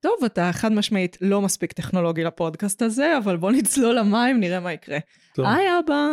[0.00, 4.72] טוב, אתה חד משמעית לא מספיק טכנולוגי לפודקאסט הזה, אבל בוא נצלול למים, נראה מה
[4.72, 4.98] יקרה.
[5.34, 5.46] טוב.
[5.46, 6.08] היי אבא.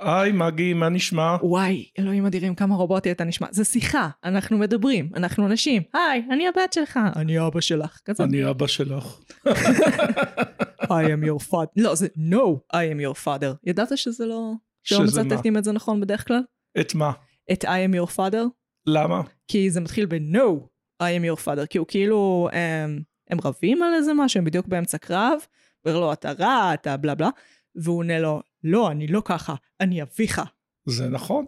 [0.00, 1.36] היי מגי, מה נשמע?
[1.42, 3.46] וואי, אלוהים אדירים, כמה רובוטי אתה נשמע.
[3.50, 5.82] זה שיחה, אנחנו מדברים, אנחנו אנשים.
[5.94, 7.00] היי, אני הבת שלך.
[7.16, 7.98] אני אבא שלך.
[8.04, 8.24] כזה.
[8.24, 9.20] אני אבא שלך.
[10.82, 11.72] I am your father.
[11.76, 13.56] לא, זה no, I am your father.
[13.66, 14.52] ידעת שזה לא...
[14.84, 15.28] שלא שזה מה?
[15.28, 16.42] מצטטים את זה נכון בדרך כלל?
[16.80, 17.12] את מה?
[17.52, 18.44] את I am your father?
[18.86, 19.22] למה?
[19.48, 20.66] כי זה מתחיל ב-No,
[21.02, 23.00] I am your father, כי הוא כאילו, הם,
[23.30, 25.38] הם רבים על איזה משהו, הם בדיוק באמצע קרב,
[25.84, 27.28] אומר לו, אתה רע, אתה בלה בלה,
[27.74, 30.40] והוא עונה לו, לא, אני לא ככה, אני אביך.
[30.86, 31.46] זה נכון.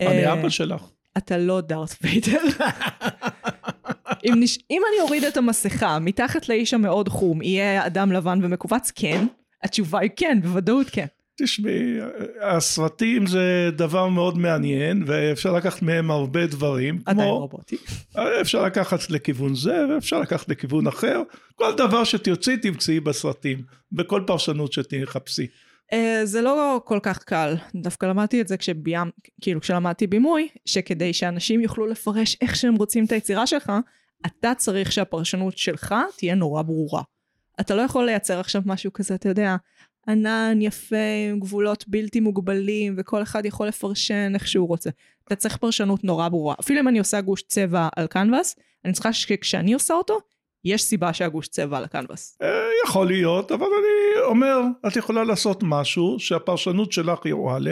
[0.00, 0.82] אה, אני אבא שלך.
[1.18, 2.42] אתה לא דארת ויידר.
[4.24, 4.58] אם, נש...
[4.70, 8.92] אם אני אוריד את המסכה מתחת לאיש המאוד חום, יהיה אדם לבן ומכווץ?
[8.94, 9.26] כן.
[9.62, 11.06] התשובה היא כן, בוודאות כן.
[11.42, 11.98] תשמעי,
[12.42, 16.98] הסרטים זה דבר מאוד מעניין, ואפשר לקחת מהם הרבה דברים.
[17.06, 17.76] עדיין כמו, רובוטי.
[18.40, 21.22] אפשר לקחת לכיוון זה, ואפשר לקחת לכיוון אחר.
[21.54, 23.62] כל דבר שתרצי, תמצאי בסרטים.
[23.92, 25.46] בכל פרשנות שתחפשי.
[25.92, 31.12] Uh, זה לא כל כך קל, דווקא למדתי את זה כשביים, כאילו כשלמדתי בימוי, שכדי
[31.12, 33.72] שאנשים יוכלו לפרש איך שהם רוצים את היצירה שלך,
[34.26, 37.02] אתה צריך שהפרשנות שלך תהיה נורא ברורה.
[37.60, 39.56] אתה לא יכול לייצר עכשיו משהו כזה, אתה יודע,
[40.08, 40.96] ענן יפה
[41.30, 44.90] עם גבולות בלתי מוגבלים, וכל אחד יכול לפרשן איך שהוא רוצה.
[45.24, 46.54] אתה צריך פרשנות נורא ברורה.
[46.60, 50.18] אפילו אם אני עושה גוש צבע על קנבס, אני צריכה שכשאני עושה אותו,
[50.64, 52.38] יש סיבה שהגוש צבע על הקנבס.
[52.42, 52.48] אה,
[52.84, 57.70] יכול להיות, אבל אני אומר, את יכולה לעשות משהו שהפרשנות שלך היא א',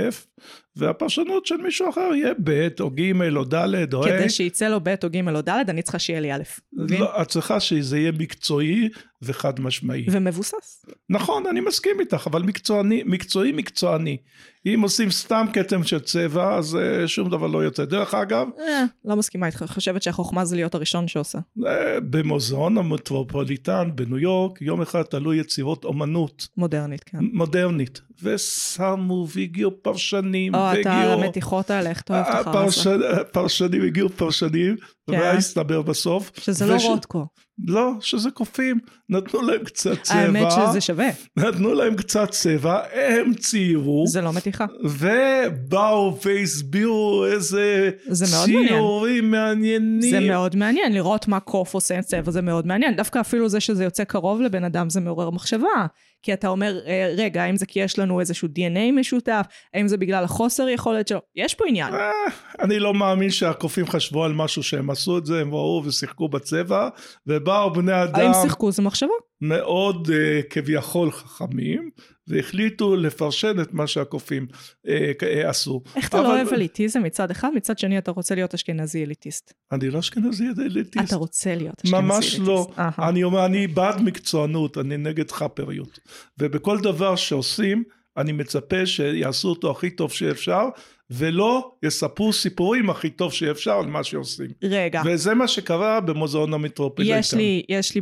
[0.77, 4.09] והפרשנות של מישהו אחר יהיה ב' או ג' או ד' או ה'.
[4.09, 6.43] כדי שיצא לו ב' או ג' או ד', אני צריכה שיהיה לי א'.
[6.73, 8.89] לא, את צריכה שזה יהיה מקצועי
[9.23, 10.07] וחד משמעי.
[10.11, 10.85] ומבוסס.
[11.09, 14.17] נכון, אני מסכים איתך, אבל מקצועני, מקצועי מקצועני.
[14.67, 17.85] אם עושים סתם כתם של צבע, אז אה, שום דבר לא יוצא.
[17.85, 21.39] דרך אגב, אה, לא מסכימה איתך, חושבת שהחוכמה זה להיות הראשון שעושה.
[21.67, 27.19] אה, במוזיאון המטרופוליטן בניו יורק, יום אחד תלו יצירות אומנות מודרנית, כן.
[27.33, 31.03] מודרנית, ושמו והגיעו פרשנים, או, אתה
[31.71, 33.21] האלה, איך אתה אוהב את החרא הזה.
[33.21, 34.77] הפרשנים הגיעו פרשנים,
[35.11, 35.17] כן.
[35.17, 36.31] ומה הסתבר בסוף?
[36.41, 37.27] שזה לא וש- רוטקו.
[37.67, 38.79] לא, שזה קופים,
[39.09, 44.33] נתנו להם קצת צבע, האמת שזה שווה, נתנו להם קצת צבע, הם ציירו, זה לא
[44.33, 44.65] מתיחה.
[44.85, 47.91] ובאו והסבירו איזה.
[48.45, 50.11] ציורים מעניינים.
[50.11, 52.97] זה מאוד מעניין, לראות מה קוף עושה עם צבע זה מאוד מעניין.
[52.97, 55.87] דווקא אפילו זה שזה יוצא קרוב לבן אדם זה מעורר מחשבה.
[56.23, 59.47] כי אתה אומר, אה, רגע, האם זה כי יש לנו איזשהו DNA משותף?
[59.75, 61.21] האם זה בגלל החוסר יכולת שלו?
[61.37, 61.95] יש פה עניין.
[61.95, 62.11] אה,
[62.61, 66.89] אני לא מאמין שהקופים חשבו על משהו שהם עשו את זה, הם ראו ושיחקו בצבע,
[67.27, 69.13] ובאו בני אדם האם שיחקו זה מחשבה?
[69.41, 71.91] מאוד uh, כביכול חכמים,
[72.29, 74.89] והחליטו לפרשן את מה שהקופים uh,
[75.23, 75.81] uh, עשו.
[75.97, 79.53] איך אתה אבל- לא אוהב אליטיזם מצד אחד, מצד שני אתה רוצה להיות אשכנזי אליטיסט.
[79.73, 81.07] אני לא אשכנזי אליטיסט.
[81.09, 82.49] אתה רוצה להיות אשכנזי ממש אליטיסט.
[82.49, 82.67] לא.
[82.79, 83.09] אהה.
[83.09, 85.99] אני אומר, אני בעד מקצוענות, אני נגד חאפריות.
[86.41, 87.83] ובכל דבר שעושים,
[88.17, 90.69] אני מצפה שיעשו אותו הכי טוב שאפשר,
[91.11, 94.51] ולא יספרו סיפורים הכי טוב שאפשר על מה שעושים.
[94.63, 97.19] רגע, וזה מה שקרה במוזיאון המטרופוליטן.
[97.19, 98.01] יש לי, יש לי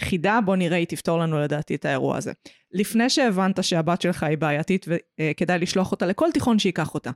[0.00, 2.32] חידה, בוא נראה, היא תפתור לנו לדעתי את האירוע הזה.
[2.72, 7.10] לפני שהבנת שהבת שלך היא בעייתית וכדאי לשלוח אותה לכל תיכון שייקח אותה,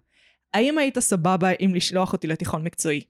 [0.54, 3.00] האם היית סבבה עם לשלוח אותי לתיכון מקצועי?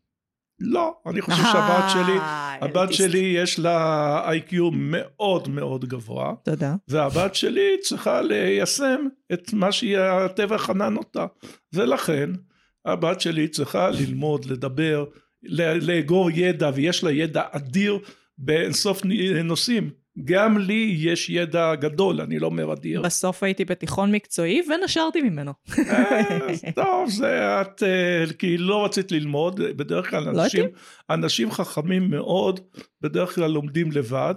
[0.61, 2.99] לא, אני חושב שהבת שלי, אה, הבת אליטיסט.
[2.99, 6.75] שלי יש לה איי-קיו מאוד מאוד גבוה, תודה.
[6.89, 9.01] והבת שלי צריכה ליישם
[9.33, 11.27] את מה שהטבע חנן אותה.
[11.73, 12.31] ולכן,
[12.85, 15.05] הבת שלי צריכה ללמוד, לדבר,
[15.83, 17.99] לאגור ידע, ויש לה ידע אדיר
[18.39, 19.03] באינסוף
[19.45, 19.91] נושאים.
[20.25, 23.03] גם לי יש ידע גדול, אני לא אומר אדיר.
[23.03, 25.53] בסוף הייתי בתיכון מקצועי ונשרתי ממנו.
[25.79, 30.65] אה, טוב, זה את, אה, כי לא רצית ללמוד, בדרך כלל לא אנשים,
[31.11, 32.61] אנשים חכמים מאוד,
[33.03, 34.35] בדרך כלל לומדים לבד,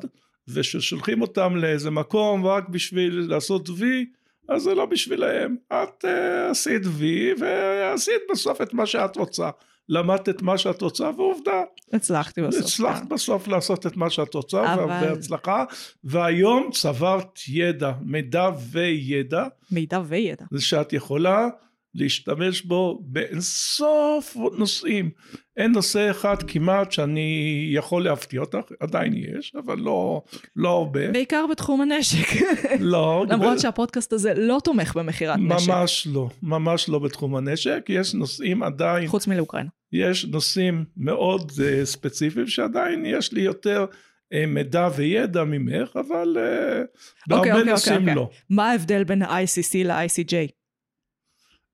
[0.48, 4.06] וכששולחים אותם לאיזה מקום רק בשביל לעשות וי,
[4.50, 5.56] אז זה לא בשבילהם.
[5.68, 9.50] את אה, עשית וי, ועשית בסוף את מה שאת רוצה.
[9.92, 11.62] למדת את מה שאת רוצה, ועובדה,
[11.94, 12.62] הצלחתי בסוף.
[12.66, 13.10] הצלחת כן.
[13.10, 15.64] בסוף לעשות את מה שאת רוצה, אבל- בהצלחה,
[16.04, 20.46] והיום צברת ידע, מידע וידע, מידע וידע.
[20.52, 21.48] זה שאת יכולה
[21.96, 25.10] להשתמש בו באינסוף נושאים.
[25.58, 30.22] אין נושא אחד כמעט שאני יכול להפתיע אותך, עדיין יש, אבל לא,
[30.56, 31.12] לא הרבה.
[31.12, 32.42] בעיקר בתחום הנשק.
[32.80, 35.70] לא, למרות שהפודקאסט הזה לא תומך במכירת נשק.
[35.70, 39.70] ממש לא, ממש לא בתחום הנשק, יש נושאים עדיין, חוץ מלאוקראינה.
[39.94, 43.86] יש נושאים מאוד uh, ספציפיים שעדיין יש לי יותר
[44.34, 48.16] uh, מידע וידע ממך, אבל uh, בהרבה אוקיי, אוקיי, נושאים אוקיי.
[48.16, 48.30] לא.
[48.50, 50.61] מה ההבדל בין ה-ICC ל-ICJ?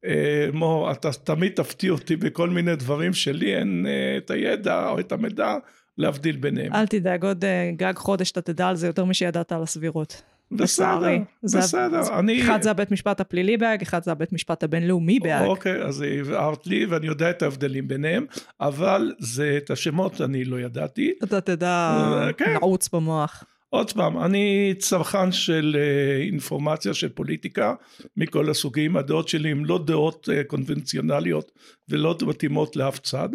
[0.05, 4.99] אה, מור, אתה תמיד תפתיע אותי בכל מיני דברים שלי אין אה, את הידע או
[4.99, 5.55] את המידע,
[5.97, 6.73] להבדיל ביניהם.
[6.73, 10.21] אל תדאג, עוד אה, גג חודש אתה תדע על זה יותר משידעת על הסבירות.
[10.51, 11.07] בסדר,
[11.43, 12.01] בסדר.
[12.03, 12.41] זה- אני...
[12.41, 15.45] אחד זה הבית משפט הפלילי בהאג, אחד זה הבית משפט הבינלאומי בהאג.
[15.45, 18.25] אוקיי, אז הבהרת לי ואני יודע את ההבדלים ביניהם,
[18.61, 21.13] אבל זה, את השמות אני לא ידעתי.
[21.23, 21.97] אתה תדע,
[22.37, 22.53] כן.
[22.53, 23.43] נעוץ במוח.
[23.69, 27.73] עוד פעם, אני צרכן של אה, אינפורמציה, של פוליטיקה,
[28.17, 28.97] מכל הסוגים.
[28.97, 31.51] הדעות שלי הן לא דעות אה, קונבנציונליות
[31.89, 33.29] ולא מתאימות לאף צד,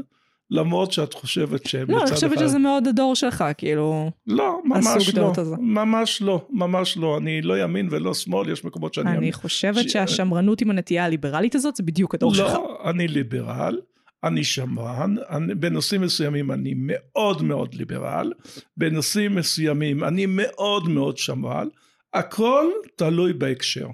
[0.51, 2.47] למרות שאת חושבת שהן לא, אני בצד חושבת אחד...
[2.47, 5.33] שזה מאוד הדור שלך, כאילו, לא, ממש לא.
[5.37, 5.57] הזה.
[5.59, 7.19] ממש לא, ממש לא.
[7.19, 9.11] אני לא ימין ולא שמאל, יש מקומות שאני...
[9.11, 12.53] אני חושבת ש- שהשמרנות עם הנטייה הליברלית הזאת זה בדיוק הדור שלך.
[12.53, 13.81] לא, אני ליברל,
[14.25, 18.33] אני שמרן, אני, בנושאים מסוימים אני מאוד מאוד ליברל,
[18.77, 21.69] בנושאים מסוימים אני מאוד מאוד שמרן,
[22.15, 22.67] הכל
[22.97, 23.87] תלוי בהקשר.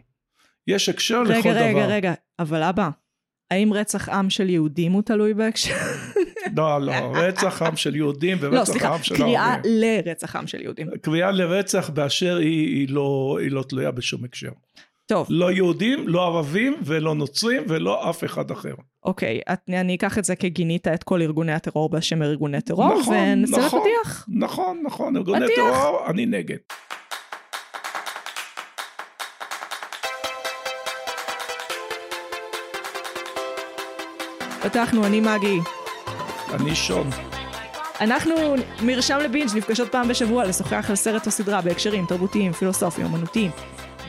[0.67, 1.81] יש הקשר לכל רגע, דבר.
[1.81, 2.91] רגע, רגע, אבל אבא,
[3.51, 5.75] האם רצח עם של יהודים הוא תלוי בהקשר?
[6.57, 9.73] לא, לא, רצח עם של יהודים לא, ורצח סליחה, עם של קריאה ערבים.
[9.81, 10.89] לרצח עם של יהודים.
[11.03, 14.51] קריאה לרצח באשר היא, היא, לא, היא לא תלויה בשום הקשר.
[15.09, 18.75] טוב, לא יהודים, לא ערבים ולא נוצרים ולא אף אחד אחר.
[19.05, 23.15] אוקיי, את- אני אקח את זה כגינית את כל ארגוני הטרור בשם ארגוני טרור, נכון,
[23.17, 23.81] ונצא נכון.
[23.81, 24.27] לפתיח.
[24.29, 25.57] נכון, נכון, ארגוני פתיח.
[25.83, 26.57] טרור, אני נגד.
[34.63, 35.59] פתחנו, אני מגי.
[36.55, 37.11] אני שון.
[38.01, 38.35] אנחנו,
[38.83, 43.51] מרשם לבינג', נפגשות פעם בשבוע לשוחח על סרט או סדרה בהקשרים תרבותיים, פילוסופיים, אומנותיים,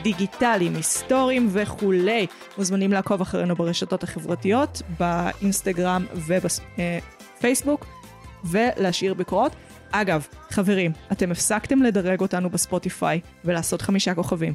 [0.02, 2.26] דיגיטליים, היסטוריים וכולי.
[2.58, 7.86] מוזמנים לעקוב אחרינו ברשתות החברתיות, באינסטגרם ובפייסבוק,
[8.44, 9.52] ולהשאיר ביקורות.
[9.90, 14.54] אגב, חברים, אתם הפסקתם לדרג אותנו בספוטיפיי ולעשות חמישה כוכבים.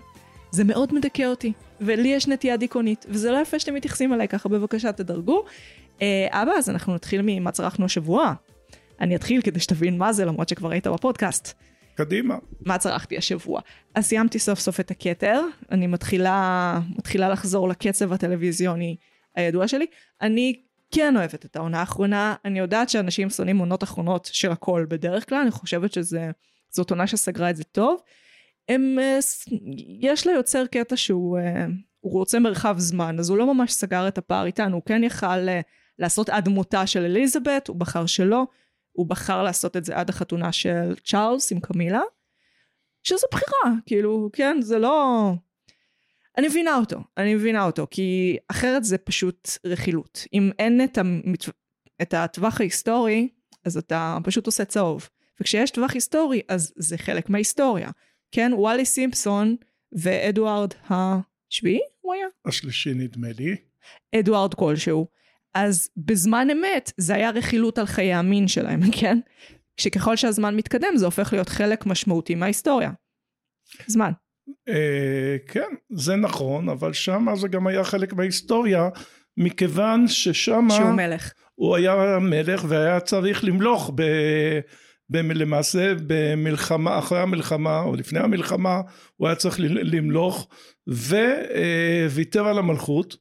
[0.52, 4.50] זה מאוד מדכא אותי, ולי יש נטייה דיכאונית, וזה לא יפה שאתם מתייחסים אליי ככה,
[4.50, 5.44] בבקשה תדרגו.
[6.02, 8.34] אה, אבא, אז אנחנו נתחיל ממה צרכנו השבוע.
[9.02, 11.54] אני אתחיל כדי שתבין מה זה, למרות שכבר היית בפודקאסט.
[11.96, 12.38] קדימה.
[12.62, 13.62] מה צרכתי השבוע?
[13.96, 18.96] אז סיימתי סוף סוף את הכתר, אני מתחילה, מתחילה לחזור לקצב הטלוויזיוני
[19.36, 19.86] הידוע שלי.
[20.22, 20.62] אני
[20.92, 25.38] כן אוהבת את העונה האחרונה, אני יודעת שאנשים שונאים עונות אחרונות של הכל בדרך כלל,
[25.38, 28.02] אני חושבת שזאת עונה שסגרה את זה טוב.
[28.70, 28.98] הם,
[30.02, 31.38] יש ליוצר קטע שהוא
[32.06, 35.26] הוא רוצה מרחב זמן, אז הוא לא ממש סגר את הפער איתנו, הוא כן יכל
[35.26, 35.62] אה,
[36.00, 38.44] לעשות עד מותה של אליזבת, הוא בחר שלא,
[38.96, 42.02] הוא בחר לעשות את זה עד החתונה של צ'ארלס עם קמילה,
[43.04, 45.32] שזו בחירה, כאילו, כן, זה לא...
[46.38, 50.26] אני מבינה אותו, אני מבינה אותו, כי אחרת זה פשוט רכילות.
[50.34, 51.46] אם אין את, המת...
[52.02, 53.28] את הטווח ההיסטורי,
[53.66, 55.10] אז אתה פשוט עושה צהוב.
[55.42, 57.90] וכשיש טווח היסטורי, אז זה חלק מההיסטוריה.
[58.32, 59.56] כן, וואלי סימפסון
[59.92, 62.28] ואדוארד השביעי, הוא היה?
[62.46, 63.56] השלישי נדמה לי.
[64.16, 65.08] אדוארד כלשהו.
[65.56, 69.20] אז בזמן אמת זה היה רכילות על חיי המין שלהם, כן?
[69.78, 72.92] כשככל שהזמן מתקדם זה הופך להיות חלק משמעותי מההיסטוריה.
[73.88, 74.12] זמן.
[74.70, 78.90] אה, כן, זה נכון, אבל שמה זה גם היה חלק מההיסטוריה,
[79.38, 81.34] מכיוון ששמה שהוא מלך.
[81.56, 84.04] הוא היה מלך והיה צריך למלוך ב...
[85.10, 88.82] למעשה במלחמה, אחרי המלחמה או לפני המלחמה
[89.16, 90.48] הוא היה צריך למלוך
[92.08, 93.18] וויתר על המלכות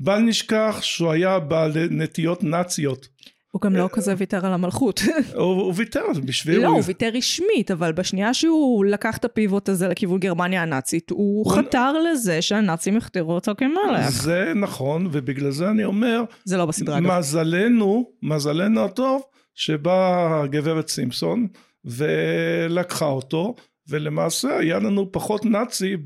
[0.00, 3.08] בל נשכח שהוא היה בעל נטיות נאציות
[3.50, 5.00] הוא גם לא כזה ויתר על המלכות.
[5.34, 10.20] הוא, ויתר בשביל לא, הוא ויתר רשמית, אבל בשנייה שהוא לקח את הפיבוט הזה לכיוון
[10.20, 14.08] גרמניה הנאצית, הוא חתר לזה שהנאצים יכתרו אותו כמלך.
[14.08, 17.00] זה נכון ובגלל זה אני אומר זה לא בסדרה.
[17.00, 19.22] מזלנו מזלנו הטוב
[19.54, 21.46] שבאה הגברת סימפסון
[21.84, 23.54] ולקחה אותו
[23.88, 25.96] ולמעשה היה לנו פחות נאצי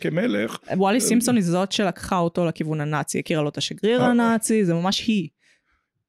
[0.00, 4.06] כמלך וואלי סימפסון היא זאת שלקחה אותו לכיוון הנאצי, הכירה לו את השגריר אה.
[4.06, 5.28] הנאצי, זה ממש היא.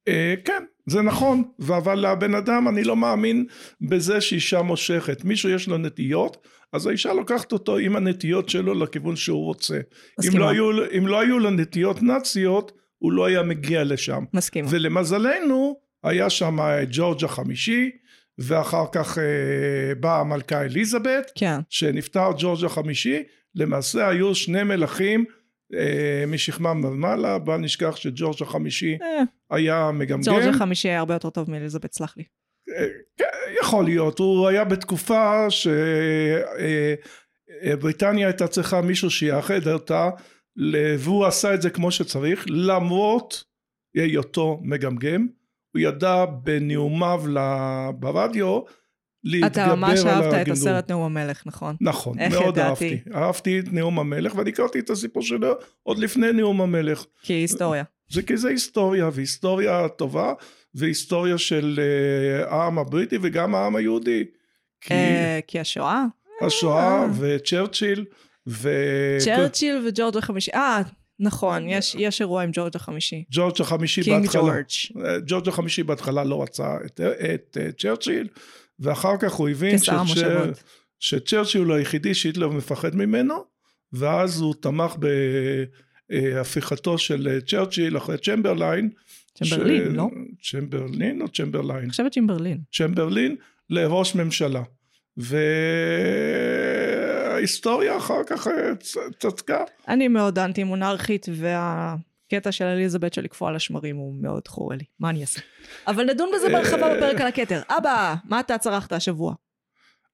[0.07, 3.45] אה, כן זה נכון אבל לבן אדם אני לא מאמין
[3.81, 6.37] בזה שאישה מושכת מישהו יש לו נטיות
[6.73, 9.81] אז האישה לוקחת אותו עם הנטיות שלו לכיוון שהוא רוצה אם
[10.19, 10.39] מסכימה.
[10.39, 14.67] לא, היו, אם לא היו לו נטיות נאציות הוא לא היה מגיע לשם מסכימה.
[14.71, 16.57] ולמזלנו היה שם
[16.91, 17.89] ג'ורג' החמישי
[18.39, 21.59] ואחר כך אה, באה המלכה אליזבת כן.
[21.69, 23.23] שנפטר ג'ורג' החמישי.
[23.55, 25.25] למעשה היו שני מלכים
[25.73, 27.39] אה, משכמם ומעלה.
[27.39, 30.33] בל נשכח שג'ורג' החמישי אה, היה מגמגם.
[30.33, 32.23] ג'ורג' החמישי היה הרבה יותר טוב מאליזבת, סלח לי.
[32.77, 33.25] אה, כן,
[33.61, 34.19] יכול להיות.
[34.19, 35.47] הוא היה בתקופה
[37.69, 40.09] שבריטניה הייתה צריכה מישהו שיאחד אותה
[40.99, 43.43] והוא עשה את זה כמו שצריך למרות
[43.95, 45.27] היותו מגמגם
[45.73, 47.23] הוא ידע בנאומיו
[47.99, 48.61] ברדיו
[49.23, 50.53] להתגבר אתה ממש על אהבת את הגמגום.
[50.53, 51.75] הסרט נאום המלך, נכון?
[51.81, 52.89] נכון, מאוד ידעתי?
[52.89, 52.99] אהבתי.
[53.13, 57.05] אהבתי את נאום המלך ואני הכרתי את הסיפור שלו עוד לפני נאום המלך.
[57.21, 57.83] כי היסטוריה.
[58.11, 60.33] זה כי זה היסטוריה, והיסטוריה טובה,
[60.75, 64.25] והיסטוריה של אה, העם הבריטי וגם העם היהודי.
[64.81, 66.05] כי אה, כי השואה?
[66.41, 68.05] השואה וצ'רצ'יל,
[68.47, 68.69] ו...
[69.19, 70.51] צ'רצ'יל וג'ורג' החמישי.
[70.53, 70.81] אה,
[71.19, 73.23] נכון, יש- יש אירוע עם ג'ורג' החמישי.
[73.31, 74.41] ג'ורג' החמישי king בהתחלה.
[74.41, 75.05] ג'ורג'.
[75.05, 77.01] אה, ג'ורג' החמישי בהתחלה לא רצה את,
[77.33, 78.27] את אה, צ'רצ'יל,
[78.79, 80.51] ואחר כך הוא הבין שצ'ר-.
[80.99, 83.35] שצ'רצ'יל הוא היחידי שהיטלר מפחד ממנו,
[83.93, 84.95] ואז הוא תמך
[86.09, 88.89] בהפיכתו של אה, צ'רצ'יל אחרי צ'מברליין.
[89.43, 90.07] צ'מברלין, ש- לא?
[90.51, 91.79] צ'מברלין או צ'מברליין?
[91.81, 92.57] אני חושבת צ'מברלין.
[92.73, 93.35] צ'מברלין
[93.69, 94.63] לראש ממשלה.
[97.39, 98.75] וההיסטוריה אחר כך אה,
[99.19, 99.63] צדקה.
[99.87, 104.83] אני מאוד אנטי מונרכית, והקטע של אליזבת של לקפוא על השמרים הוא מאוד חורה לי.
[104.99, 105.41] מה אני אעשה?
[105.87, 107.61] אבל נדון בזה בהרחבה בפרק על הכתר.
[107.69, 109.33] אבא, מה אתה צרכת השבוע?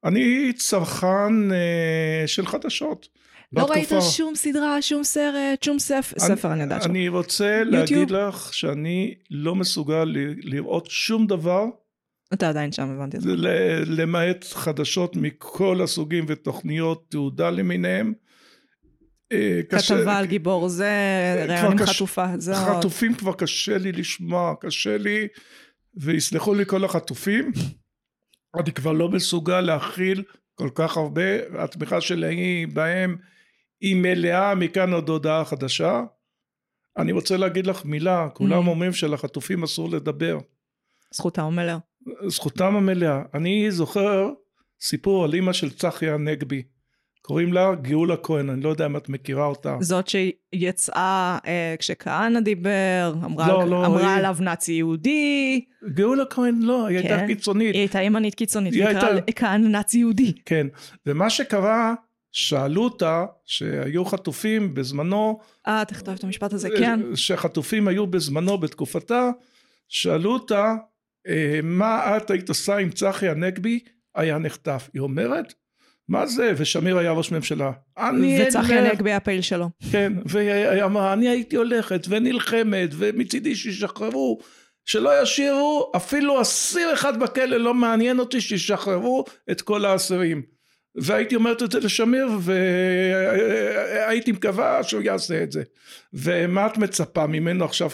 [0.04, 3.08] אני צרכן אה, של חדשות.
[3.54, 6.86] לא ראית שום סדרה, שום סרט, שום ספר, ספר אני יודעת.
[6.86, 11.66] אני רוצה להגיד לך שאני לא מסוגל לראות שום דבר
[12.34, 13.30] אתה עדיין שם, הבנתי את זה.
[13.86, 18.14] למעט חדשות מכל הסוגים ותוכניות תעודה למיניהם.
[19.32, 20.90] אה, קשה- כתבה על גיבור זה,
[21.50, 22.56] רעיון עם קש- חטופה, זאת.
[22.56, 25.28] חטופים כבר קשה לי לשמוע, קשה לי,
[25.98, 27.52] ויסלחו לי כל החטופים,
[28.60, 30.24] אני כבר לא מסוגל להכיל
[30.56, 31.22] כל כך הרבה,
[31.60, 33.16] התמיכה שלי בהם
[33.82, 36.04] היא מלאה מכאן עד הודעה חדשה.
[36.98, 38.70] אני רוצה להגיד לך מילה, כולם Mm.
[38.70, 40.38] אומרים שלחטופים אסור לדבר,
[41.14, 41.78] זכותה המלאה.
[42.28, 43.22] זכותם המלאה.
[43.34, 44.30] אני זוכר
[44.82, 46.64] סיפור על אימא של צחי הנגבי,
[47.22, 49.78] קוראים לה גאולה כהן, אני לא יודע אם את מכירה אותה.
[49.80, 56.60] זאת שיצאה אה, כשכהנא דיבר, אמרה, לא, לא, אמרה היא- עליו נאצי יהודי, גאולה כהן
[56.62, 57.28] לא, היא הייתה כן.
[57.28, 57.74] קיצונית.
[57.74, 60.34] היא הייתה ימנית קיצונית, היא הייתה- כהנא נאצי יהודי.
[60.46, 60.68] כן,
[61.06, 61.94] ומה שקרה,
[62.32, 67.00] שאלו אותה, שהיו חטופים בזמנו, אה, תכתוב את המשפט הזה, כן.
[67.16, 69.30] שחטופים היו בזמנו בתקופתה,
[69.88, 70.74] שאלו אותה, "אה,
[71.64, 73.80] מה את היית עושה אם צחי הנגבי
[74.16, 74.90] היה נחטף?
[74.94, 75.54] היא אומרת,
[76.10, 76.54] מה זה?
[76.58, 77.72] ושמיר היה ראש ממשלה.
[77.98, 79.70] אני וצחי אלך." הנגבי הפעיל שלו.
[79.92, 84.40] כן, והיא אמרה, אני הייתי הולכת ונלחמת, ומצידי שישחררו,
[84.86, 90.42] שלא ישאירו אפילו אסיר אחד בכלא, לא מעניין אותי שישחררו את כל האסירים.
[90.96, 95.64] והייתי אומרת את זה לשמיר, והייתי מקווה שהוא יעשה את זה.
[96.14, 97.90] ומה את מצפה ממנו עכשיו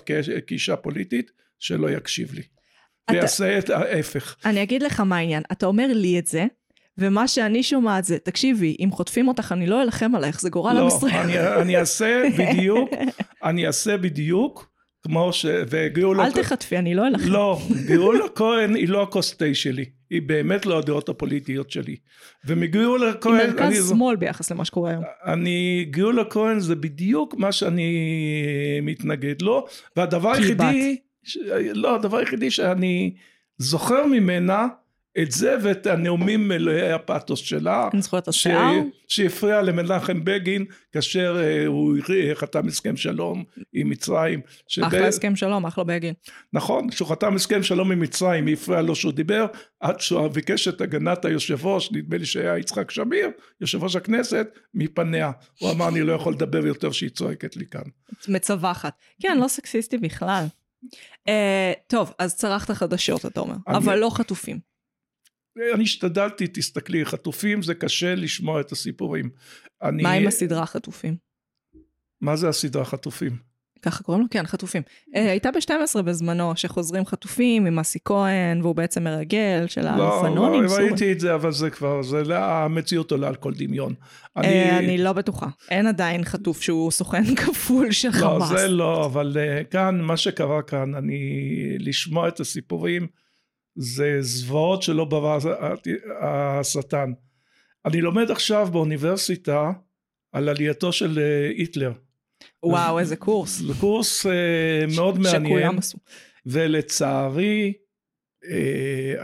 [0.48, 1.32] כאישה פוליטית?
[1.60, 2.42] שלא יקשיב לי.
[3.12, 4.36] ויעשה את ההפך.
[4.46, 6.46] אני אגיד לך מה העניין, אתה אומר לי את זה,
[6.98, 10.84] ומה שאני שומעת זה, תקשיבי, אם חוטפים אותך אני לא אלחם עלייך, זה גורל עם
[10.84, 11.12] לא, ישראל.
[11.14, 12.90] אני, אני אעשה בדיוק,
[13.44, 14.72] אני אעשה בדיוק,
[15.04, 15.46] כמו ש...
[15.70, 16.26] וגאולה...
[16.26, 17.30] אל תחטפי, אני לא אלחם.
[17.30, 21.96] לא, גאולה כהן היא לא הכוס תה שלי, היא באמת לא הדעות הפוליטיות שלי.
[22.48, 25.04] ומגאולה היא כהן, אני, מרכז שמאל ביחס למה שקורה היום.
[25.26, 27.92] אני, גאולה כהן זה בדיוק מה שאני
[28.82, 29.66] מתנגד לו,
[29.96, 31.38] והדבר היא היחידי, ש,
[31.74, 33.14] לא, הדבר היחידי שאני
[33.58, 34.68] זוכר ממנה,
[35.20, 38.28] את זה ואת הנאומים מלאי הפאתוס שלה, אין זכויות ש...
[38.28, 38.74] השיער.
[39.08, 41.98] שהפריע למנחם בגין כאשר אה, הוא
[42.34, 44.42] חתם הסכם שלום עם מצרים.
[44.68, 44.84] שב...
[44.84, 46.14] אחלה הסכם שלום, אחלה בגין.
[46.54, 49.46] נכון, כשהוא חתם הסכם שלום עם מצרים, היא הפריעה לו שהוא דיבר,
[49.80, 53.30] עד שהוא ביקש את הגנת היושב ראש, נדמה לי שהיה יצחק שמיר,
[53.62, 55.32] יושב ראש הכנסת, מפניה.
[55.60, 57.82] הוא אמר, אני לא יכול לדבר יותר שהיא צועקת לי כאן.
[58.28, 58.94] מצווחת.
[59.22, 60.46] כן, לא סקסיסטי בכלל.
[61.28, 64.60] אה, טוב, אז צרכת חדשות, אתה אומר, אבל לא חטופים.
[65.76, 69.30] אני השתדלתי, תסתכלי, חטופים זה קשה לשמוע את הסיפורים.
[69.82, 70.04] אני...
[70.04, 71.18] מה עם הסדרה חטופים?
[72.22, 73.51] מה זה הסדרה חטופים?
[73.82, 74.28] ככה קוראים לו?
[74.32, 74.82] כן, חטופים.
[75.16, 80.64] אה, הייתה ב-12 בזמנו, שחוזרים חטופים עם אסי כהן, והוא בעצם מרגל של לא, האלפנונים.
[80.64, 80.76] לא.
[80.76, 83.94] ראיתי את זה, אבל זה כבר, זה לא, המציאות עולה על כל דמיון.
[84.38, 85.48] אה, אני לא בטוחה.
[85.70, 88.50] אין עדיין חטוף שהוא סוכן כפול של לא, חמאס.
[88.50, 91.20] זה לא, אבל uh, כאן, מה שקרה כאן, אני,
[91.80, 93.08] לשמוע את הסיפורים,
[93.76, 95.40] זה זוועות שלא ברא
[96.22, 97.12] השטן.
[97.86, 99.72] אני לומד עכשיו באוניברסיטה
[100.32, 101.20] על עלייתו של
[101.58, 101.92] היטלר.
[102.64, 103.58] וואו, איזה קורס.
[103.58, 104.30] זה קורס uh,
[104.96, 105.98] מאוד מעניין, שכולם עשו.
[106.46, 107.74] ולצערי,
[108.44, 108.48] uh,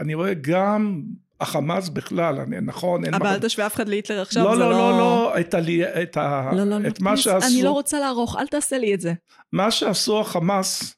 [0.00, 1.02] אני רואה גם
[1.40, 4.70] החמאס בכלל, אני, נכון, אין אבל אל תשווה אף אחד להיטלר עכשיו, לא, זה לא,
[4.70, 4.78] לא...
[4.78, 7.70] לא, לא, את, עלי, את, ה, לא, לא, לא, את מה פליז, שעשו, אני לא
[7.70, 9.12] רוצה לערוך, אל תעשה לי את זה.
[9.52, 10.97] מה שעשו החמאס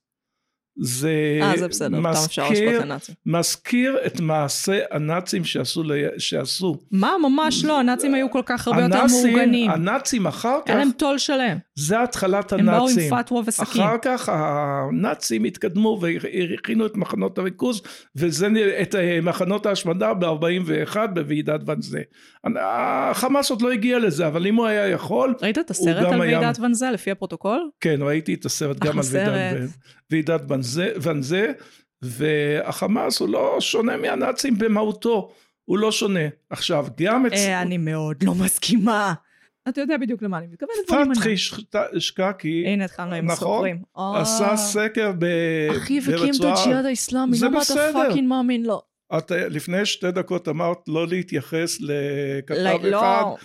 [0.78, 1.10] זה
[1.42, 2.82] אה, זה בסדר, מזכיר.
[3.26, 6.76] מזכיר את מעשה הנאצים שעשו, ל- שעשו.
[6.90, 9.70] מה, ממש לא, הנאצים היו כל כך הרבה יותר הנאצים, מאורגנים.
[9.70, 11.56] הנאצים אחר כך, היה להם טול שלם.
[11.78, 13.10] זה התחלת הם באו עם הנאצים.
[13.16, 13.82] פתווה וסכין.
[13.82, 17.82] אחר כך הנאצים התקדמו והכינו את מחנות הריכוז
[18.16, 18.48] וזה
[18.82, 22.00] את אה, מחנות ההשמדה ב-41 בוועידת ואנזה.
[22.60, 26.38] החמאס עוד לא הגיע לזה אבל אם הוא היה יכול ראית את הסרט על היה-
[26.38, 27.68] ועידת ואנזה לפי הפרוטוקול?
[27.80, 29.26] כן ראיתי את הסרט גם על ועידת,
[29.58, 29.70] סרט.
[30.10, 30.40] ועידת
[31.00, 31.52] ואנזה,
[32.02, 35.32] והחמאס הוא לא שונה מהנאצים במהותו
[35.64, 39.14] הוא לא שונה עכשיו גם את אה, אני מאוד לא מסכימה.
[39.68, 41.16] אתה יודע בדיוק למה אני מתכוונת.
[41.16, 41.34] פתחי
[41.98, 43.48] שקקי הנה התחלנו עם נכון.
[43.48, 43.82] הסופרים.
[43.96, 47.92] עשה אה, סקר ב- אחי הקים את ברצועה הג'יהאד האיסלאמי, זה למה אתה בסדר.
[47.92, 48.82] פאקינג מאמין לו?
[49.18, 53.36] את אה, לפני שתי דקות אמרת לא להתייחס לכתב לא, אחד לא.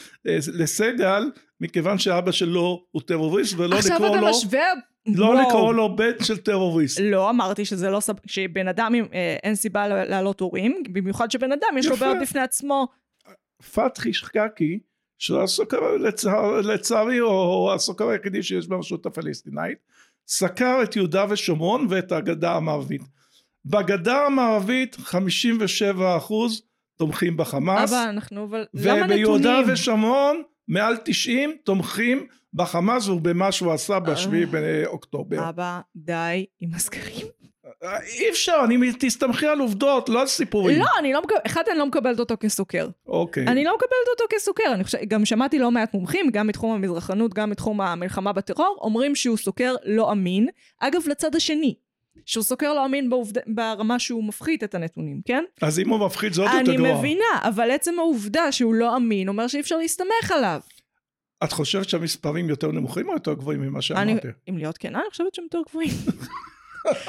[0.54, 1.24] לסגל
[1.62, 4.60] מכיוון שאבא שלו הוא טרוריסט ולא עכשיו לקרוא אתה לו משווה...
[5.08, 5.48] לא וואו.
[5.48, 7.00] לקרוא לו בן של טרוריסט.
[7.04, 8.14] לא אמרתי שזה לא סב...
[8.26, 11.96] שבן אדם אה, אין סיבה להעלות הורים, במיוחד שבן אדם יש לו.
[11.96, 12.88] בעיות בפני עצמו.
[13.74, 14.80] פתחי שקקי
[15.20, 19.78] שהוא הסוקר לצער, לצערי הוא הסוקר היחידי שיש ברשות הפלסטינאית
[20.28, 23.02] סקר את יהודה ושומרון ואת הגדה המערבית.
[23.66, 26.62] בגדה המערבית 57 אחוז
[26.98, 28.66] תומכים בחמאס אבא, אנחנו אבל...
[28.74, 29.74] למה וביהודה נתונים?
[29.74, 35.50] ושומרון מעל 90 תומכים בחמאס ובמה שהוא עשה בשביעי באוקטובר.
[35.50, 37.28] אבא, די עם הסקרים.
[37.84, 40.80] אי אפשר, אני תסתמכי על עובדות, לא על סיפורים.
[40.80, 42.88] לא, אני לא מקבלת, אחד, אני לא מקבלת אותו כסוקר.
[43.08, 43.48] אוקיי.
[43.48, 44.74] אני לא מקבלת אותו כסוקר.
[44.74, 49.16] אני חושב, גם שמעתי לא מעט מומחים, גם מתחום המזרחנות, גם מתחום המלחמה בטרור, אומרים
[49.16, 50.48] שהוא סוקר לא אמין.
[50.80, 51.76] אגב, לצד השני,
[52.26, 53.34] שהוא סוקר לא אמין בעובד...
[53.48, 55.44] ברמה שהוא מפחית את הנתונים, כן?
[55.62, 57.00] אז אם הוא מפחיד זה עוד יותר אני גרוע.
[57.00, 60.60] מבינה, אבל עצם העובדה שהוא לא אמין אומר שאי אפשר להסתמך עליו.
[61.44, 64.28] את חושבת שהמספרים יותר נמוכים או יותר גבוהים ממה אני, שאמרתי?
[64.50, 65.92] אם להיות כנה, אני חושבת שהם יותר גבוהים.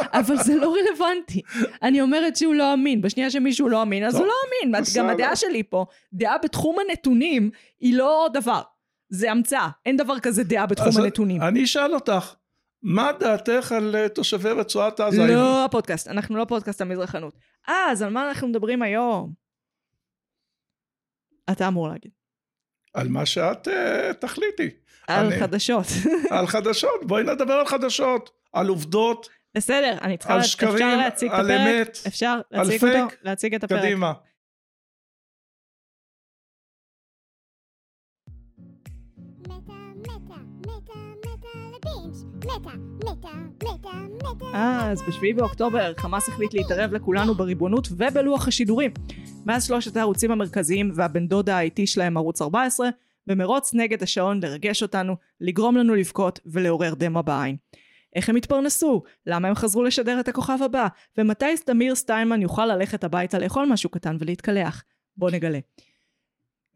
[0.01, 1.43] אבל זה לא רלוונטי.
[1.83, 3.03] אני אומרת שהוא לא אמין.
[3.03, 4.35] בשנייה שמישהו לא אמין, אז טוב, הוא לא
[4.69, 4.85] אמין.
[4.97, 5.09] גם.
[5.09, 8.63] הדעה שלי פה, דעה בתחום הנתונים היא לא דבר.
[9.09, 9.69] זה המצאה.
[9.87, 11.43] אין דבר כזה דעה בתחום הנתונים.
[11.43, 12.35] אני אשאל אותך,
[12.89, 15.27] מה דעתך על אה, תושבי רצועת עזה?
[15.27, 17.35] לא הפודקאסט, אנחנו לא פודקאסט המזרחנות.
[17.69, 19.33] אז על מה אנחנו מדברים היום?
[21.53, 22.11] אתה אמור להגיד.
[22.95, 24.71] על מה שאת אה, תחליטי.
[25.09, 25.87] על אני- חדשות.
[26.39, 30.35] על חדשות, בואי נדבר על חדשות, על עובדות, בסדר, אני צריכה...
[30.35, 31.61] על שקרים, אפשר להציג את על הפרק?
[31.61, 32.97] אמת, אפשר על להציג פייק.
[33.05, 33.15] אותו?
[33.23, 33.81] להציג את הפרק.
[33.81, 34.13] קדימה.
[44.55, 48.91] אה, אז בשביעי באוקטובר חמאס החליט להתערב לכולנו בריבונות ובלוח השידורים.
[49.47, 52.89] מאז שלושת הערוצים המרכזיים והבן דוד האיטי שלהם ערוץ 14,
[53.27, 57.57] במרוץ נגד השעון לרגש אותנו, לגרום לנו לבכות ולעורר דמע בעין.
[58.17, 59.03] איך הם התפרנסו?
[59.27, 60.87] למה הם חזרו לשדר את הכוכב הבא?
[61.19, 64.85] ומתי תמיר סטיינמן יוכל ללכת הביתה לאכול משהו קטן ולהתקלח?
[65.17, 65.59] בוא נגלה.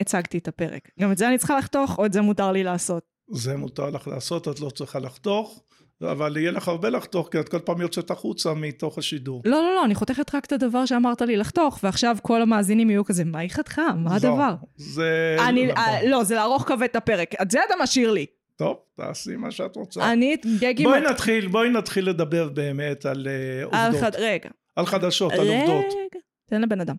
[0.01, 0.90] הצגתי את הפרק.
[1.01, 3.10] גם את זה אני צריכה לחתוך, או את זה מותר לי לעשות?
[3.31, 5.62] זה מותר לך לעשות, את לא צריכה לחתוך,
[6.03, 9.43] אבל יהיה לך הרבה לחתוך, כי את כל פעם יוצאת החוצה מתוך השידור.
[9.45, 13.05] לא, לא, לא, אני חותכת רק את הדבר שאמרת לי לחתוך, ועכשיו כל המאזינים יהיו
[13.05, 13.95] כזה, מה היא חתכה?
[13.97, 14.55] מה זהו, הדבר?
[14.77, 15.37] זה...
[15.49, 17.43] אני, לא, אה, לא, זה לערוך כבד את הפרק.
[17.43, 18.27] את זה אתה משאיר לי.
[18.57, 20.12] טוב, תעשי מה שאת רוצה.
[20.12, 20.37] אני.
[20.83, 24.01] בואי נתחיל, בואי נתחיל לדבר באמת על אה, על עובדות.
[24.01, 24.11] חד...
[24.19, 24.51] רגע.
[24.77, 25.85] על חדשות, על עובדות.
[25.85, 26.97] רגע, תן לבן אדם.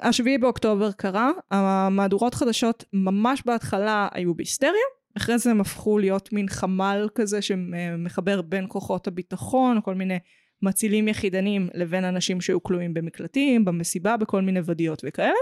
[0.00, 4.72] השביעי באוקטובר קרה, המהדורות חדשות ממש בהתחלה היו בהיסטריה,
[5.16, 10.18] אחרי זה הם הפכו להיות מין חמ"ל כזה שמחבר בין כוחות הביטחון, כל מיני
[10.62, 15.32] מצילים יחידנים לבין אנשים שהיו כלואים במקלטים, במסיבה, בכל מיני ודיות וכאלה.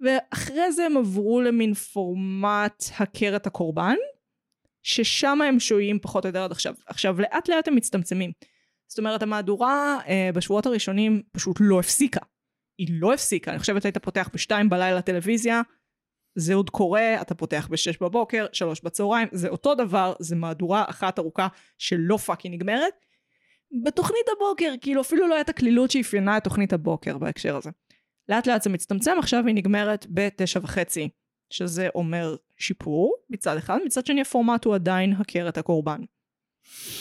[0.00, 3.96] ואחרי זה הם עברו למין פורמט הכר את הקורבן,
[4.82, 6.74] ששם הם שוהים פחות או יותר עד עכשיו.
[6.86, 8.32] עכשיו לאט לאט הם מצטמצמים.
[8.86, 12.20] זאת אומרת המהדורה אה, בשבועות הראשונים פשוט לא הפסיקה.
[12.78, 15.62] היא לא הפסיקה, אני חושבת היית פותח בשתיים בלילה טלוויזיה,
[16.34, 21.18] זה עוד קורה, אתה פותח בשש בבוקר, שלוש בצהריים, זה אותו דבר, זה מהדורה אחת
[21.18, 22.92] ארוכה שלא fucking נגמרת.
[23.84, 27.70] בתוכנית הבוקר, כאילו אפילו לא הייתה הקלילות שאפיינה את תוכנית הבוקר בהקשר הזה.
[28.28, 31.08] לאט לאט זה מצטמצם, עכשיו היא נגמרת בתשע וחצי,
[31.50, 36.00] שזה אומר שיפור מצד אחד, מצד שני הפורמט הוא עדיין הכר את הקורבן.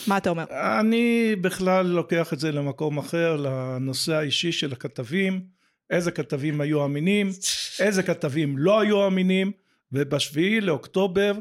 [0.07, 0.43] מה אתה אומר?
[0.81, 5.45] אני בכלל לוקח את זה למקום אחר, לנושא האישי של הכתבים,
[5.93, 7.29] איזה כתבים היו אמינים,
[7.79, 9.51] איזה כתבים לא היו אמינים,
[9.91, 11.33] ובשביעי לאוקטובר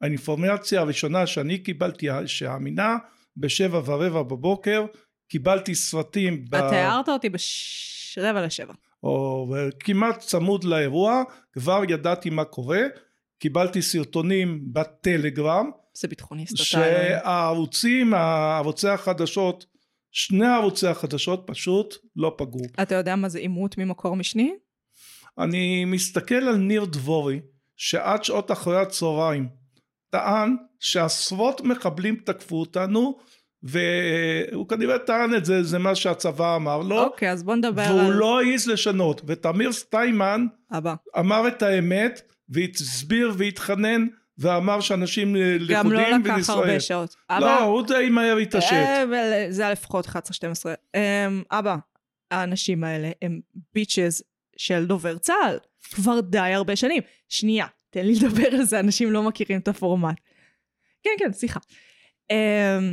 [0.00, 2.96] האינפורמציה הראשונה שאני קיבלתי שאמינה
[3.36, 4.84] בשבע ורבע בבוקר,
[5.28, 6.54] קיבלתי סרטים, ב...
[6.54, 7.28] אתה הערת אותי
[8.16, 8.72] ברבע לשבע.
[9.02, 9.46] או
[9.80, 12.82] כמעט צמוד לאירוע, כבר ידעתי מה קורה,
[13.38, 16.64] קיבלתי סרטונים בטלגרם, זה ביטחוניסט אתה.
[16.64, 19.66] שהערוצים, ערוצי החדשות
[20.12, 22.62] שני ערוצי החדשות פשוט לא פגעו.
[22.82, 24.52] אתה יודע מה זה עימות ממקור משני?
[25.38, 27.40] אני מסתכל על ניר דבורי,
[27.76, 29.48] שעד שעות אחרי הצהריים
[30.10, 33.18] טען שעשרות מחבלים תקפו אותנו,
[33.62, 37.04] והוא כנראה טען את זה, זה מה שהצבא אמר לו.
[37.04, 38.12] אוקיי, אז בוא נדבר והוא על...
[38.12, 39.22] לא העז לשנות.
[39.26, 40.94] ותמיר סטיימן אבא.
[41.18, 44.06] אמר את האמת, והסביר והתחנן,
[44.40, 46.50] ואמר שאנשים לכודים גם לא לקח.
[46.50, 47.16] הרבה שעות.
[47.30, 48.72] לא, הוא די מהר התעשת.
[48.72, 50.10] אה, זה היה לפחות 11-12.
[50.94, 51.76] אמ, אבא,
[52.30, 53.40] האנשים האלה הם
[53.74, 54.22] ביצ'ז
[54.56, 55.58] של דובר צה"ל.
[55.94, 57.02] כבר די הרבה שנים.
[57.28, 60.16] שנייה, תן לי לדבר על זה, אנשים לא מכירים את הפורמט.
[61.02, 61.60] כן, כן, סליחה.
[62.32, 62.34] Um,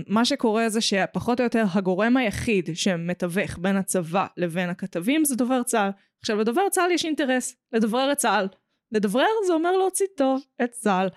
[0.07, 5.63] מה שקורה זה שפחות או יותר הגורם היחיד שמתווך בין הצבא לבין הכתבים זה דובר
[5.63, 5.89] צה"ל.
[6.19, 8.47] עכשיו לדובר צה"ל יש אינטרס, לדברר את צה"ל.
[8.91, 11.07] לדברר זה אומר להוציא טוב את צה"ל.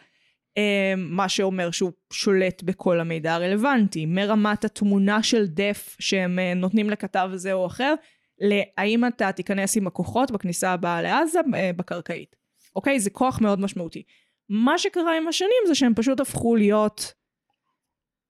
[0.59, 6.91] Um, מה שאומר שהוא שולט בכל המידע הרלוונטי, מרמת התמונה של דף שהם uh, נותנים
[6.91, 7.95] לכתב זה או אחר,
[8.39, 12.37] להאם אתה תיכנס עם הכוחות בכניסה הבאה לעזה uh, בקרקעית.
[12.77, 13.01] אוקיי?
[13.01, 14.03] זה כוח מאוד משמעותי.
[14.49, 17.13] מה שקרה עם השנים זה שהם פשוט הפכו להיות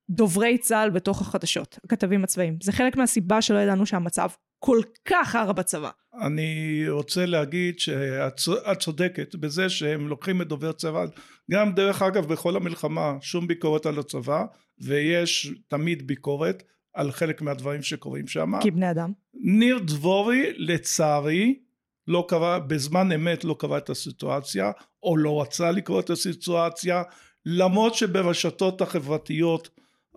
[0.09, 2.57] דוברי צה"ל בתוך החדשות, הכתבים הצבאיים.
[2.61, 4.29] זה חלק מהסיבה שלא ידענו שהמצב
[4.59, 5.89] כל כך רע בצבא.
[6.13, 8.39] אני רוצה להגיד שאת
[8.79, 11.05] צודקת בזה שהם לוקחים את דובר צבא,
[11.51, 14.45] גם דרך אגב בכל המלחמה שום ביקורת על הצבא,
[14.79, 18.51] ויש תמיד ביקורת על חלק מהדברים שקורים שם.
[18.61, 19.11] כי בני אדם.
[19.33, 21.59] ניר דבורי לצערי
[22.07, 24.71] לא קרא, בזמן אמת לא קרא את הסיטואציה,
[25.03, 27.03] או לא רצה לקרוא את הסיטואציה,
[27.45, 29.69] למרות שברשתות החברתיות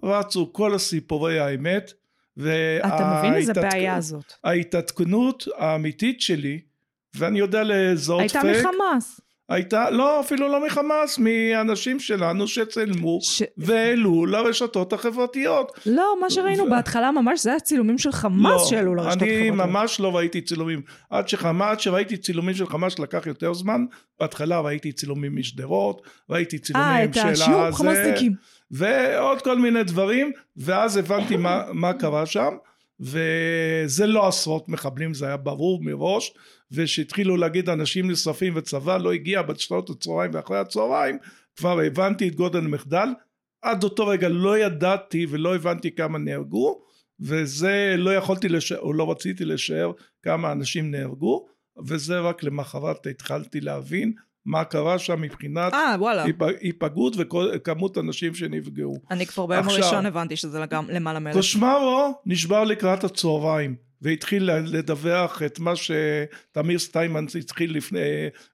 [0.02, 1.92] רצו כל הסיפורי האמת,
[2.38, 4.32] אתה מבין איזה וההתעדכ- בעיה זאת.
[4.44, 6.60] ההתעדכנות האמיתית שלי,
[7.16, 9.20] ואני יודע לזהות הייתה פייק, מחמאס.
[9.48, 13.42] הייתה, לא, אפילו לא מחמאס, מאנשים שלנו שצלמו ש...
[13.56, 15.80] והעלו לרשתות החברתיות.
[15.86, 19.32] לא, מה שראינו ו- בהתחלה ממש זה היה צילומים של חמאס לא, שעלו לרשתות אני
[19.34, 19.56] החברתיות.
[19.56, 20.82] ממש לא ראיתי צילומים.
[21.10, 23.84] עד, שחמה, עד שראיתי צילומים של חמאס לקח יותר זמן.
[24.20, 28.32] בהתחלה ראיתי צילומים משדרות, ראיתי אה, צילומים את של השיעור הזה, חמאסניקים.
[28.70, 32.50] ועוד כל מיני דברים, ואז הבנתי מה, מה קרה שם,
[33.00, 36.34] וזה לא עשרות מחבלים, זה היה ברור מראש,
[36.72, 41.18] וכשהתחילו להגיד אנשים נשרפים וצבא לא הגיע בשעות הצהריים ואחרי הצהריים,
[41.56, 43.08] כבר הבנתי את גודל המחדל.
[43.62, 46.80] עד אותו רגע לא ידעתי ולא הבנתי כמה נהרגו,
[47.20, 51.46] וזה לא יכולתי לשער, או לא רציתי לשער כמה אנשים נהרגו,
[51.86, 54.12] וזה רק למחרת התחלתי להבין
[54.46, 56.24] מה קרה שם מבחינת אה, וואלה.
[56.24, 58.98] היפ- היפגעות וכמות אנשים שנפגעו.
[59.10, 61.36] אני כבר ביום עכשיו- הראשון הבנתי שזה גם למעלה מאלף.
[61.36, 68.00] קושמרו נשבר לקראת הצהריים והתחיל לדווח את מה שתמיר סטיימן התחיל לפני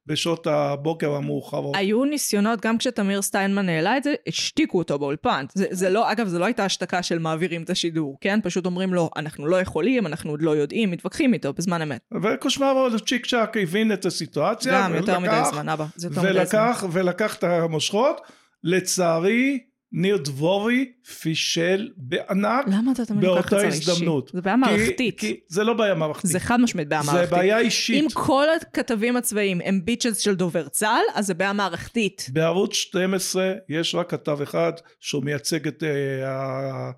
[0.06, 1.76] בשעות הבוקר המאוחרות.
[1.76, 5.44] היו ניסיונות, גם כשתמיר סטיינמן העלה את זה, השתיקו אותו באולפן.
[5.54, 8.40] זה, זה לא, אגב, זה לא הייתה השתקה של מעבירים את השידור, כן?
[8.42, 12.00] פשוט אומרים לו, אנחנו לא יכולים, אנחנו עוד לא יודעים, מתווכחים איתו בזמן אמת.
[12.22, 14.72] וקושמרו צ'יק צ'אק הבין את הסיטואציה.
[14.72, 15.84] גם יותר מדי ולקח- זמן, אבא.
[15.96, 16.40] זה יותר מדי זמן.
[16.40, 18.20] ולקח, ולקח את המושכות.
[18.64, 19.58] לצערי
[19.92, 23.84] ניר דבורי פישל בענק למה אתה תמיד לוקח את זה לאישי?
[24.32, 25.20] זה בעיה כי- מערכתית.
[25.20, 26.30] כי זה לא בעיה מערכתית.
[26.30, 27.38] זה חד משמעית בעיה זה מערכתית.
[27.38, 28.02] בעיה אישית.
[28.04, 32.26] אם כל הכתבים הצבאיים הם ביצ'ס של דובר צה"ל, אז זה בעיה מערכתית.
[32.32, 36.90] בערוץ 12 יש רק כתב אחד שהוא מייצג את אה,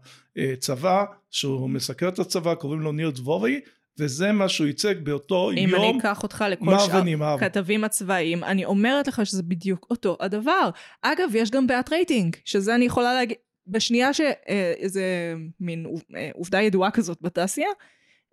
[0.52, 3.60] הצבא, שהוא מסקר את הצבא, קוראים לו ניר דבורי,
[3.98, 6.86] וזה מה שהוא ייצג באותו אם אני יום אקח אותך לכל שאר.
[7.34, 10.70] הכתבים הצבאיים, אני אומרת לך שזה בדיוק אותו הדבר.
[11.02, 16.62] אגב, יש גם בעיית רייטינג, שזה אני יכולה להגיד, בשנייה שאיזה מין עוב- אה, עובדה
[16.62, 17.68] ידועה כזאת בתעשייה,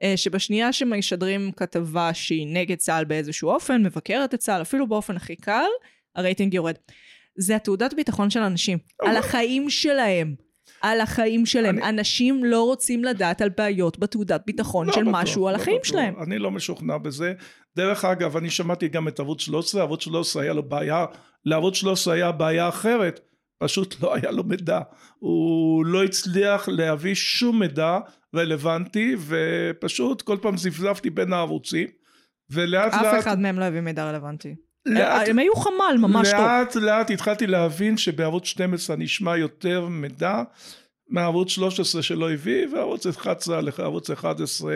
[0.04, 5.36] אה, שבשנייה שמשדרים כתבה שהיא נגד צה"ל באיזשהו אופן, מבקרת את צה"ל, אפילו באופן הכי
[5.36, 5.68] קל,
[6.16, 6.76] הרייטינג יורד.
[7.38, 10.36] זה התעודת ביטחון של אנשים, על החיים שלהם.
[10.82, 11.78] על החיים שלהם.
[11.80, 15.62] אני- אנשים לא רוצים לדעת על בעיות בתעודת ביטחון לא של בטוח, משהו על לא
[15.62, 15.88] החיים בטוח.
[15.92, 16.14] שלהם.
[16.24, 17.34] אני לא משוכנע בזה.
[17.78, 21.06] דרך אגב, אני שמעתי גם את ערוץ 13, ערוץ 13 היה לו בעיה,
[21.46, 23.20] לערוץ 13 היה בעיה אחרת,
[23.64, 24.80] פשוט לא היה לו מידע.
[25.20, 28.00] הוא לא הצליח להביא שום מידע
[28.36, 31.88] רלוונטי, ופשוט כל פעם זפזפתי בין הערוצים,
[32.50, 34.56] ולאט אף לאט, אחד מהם לא הביא מידע רלוונטי.
[34.94, 36.40] לאט, הם היו חמ"ל ממש טוב.
[36.40, 40.44] לאט לאט התחלתי להבין שבערוץ 12 נשמע יותר מידע
[41.10, 44.74] מערוץ 13 שלא הביא וערוץ 11 ערוץ 11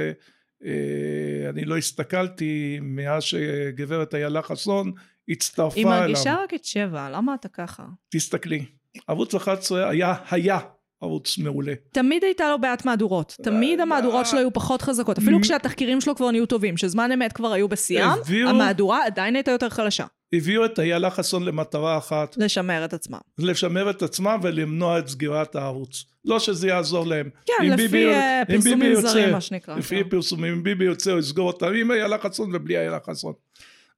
[0.65, 4.91] אה, אני לא הסתכלתי מאז שגברת איילה חסון
[5.29, 5.99] הצטרפה היא אליו.
[5.99, 7.83] מרגישה רק את שבע, למה אתה ככה?
[8.09, 8.65] תסתכלי.
[9.07, 10.59] ערוץ 11 היה, היה
[11.03, 11.73] ערוץ מעולה.
[11.91, 13.35] תמיד הייתה לו בעיית מהדורות.
[13.43, 15.17] תמיד המהדורות שלו היו פחות חזקות.
[15.17, 18.09] אפילו כשהתחקירים שלו כבר נהיו טובים, שזמן אמת כבר היו בשיאם,
[18.47, 20.05] המהדורה עדיין הייתה יותר חלשה.
[20.33, 23.17] הביאו את איילה חסון למטרה אחת, לשמר את עצמם.
[23.39, 26.05] לשמר את עצמם ולמנוע את סגירת הערוץ.
[26.25, 27.29] לא שזה יעזור להם.
[27.45, 29.75] כן, לפי ביבי- אה, פרסומים זרים, מה שנקרא.
[29.75, 30.09] לפי כן.
[30.09, 33.33] פרסומים, אם ביבי יוצא הוא יסגור אותם עם איילה חסון ובלי איילה חסון.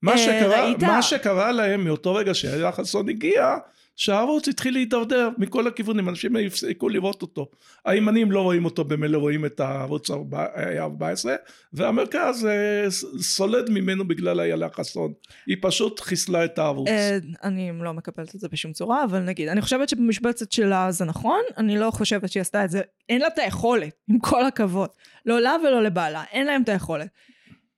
[0.01, 0.71] מה אה, שקרה?
[0.81, 3.55] מה שקרה להם מאותו רגע שאיילה חסון הגיע,
[3.95, 7.49] שהערוץ התחיל להידרדר מכל הכיוונים, אנשים הפסיקו לראות אותו.
[7.85, 11.25] הימנים לא רואים אותו, במילא רואים את הערוץ ה-14,
[11.73, 15.13] והמרכז אה, סולד ממנו בגלל איילה חסון.
[15.47, 16.87] היא פשוט חיסלה את הערוץ.
[16.87, 21.05] אה, אני לא מקבלת את זה בשום צורה, אבל נגיד, אני חושבת שבמשבצת שלה זה
[21.05, 24.89] נכון, אני לא חושבת שהיא עשתה את זה, אין לה את היכולת, עם כל הכבוד.
[25.25, 27.07] לא לה ולא לבעלה, אין להם את היכולת.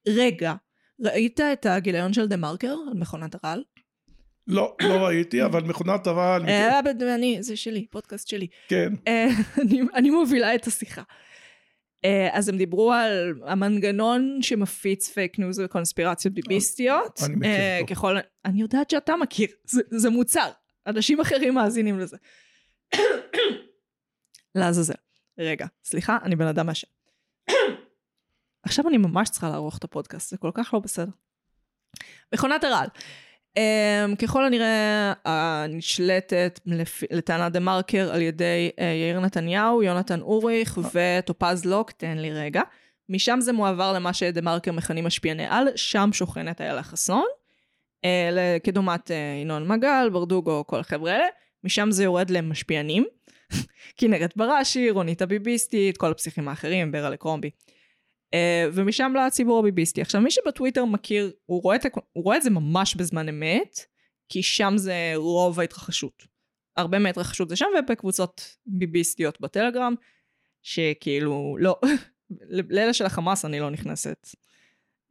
[0.08, 0.54] רגע,
[1.02, 3.64] ראית את הגיליון של דה מרקר על מכונת הרעל?
[4.48, 6.80] לא, לא ראיתי, אבל מכונת הרעל, אה,
[7.16, 8.48] אני, זה שלי, פודקאסט שלי.
[8.68, 8.94] כן.
[9.08, 9.28] אה,
[9.62, 11.02] אני, אני מובילה את השיחה.
[12.06, 17.20] אה, אז הם דיברו על המנגנון שמפיץ פייק ניוז וקונספירציות ביביסטיות.
[17.26, 17.96] אני מכיר אותו.
[17.96, 18.18] ככל...
[18.46, 20.50] אני יודעת שאתה מכיר, זה, זה מוצר.
[20.88, 22.18] אנשים אחרים מאזינים לזה.
[24.56, 24.94] לעזאזל.
[25.40, 26.88] רגע, סליחה, אני בן אדם מעשן.
[28.64, 31.12] עכשיו אני ממש צריכה לערוך את הפודקאסט, זה כל כך לא בסדר.
[32.34, 32.88] מכונת הרעל.
[33.58, 36.60] Um, ככל הנראה הנשלטת
[37.12, 42.62] לטענת דה מרקר על ידי uh, יאיר נתניהו, יונתן אוריך וטופז לוק, תן לי רגע.
[43.10, 47.26] משם זה מועבר למה שדה מרקר מכנים משפיעני על, שם שוכנת איילה חסון,
[48.06, 48.08] uh,
[48.64, 51.28] כדומת uh, ינון מגל, ברדוגו, כל החבר'ה האלה.
[51.64, 53.06] משם זה יורד למשפיענים.
[53.98, 57.50] כנרת בראשי, רונית הביביסטית, כל הפסיכים האחרים, ברלה קרומבי.
[58.36, 60.02] Uh, ומשם לציבור הביביסטי.
[60.02, 63.80] עכשיו, מי שבטוויטר מכיר, הוא רואה, את, הוא רואה את זה ממש בזמן אמת,
[64.30, 66.24] כי שם זה רוב ההתרחשות.
[66.78, 69.96] הרבה מההתרחשות זה שם, ובקבוצות ביביסטיות בטלגרם,
[70.62, 71.80] שכאילו, לא,
[72.70, 74.28] לאלה של החמאס אני לא נכנסת.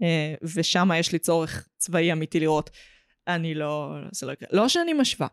[0.02, 0.06] Uh,
[0.54, 2.70] ושם יש לי צורך צבאי אמיתי לראות.
[3.28, 4.48] אני לא, זה לא יקרה.
[4.52, 5.26] לא שאני משווה.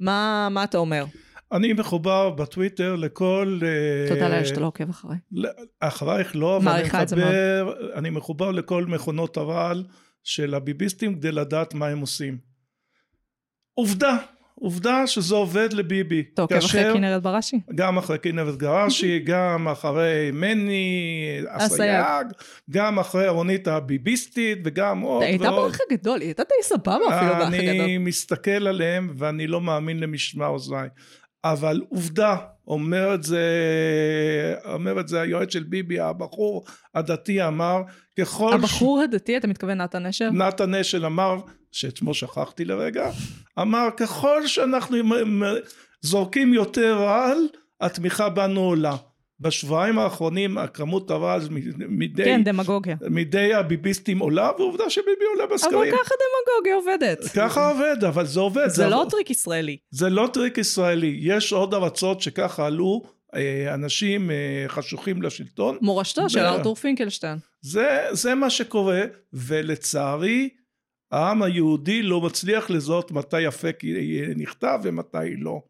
[0.00, 1.04] מה, מה אתה אומר?
[1.52, 3.60] אני מחובר בטוויטר לכל...
[3.62, 5.18] אה, תודה לאל שאתה לא עוקב אחריי.
[5.80, 9.84] אחרייך לא, אבל אני מחבר, אני מחובר לכל מכונות הרעל
[10.24, 12.38] של הביביסטים כדי לדעת מה הם עושים.
[13.74, 14.16] עובדה,
[14.54, 16.24] עובדה שזה עובד לביבי.
[16.34, 17.60] אתה עוקב אחרי כנרת בראשי?
[17.74, 22.26] גם אחרי כנרת גרשי, גם אחרי מני אסייג.
[22.70, 25.70] גם אחרי רונית הביביסטית, וגם עוד היא הייתה ועוד.
[25.70, 27.60] באח הגדול, היא הייתה די סבבה אפילו באח הגדול.
[27.60, 30.88] אני מסתכל עליהם ואני לא מאמין למשמע אוזניי.
[31.44, 33.44] אבל עובדה, אומר את זה,
[34.64, 37.82] אומר את זה היועץ של ביבי, הבחור הדתי אמר,
[38.18, 40.30] ככל הבחור הדתי, אתה מתכוון נתן נשר?
[40.30, 41.36] נתן אשל אמר,
[41.72, 43.10] שאת שמו שכחתי לרגע,
[43.58, 44.96] אמר ככל שאנחנו
[46.00, 47.38] זורקים יותר רעל,
[47.80, 48.96] התמיכה בנו עולה.
[49.40, 52.96] בשבועיים האחרונים הכמות הרעל מ- מדי, כן, דמגוגיה.
[53.10, 55.92] מדי הביביסטים עולה, ועובדה שביבי עולה אבל בסקרים.
[55.96, 57.24] ככה דמגוגיה עובדת.
[57.34, 58.68] ככה עובד, אבל זה עובד.
[58.68, 59.10] זה לא עבוד.
[59.10, 59.76] טריק ישראלי.
[59.90, 61.18] זה לא טריק ישראלי.
[61.20, 63.02] יש עוד ארצות שככה עלו
[63.34, 64.36] אה, אנשים אה,
[64.68, 65.78] חשוכים לשלטון.
[65.80, 67.38] מורשתו של ב- ארתור פינקלשטיין.
[67.60, 70.48] זה, זה מה שקורה, ולצערי
[71.12, 73.80] העם היהודי לא מצליח לזהות מתי הפק
[74.36, 75.60] נכתב ומתי לא.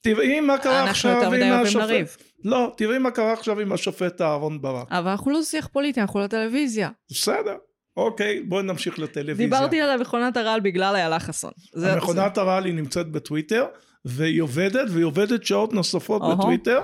[0.00, 1.84] תראי מה קרה אנחנו עכשיו יותר מדי עם אוהבים השופט...
[1.84, 2.16] לריב.
[2.44, 4.86] לא, תראי מה קרה עכשיו עם השופט אהרן ברק.
[4.92, 6.90] אבל אנחנו לא שיח פוליטי, אנחנו לא טלוויזיה.
[7.10, 7.56] בסדר,
[7.96, 9.46] אוקיי, בואי נמשיך לטלוויזיה.
[9.46, 11.50] דיברתי על המכונת הרעל בגלל איילה חסון.
[11.74, 13.64] המכונת הרעל היא נמצאת בטוויטר,
[14.04, 16.36] והיא עובדת, והיא עובדת שעות נוספות אוהו.
[16.38, 16.80] בטוויטר.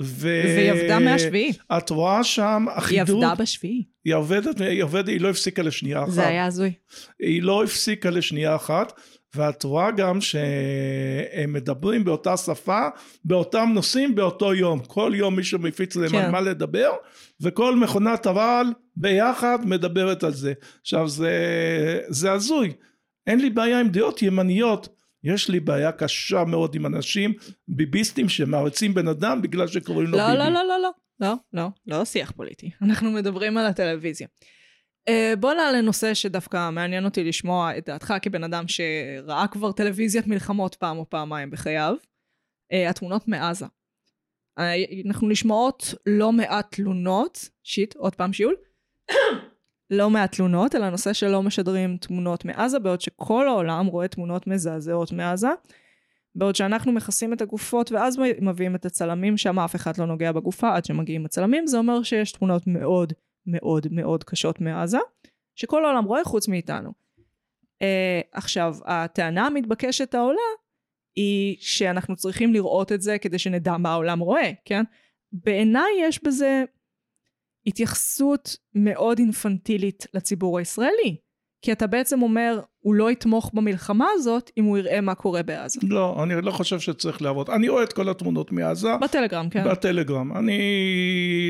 [0.00, 0.40] ו...
[0.44, 1.52] והיא עבדה מהשביעי.
[1.76, 3.22] את רואה שם היא אחידות.
[3.22, 3.84] עבדה בשביעי.
[4.04, 6.12] היא עובדת, היא עובדת, היא לא הפסיקה לשנייה אחת.
[6.12, 6.72] זה היה הזוי.
[7.20, 8.92] היא לא הפסיקה לשנייה אחת,
[9.34, 12.88] ואת רואה גם שהם מדברים באותה שפה,
[13.24, 14.80] באותם נושאים באותו יום.
[14.86, 16.18] כל יום מישהו מפיץ להם כן.
[16.18, 16.90] על מה לדבר,
[17.40, 18.66] וכל מכונת הרעל
[18.96, 20.52] ביחד מדברת על זה.
[20.80, 21.30] עכשיו זה,
[22.08, 22.72] זה הזוי.
[23.26, 24.88] אין לי בעיה עם דעות ימניות.
[25.24, 27.32] יש לי בעיה קשה מאוד עם אנשים
[27.68, 30.38] ביביסטים שמעריצים בן אדם בגלל שקוראים לו לא, ביבי.
[30.38, 30.90] לא, לא, לא, לא.
[31.20, 32.70] לא, לא, לא שיח פוליטי.
[32.82, 34.26] אנחנו מדברים על הטלוויזיה.
[35.10, 40.26] Uh, בוא נעלה לנושא שדווקא מעניין אותי לשמוע את דעתך כבן אדם שראה כבר טלוויזיית
[40.26, 41.94] מלחמות פעם או פעמיים בחייו.
[42.72, 43.66] Uh, התמונות מעזה.
[44.58, 44.62] Uh,
[45.06, 48.56] אנחנו נשמעות לא מעט תלונות, שיט, עוד פעם שיעול.
[49.90, 55.12] לא מעט תלונות על הנושא שלא משדרים תמונות מעזה, בעוד שכל העולם רואה תמונות מזעזעות
[55.12, 55.50] מעזה.
[56.34, 60.76] בעוד שאנחנו מכסים את הגופות ואז מביאים את הצלמים, שם אף אחד לא נוגע בגופה
[60.76, 63.12] עד שמגיעים הצלמים, זה אומר שיש תמונות מאוד
[63.46, 64.98] מאוד מאוד קשות מעזה,
[65.54, 66.90] שכל העולם רואה חוץ מאיתנו.
[67.82, 67.84] Uh,
[68.32, 70.40] עכשיו, הטענה המתבקשת העולה
[71.16, 74.82] היא שאנחנו צריכים לראות את זה כדי שנדע מה העולם רואה, כן?
[75.32, 76.64] בעיניי יש בזה
[77.66, 81.16] התייחסות מאוד אינפנטילית לציבור הישראלי.
[81.62, 85.80] כי אתה בעצם אומר, הוא לא יתמוך במלחמה הזאת אם הוא יראה מה קורה בעזה.
[85.82, 87.50] לא, אני לא חושב שצריך לעבוד.
[87.50, 88.96] אני רואה את כל התמונות מעזה.
[88.96, 89.64] בטלגרם, כן.
[89.64, 90.36] בטלגרם.
[90.36, 90.60] אני,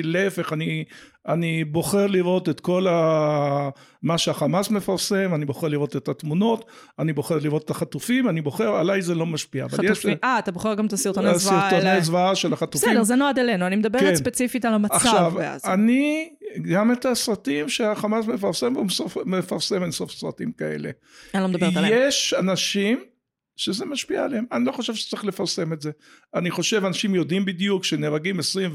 [0.04, 0.84] להפך, אני,
[1.28, 3.68] אני בוחר לראות את כל ה...
[4.02, 6.64] מה שהחמאס מפרסם, אני בוחר לראות את התמונות,
[6.98, 9.68] אני בוחר לראות את החטופים, אני בוחר, עליי זה לא משפיע.
[9.68, 11.78] חטופים, אה, אתה בוחר גם את הסרטוני זוועה האלה.
[11.78, 12.90] הסרטוני זוועה של החטופים.
[12.90, 14.16] בסדר, זה נועד אלינו, אני מדברת כן.
[14.16, 15.56] ספציפית על המצב עכשיו, בעזה.
[15.56, 16.28] עכשיו, אני,
[16.72, 18.86] גם את הסרטים שהחמאס מפרסם, הוא
[19.24, 20.90] מפרסם אינסוף סרטים כאלה.
[21.34, 22.08] אני לא מדברת עליהם.
[22.08, 23.04] יש אנשים
[23.56, 24.44] שזה משפיע עליהם.
[24.52, 25.90] אני לא חושב שצריך לפרסם את זה.
[26.34, 28.70] אני חושב אנשים יודעים בדיוק שנהרגים עשרים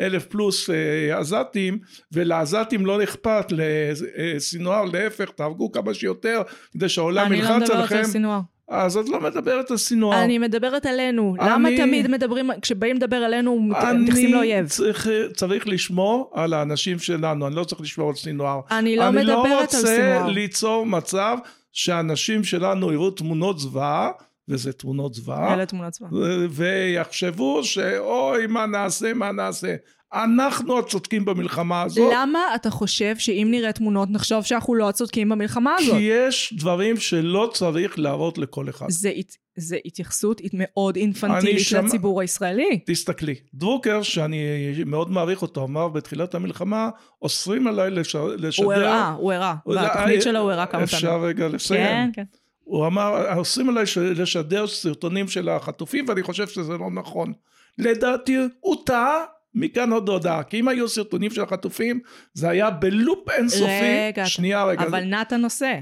[0.00, 1.78] אלף פלוס אה, עזתים
[2.12, 7.64] ולעזתים לא אכפת לסינואר להפך תהרגו כמה שיותר כדי שהעולם ילחץ עליכם.
[7.64, 8.40] אני לא מדברת על סינואר.
[8.68, 10.24] אז את לא מדברת על סינואר.
[10.24, 11.34] אני מדברת עלינו.
[11.40, 14.58] אני, למה תמיד מדברים, כשבאים לדבר עלינו, מתייחסים לאויב?
[14.58, 18.60] אני צריך, צריך לשמור על האנשים שלנו, אני לא צריך לשמור על סינואר.
[18.70, 19.98] אני לא מדברת לא על סינואר.
[19.98, 21.36] אני לא רוצה ליצור מצב
[21.78, 24.10] שהאנשים שלנו יראו תמונות זוועה,
[24.48, 25.54] וזה תמונות זוועה.
[25.54, 26.12] אלה תמונות זוועה.
[26.50, 29.76] ויחשבו שאוי, מה נעשה, מה נעשה.
[30.14, 32.12] אנחנו הצודקים במלחמה הזאת.
[32.14, 35.96] למה אתה חושב שאם נראה תמונות נחשוב שאנחנו לא הצודקים במלחמה הזאת?
[35.96, 38.86] כי יש דברים שלא צריך להראות לכל אחד.
[38.88, 39.12] זה,
[39.56, 41.80] זה התייחסות מאוד אינפנטילית שמע...
[41.80, 42.80] לציבור הישראלי.
[42.86, 44.38] תסתכלי, דרוקר, שאני
[44.86, 46.90] מאוד מעריך אותו, אמר בתחילת המלחמה,
[47.22, 48.48] אוסרים עליי לשדר...
[48.58, 49.54] הוא הראה, הוא הראה.
[49.66, 50.94] בתוכנית שלו הוא הראה כמה פעמים.
[50.94, 51.82] אפשר רגע לסיים?
[51.82, 52.24] כן, כן.
[52.64, 53.84] הוא אמר, אוסרים עליי
[54.16, 57.32] לשדר סרטונים של החטופים, ואני חושב שזה לא נכון.
[57.78, 59.24] לדעתי, הוא טעה
[59.60, 62.00] מכאן עוד הודעה, כי אם היו סרטונים של החטופים,
[62.34, 64.06] זה היה בלופ אינסופי.
[64.08, 64.82] רגע, שנייה רגע.
[64.82, 65.74] אבל נתן עושה.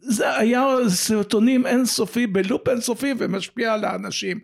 [0.00, 4.40] זה היה סרטונים אינסופי, בלופ אינסופי, ומשפיע על האנשים.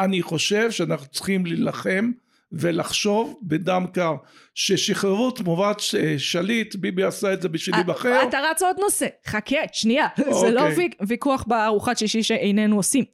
[0.00, 2.10] אני חושב שאנחנו צריכים להילחם
[2.52, 4.14] ולחשוב בדם קר.
[4.54, 5.76] ששחררו תמורת
[6.18, 8.28] שליט, ביבי עשה את זה בשביל להיבחר.
[8.28, 10.06] אתה רץ עוד נושא, חכה, שנייה.
[10.40, 10.62] זה לא
[11.08, 13.04] ויכוח בארוחת שישי שאיננו עושים.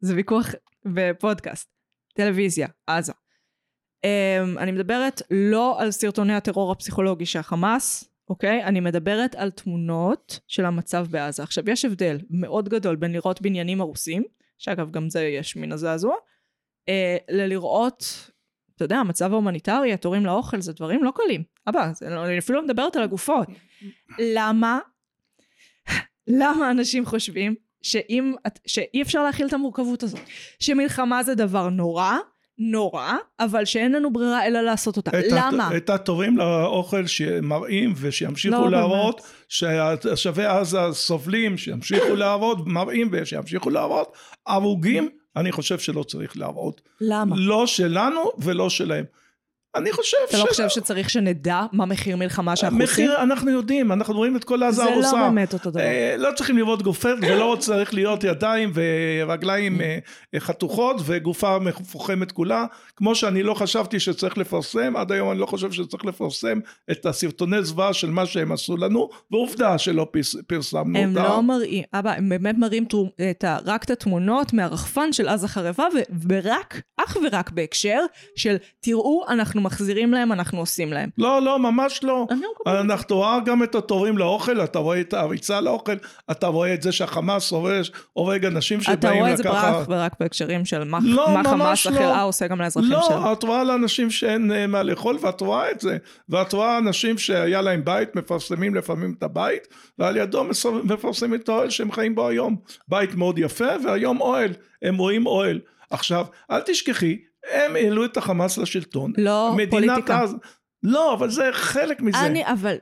[0.00, 0.54] זה ויכוח
[0.84, 1.68] בפודקאסט,
[2.14, 3.12] טלוויזיה, עזה.
[4.06, 8.64] Um, אני מדברת לא על סרטוני הטרור הפסיכולוגי שהחמאס, אוקיי?
[8.64, 11.42] אני מדברת על תמונות של המצב בעזה.
[11.42, 14.24] עכשיו, יש הבדל מאוד גדול בין לראות בניינים הרוסים,
[14.58, 16.92] שאגב, גם זה יש מן הזעזוע, uh,
[17.30, 18.30] ללראות,
[18.76, 21.42] אתה יודע, המצב ההומניטרי, התורים לאוכל, זה דברים לא קלים.
[21.68, 23.48] אבא, לא, אני אפילו לא מדברת על הגופות.
[24.18, 24.78] למה,
[26.26, 28.34] למה אנשים חושבים שאם,
[28.66, 30.20] שאי אפשר להכיל את המורכבות הזאת?
[30.60, 32.16] שמלחמה זה דבר נורא,
[32.58, 35.10] נורא, אבל שאין לנו ברירה אלא לעשות אותה.
[35.20, 35.76] את למה?
[35.76, 44.16] את התורים לאוכל שמראים ושימשיכו לא להראות, שתושבי עזה סובלים, שימשיכו להראות, מראים ושימשיכו להראות,
[44.46, 46.80] הרוגים, אני חושב שלא צריך להראות.
[47.00, 47.36] למה?
[47.38, 49.04] לא שלנו ולא שלהם.
[49.76, 50.30] אני חושב ש...
[50.30, 53.04] אתה לא חושב שצריך שנדע מה מחיר מלחמה שאנחנו עושים?
[53.04, 55.10] מחיר, אנחנו יודעים, אנחנו רואים את כל עזה הרוסה.
[55.10, 55.80] זה לא באמת אותו דבר.
[55.80, 59.98] אה, לא צריכים לראות גופרת ולא צריך להיות ידיים ורגליים אה,
[60.38, 62.64] חתוכות וגופה מפוחמת כולה.
[62.96, 66.58] כמו שאני לא חשבתי שצריך לפרסם, עד היום אני לא חושב שצריך לפרסם
[66.90, 70.06] את הסרטוני זוועה של מה שהם עשו לנו, ועובדה שלא
[70.46, 71.20] פרסמנו הם אותה.
[71.20, 72.84] הם לא מראים, אבא, הם באמת מראים
[73.30, 75.84] את ה, רק את התמונות מהרחפן של עזה חרבה,
[76.28, 78.00] ורק, אך ורק בהקשר
[78.36, 81.08] של תראו, אנחנו מחזירים להם, אנחנו עושים להם.
[81.18, 82.26] לא, לא, ממש לא.
[82.66, 85.92] אנחנו רואה גם את התורים לאוכל, אתה רואה את הריצה לאוכל,
[86.30, 87.52] אתה רואה את זה שהחמאס
[88.12, 89.04] הורג אנשים שבאים לקחת...
[89.04, 92.22] אתה רואה את זה רק ורק בהקשרים של מה, לא, מה חמאס החלאה לא.
[92.22, 93.20] עושה גם לאזרחים לא, שלו.
[93.20, 95.96] לא, את רואה לאנשים שאין uh, מה לאכול, ואת רואה את זה.
[96.28, 100.44] ואת רואה אנשים שהיה להם בית, מפרסמים לפעמים את הבית, ועל ידו
[100.84, 102.56] מפרסמים את האוהל שהם חיים בו היום.
[102.88, 104.52] בית מאוד יפה, והיום אוהל.
[104.82, 105.60] הם רואים אוהל.
[105.90, 107.18] עכשיו, אל תשכחי,
[107.52, 109.12] הם העלו את החמאס לשלטון.
[109.18, 110.20] לא, פוליטיקה.
[110.22, 110.36] אז...
[110.82, 112.18] לא, אבל זה חלק מזה.
[112.18, 112.76] אני, אבל...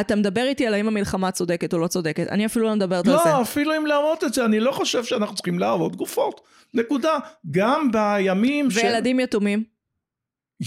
[0.00, 3.12] אתה מדבר איתי על האם המלחמה צודקת או לא צודקת, אני אפילו לא מדברת לא,
[3.12, 3.30] על זה.
[3.30, 6.40] לא, אפילו אם להראות את זה, אני לא חושב שאנחנו צריכים להראות גופות.
[6.74, 7.18] נקודה.
[7.50, 8.76] גם בימים ש...
[8.76, 9.64] וילדים יתומים?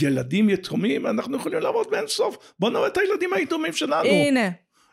[0.02, 2.54] ילדים יתומים, אנחנו יכולים להראות באין סוף.
[2.60, 4.10] בוא נראה את הילדים היתומים שלנו.
[4.10, 4.50] הנה.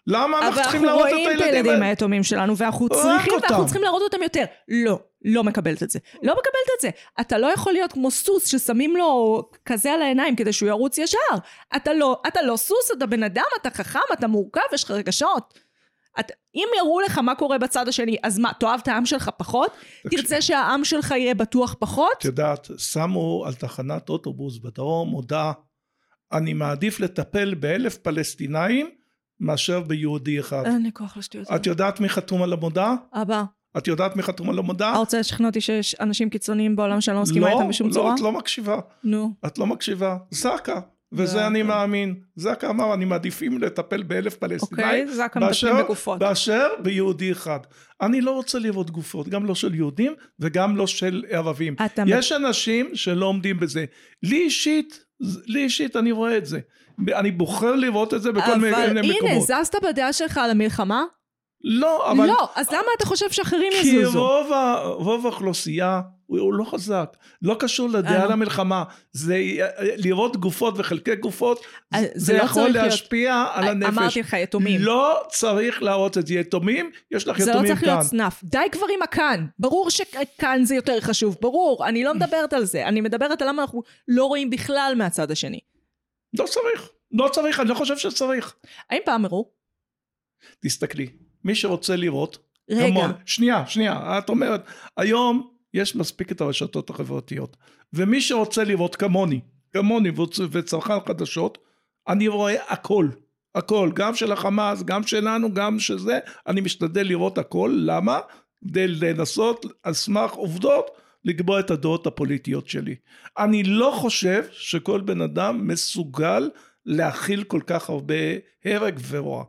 [0.08, 1.40] למה אנחנו צריכים להראות את הילדים האלה?
[1.40, 4.44] אבל אנחנו רואים את הילדים היתומים שלנו, ואנחנו צריכים, ואנחנו צריכים להראות אותם יותר.
[4.68, 5.98] לא, לא מקבלת את זה.
[6.14, 6.90] לא מקבלת את זה.
[7.20, 11.18] אתה לא יכול להיות כמו סוס ששמים לו כזה על העיניים כדי שהוא ירוץ ישר.
[11.76, 15.58] אתה לא, אתה לא סוס, אתה בן אדם, אתה חכם, אתה מורכב, יש לך רגשות.
[16.20, 19.76] את, אם יראו לך מה קורה בצד השני, אז מה, תאהב את העם שלך פחות?
[20.10, 22.12] תרצה שהעם שלך יהיה בטוח פחות?
[22.18, 25.52] את יודעת, שמו על תחנת אוטובוס בדרום הודעה,
[26.32, 28.97] אני מעדיף לטפל באלף פלסטינאים
[29.40, 30.66] מאשר ביהודי אחד.
[30.66, 31.48] אין לי כוח לשטויות.
[31.54, 32.94] את יודעת מי חתום על המודעה?
[33.12, 33.44] אבא.
[33.78, 34.90] את יודעת מי חתום על המודעה?
[34.90, 37.92] אתה רוצה לשכנע אותי שיש אנשים קיצוניים בעולם שאני לא מסכימה לא, איתם בשום לא,
[37.92, 38.10] צורה?
[38.10, 38.80] לא, את לא מקשיבה.
[39.04, 39.34] נו.
[39.46, 40.16] את לא מקשיבה.
[40.30, 40.80] זקה.
[41.12, 41.62] וזה זה אני.
[41.62, 42.14] מאמין.
[42.44, 45.22] רק אמר, אני מעדיפים לטפל באלף פלסטינאים אוקיי?
[45.22, 46.18] המטפלים באשר, בגופות.
[46.18, 47.60] באשר ביהודי אחד.
[48.00, 51.76] אני לא רוצה לראות גופות, גם לא של יהודים וגם לא של ערבים.
[52.06, 53.84] יש אנשים שלא עומדים בזה.
[54.22, 55.04] לי אישית,
[55.46, 56.60] לי אישית אני רואה את זה.
[57.14, 59.48] אני בוחר לראות את זה בכל מיני אבל מקומות.
[59.50, 61.04] הנה, זזת בדעה שלך על המלחמה?
[61.64, 62.26] לא, אבל...
[62.26, 64.20] לא, אז למה אתה חושב שאחרים כי יזוזו?
[64.26, 68.26] רוב, ה, רוב האוכלוסייה הוא, הוא לא חזק, לא קשור לדעה אה.
[68.26, 69.36] למלחמה, זה
[69.96, 71.60] לראות גופות וחלקי גופות,
[71.94, 73.88] אה, זה, זה לא יכול צריך להיות- להשפיע על אה, הנפש.
[73.98, 74.80] אמרתי לך, יתומים.
[74.80, 77.88] לא צריך להראות את זה יתומים, יש לך זה לא יתומים צריך כאן.
[77.88, 78.44] להיות סנאף.
[78.44, 79.46] די כבר עם הכאן.
[79.58, 81.36] ברור שכאן זה יותר חשוב.
[81.40, 81.86] ברור.
[81.88, 82.86] אני לא מדברת על זה.
[82.88, 85.60] אני מדברת על למה אנחנו לא רואים בכלל מהצד השני.
[86.38, 88.56] לא צריך, לא צריך, אני לא חושב שצריך.
[88.90, 89.50] האם פעם הראו?
[90.60, 91.06] תסתכלי,
[91.44, 92.38] מי שרוצה לראות,
[92.70, 92.86] רגע.
[92.86, 94.64] כמון, שנייה, שנייה, את אומרת,
[94.96, 97.56] היום יש מספיק את הרשתות החברתיות,
[97.92, 99.40] ומי שרוצה לראות כמוני,
[99.72, 101.58] כמוני וצ- וצרכן חדשות,
[102.08, 103.08] אני רואה הכל,
[103.54, 108.20] הכל, גם של החמאס, גם שלנו, גם שזה, אני משתדל לראות הכל, למה?
[108.60, 110.90] כדי לנסות על סמך עובדות
[111.24, 112.94] לקבוע את הדעות הפוליטיות שלי.
[113.38, 116.50] אני לא חושב שכל בן אדם מסוגל
[116.86, 118.14] להכיל כל כך הרבה
[118.64, 119.44] הרג ורוע.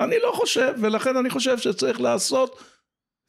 [0.00, 2.62] אני לא חושב, ולכן אני חושב שצריך לעשות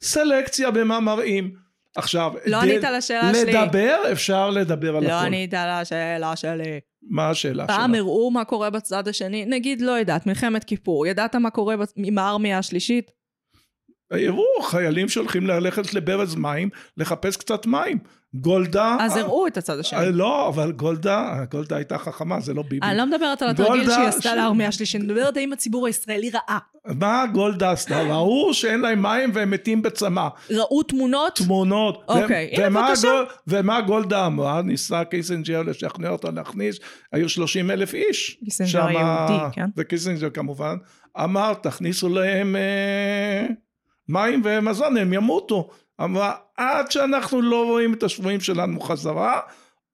[0.02, 1.66] סלקציה במה מראים.
[1.96, 3.52] עכשיו, לא ענית על השאלה שלי.
[3.52, 5.26] לדבר, אפשר לדבר על לא הכל.
[5.26, 6.80] ענית על השאלה שלי.
[7.10, 8.00] מה השאלה פעם שלך?
[8.00, 9.44] הראו מה קורה בצד השני?
[9.44, 11.06] נגיד, לא יודעת, מלחמת כיפור.
[11.06, 13.10] ידעת מה קורה עם הארמיה השלישית?
[14.10, 17.98] הראו חיילים שהולכים ללכת לברז מים, לחפש קצת מים.
[18.40, 18.96] גולדה...
[19.00, 20.00] אז הראו את הצד השני.
[20.00, 22.86] אה, לא, אבל גולדה, גולדה הייתה חכמה, זה לא ביבי.
[22.86, 26.58] אני לא מדברת על התרגיל שהיא עשתה לארמיה השלישית, אני מדברת האם הציבור הישראלי ראה.
[26.86, 28.02] מה גולדה עשתה?
[28.02, 30.28] ראו שאין להם מים והם מתים בצמא.
[30.50, 31.36] ראו תמונות?
[31.36, 32.04] תמונות.
[32.08, 33.22] אוקיי, הנה, בבקשה.
[33.46, 34.62] ומה גולדה אמרה?
[34.62, 36.78] ניסה קיסינג'ר לשכנע אותו להכניס,
[37.12, 38.38] היו 30 אלף איש.
[38.44, 39.66] קיסינג'ר היהודי, כן.
[39.76, 40.76] וקיסינג'ר כמובן,
[41.24, 43.46] אמר תכניסו להם אה,
[44.08, 45.70] מים ומזון, הם ימותו.
[46.04, 49.40] אמרה עד שאנחנו לא רואים את השבויים שלנו חזרה,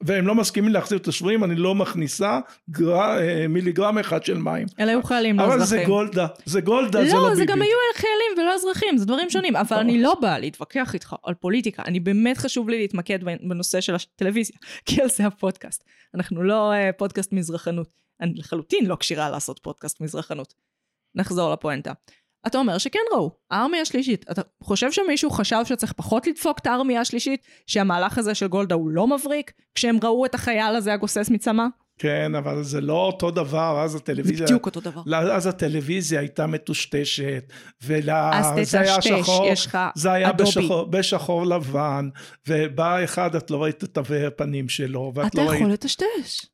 [0.02, 2.40] והם לא מסכימים להחזיר את השבויים, אני לא מכניסה
[2.70, 4.66] גר, אה, מיליגרם אחד של מים.
[4.80, 5.78] אלה היו חיילים, לא אבל אזרחים.
[5.78, 7.36] זה גולדה, זה גולדה, זה לא לא, ביבי.
[7.36, 9.56] זה גם היו חיילים ולא אזרחים, זה דברים שונים.
[9.56, 11.82] אבל אני לא באה להתווכח איתך על פוליטיקה.
[11.86, 14.56] אני באמת חשוב לי להתמקד בנושא של הטלוויזיה,
[14.86, 15.84] כי על זה הפודקאסט.
[16.14, 17.88] אנחנו לא אה, פודקאסט מזרחנות.
[18.20, 20.54] אני לחלוטין לא כשירה לעשות פודקאסט מזרחנות.
[21.14, 21.92] נחזור לפואנטה.
[22.46, 24.26] אתה אומר שכן ראו, הארמיה השלישית.
[24.30, 27.40] אתה חושב שמישהו חשב שצריך פחות לדפוק את הארמיה השלישית?
[27.66, 29.52] שהמהלך הזה של גולדה הוא לא מבריק?
[29.74, 31.64] כשהם ראו את החייל הזה הגוסס מצמא?
[31.98, 34.46] כן, אבל זה לא אותו דבר, אז זה הטלוויזיה...
[34.46, 35.02] בדיוק אותו דבר.
[35.06, 37.52] לא, אז הטלוויזיה הייתה מטושטשת,
[38.12, 40.50] אז וזה היה שחור, יש לך זה היה אדובי.
[40.50, 42.08] בשחור, בשחור לבן,
[42.48, 45.60] ובא אחד, את לא ראית את תווי הפנים שלו, ואת אתה לא ראית...
[45.60, 46.46] יכול לטשטש.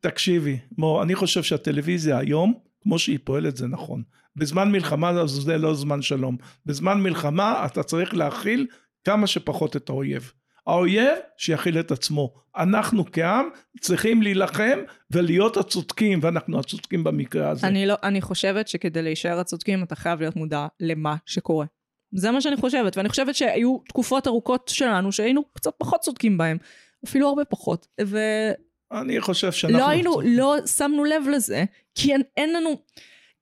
[0.00, 4.02] תקשיבי, מור, אני חושב שהטלוויזיה היום, כמו שהיא פועלת, זה נכון.
[4.36, 6.36] בזמן מלחמה זה לא זמן שלום.
[6.66, 8.66] בזמן מלחמה אתה צריך להכיל
[9.04, 10.32] כמה שפחות את האויב.
[10.66, 12.34] האויב שיכיל את עצמו.
[12.56, 13.48] אנחנו כעם
[13.80, 14.78] צריכים להילחם
[15.10, 17.66] ולהיות הצודקים, ואנחנו הצודקים במקרה הזה.
[17.66, 21.66] אני, לא, אני חושבת שכדי להישאר הצודקים אתה חייב להיות מודע למה שקורה.
[22.14, 26.56] זה מה שאני חושבת, ואני חושבת שהיו תקופות ארוכות שלנו שהיינו קצת פחות צודקים בהם,
[27.04, 29.88] אפילו הרבה פחות, ולא אני חושב שאנחנו...
[29.88, 31.64] היינו, לא שמנו לב לזה,
[31.94, 32.76] כי אין, אין לנו,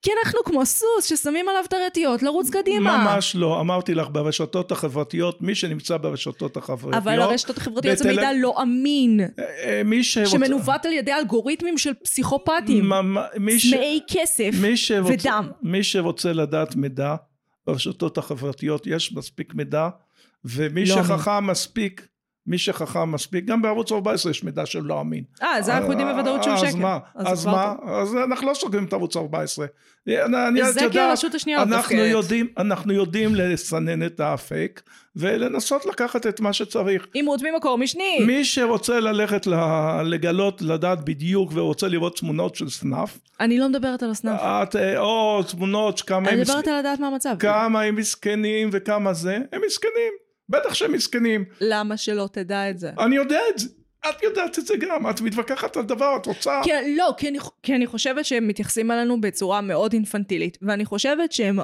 [0.02, 3.04] כי אנחנו כמו סוס ששמים עליו את הרטיות לרוץ קדימה.
[3.04, 8.14] ממש לא, אמרתי לך ברשתות החברתיות, מי שנמצא ברשתות החברתיות, אבל הרשתות החברתיות זה בתל-
[8.16, 9.28] מידע לא אמין, אה,
[9.64, 13.00] אה, מי שרוצה, שמנווט על ידי אלגוריתמים של פסיכופטים, מה-
[13.38, 15.50] מי ש- צמאי כסף מי שרוצה, ודם.
[15.62, 17.14] מי שרוצה לדעת מידע
[17.66, 19.88] ברשתות החברתיות יש מספיק מידע
[20.44, 22.06] ומי לא שחכם מספיק
[22.46, 25.24] מי שחכם מספיק גם בערוץ 14 יש מידע שלא אמין.
[25.42, 26.76] אה, זה אנחנו יודעים בוודאות שהוא אז שקר.
[26.76, 26.98] מה?
[27.14, 27.92] אז אז זה כבר מה?
[28.00, 29.66] אז אנחנו לא סוגרים את ערוץ 14.
[30.06, 32.46] אני, אני, את זה כי הרשות השנייה לא מתפקדת.
[32.58, 34.82] אנחנו יודעים לסנן את הפייק
[35.16, 37.06] ולנסות לקחת את מה שצריך.
[37.12, 38.18] עימות ממקור משני.
[38.26, 39.46] מי שרוצה ללכת
[40.04, 44.40] לגלות, לדעת בדיוק ורוצה לראות תמונות של סנאף, אני לא מדברת על הסנאפ.
[44.42, 46.50] את, אה, או תמונות כמה הם, אני מסכ...
[46.50, 47.36] מדברת על לדעת מה המצב.
[47.38, 50.12] כמה הם מסכנים וכמה זה, הם מסכנים,
[50.52, 52.90] בטח שהם מסכנים, למה שלא תדע את זה?
[52.98, 53.68] אני יודע את זה,
[54.08, 57.38] את יודעת את זה גם, את מתווכחת על דבר, את רוצה, כי, לא, כי אני,
[57.62, 61.58] כי אני חושבת שהם מתייחסים אלינו בצורה מאוד אינפנטילית, ואני חושבת שהם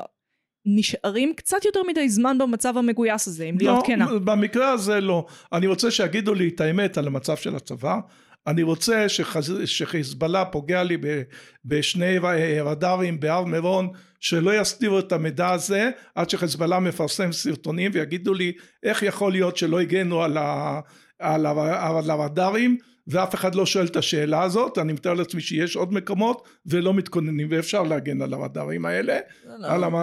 [0.67, 4.11] נשארים קצת יותר מדי זמן במצב המגויס הזה, אם להיות כנה.
[4.11, 7.99] לא, במקרה הזה לא, אני רוצה שיגידו לי את האמת על המצב של הצבא,
[8.47, 9.63] אני רוצה שחז...
[9.65, 11.23] שחיזבאללה פוגע לי ב...
[11.65, 12.19] בשני
[12.65, 13.89] רדארים בהר מירון
[14.21, 18.53] שלא יסתירו את המידע הזה עד שחיזבאללה מפרסם סרטונים ויגידו לי
[18.83, 20.81] איך יכול להיות שלא הגנו על, ה...
[21.19, 24.79] על ה- על הרדארים ואף אחד לא שואל את השאלה הזאת.
[24.79, 29.19] אני מתאר לעצמי שיש עוד מקומות ולא מתכוננים ואפשר להגן על הרדארים האלה
[29.65, 29.95] על המ...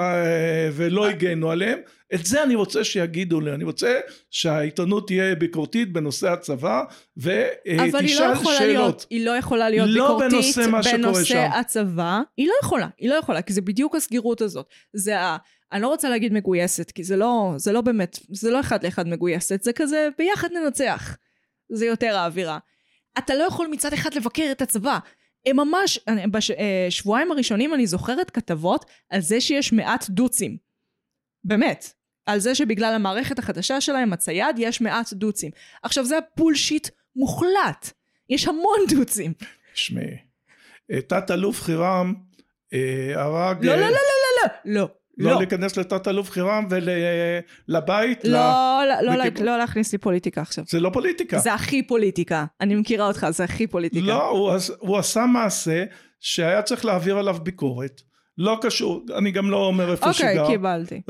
[0.73, 1.79] ולא הגנו עליהם
[2.15, 3.99] את זה אני רוצה שיגידו לי אני רוצה
[4.31, 6.83] שהעיתונות תהיה ביקורתית בנושא הצבא
[7.17, 7.33] אבל
[7.65, 11.23] היא לא ותשאל יכולה שאלות להיות, היא לא יכולה להיות לא ביקורתית בנושא מה בנושא
[11.23, 11.49] שם.
[11.53, 12.21] הצבא.
[12.37, 14.69] היא לא יכולה, היא לא יכולה, כי זה בדיוק הסגירות הזאת.
[14.93, 15.37] זה ה...
[15.71, 19.07] אני לא רוצה להגיד מגויסת, כי זה לא, זה לא באמת, זה לא אחד לאחד
[19.07, 21.17] מגויסת, זה כזה ביחד ננצח.
[21.69, 22.57] זה יותר האווירה.
[23.17, 24.99] אתה לא יכול מצד אחד לבקר את הצבא.
[25.45, 25.99] הם ממש,
[26.31, 30.57] בשבועיים הראשונים אני זוכרת כתבות על זה שיש מעט דוצים.
[31.43, 31.93] באמת.
[32.25, 35.51] על זה שבגלל המערכת החדשה שלהם, הצייד, יש מעט דוצים.
[35.83, 37.91] עכשיו זה בולשיט מוחלט.
[38.29, 39.33] יש המון דוצים.
[39.73, 40.17] שמעי
[41.07, 42.13] תת אלוף חירם
[42.73, 43.97] אה, הרג לא, אה, לא, לא, לא,
[44.43, 44.87] לא, לא.
[45.17, 45.37] לא לא.
[45.37, 50.63] להיכנס לתת אלוף חירם ולבית לא, לא, לא, בקיב- לא להכניס לי פוליטיקה עכשיו.
[50.67, 52.45] זה לא פוליטיקה זה הכי פוליטיקה.
[52.61, 54.05] אני מכירה אותך, זה הכי פוליטיקה.
[54.05, 55.83] לא הוא, הוא עשה מעשה
[56.19, 58.01] שהיה צריך להעביר עליו ביקורת
[58.37, 61.01] לא קשור אני גם לא אומר איפה אוקיי, שגר קיבלתי.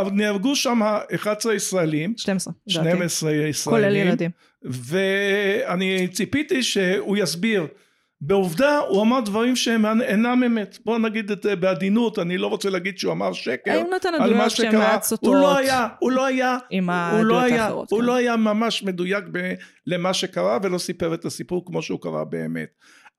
[0.00, 0.80] אבל נהרגו שם
[1.14, 2.90] 11 ישראלים 12, לדעתי.
[2.90, 4.30] 12 כולל ישראלים ילדים.
[4.62, 7.66] ואני ציפיתי שהוא יסביר
[8.20, 12.70] בעובדה הוא אמר דברים שהם אינם אמת בוא נגיד את זה בעדינות אני לא רוצה
[12.70, 15.34] להגיד שהוא אמר שקר האם נתן עדויות שהן מעט סותרות?
[15.34, 17.90] הוא לא היה הוא לא היה עם הוא לא העדויות היה, האחרות.
[17.90, 18.06] הוא כן.
[18.06, 19.54] לא היה ממש מדויק ב,
[19.86, 22.68] למה שקרה ולא סיפר את הסיפור כמו שהוא קרה באמת.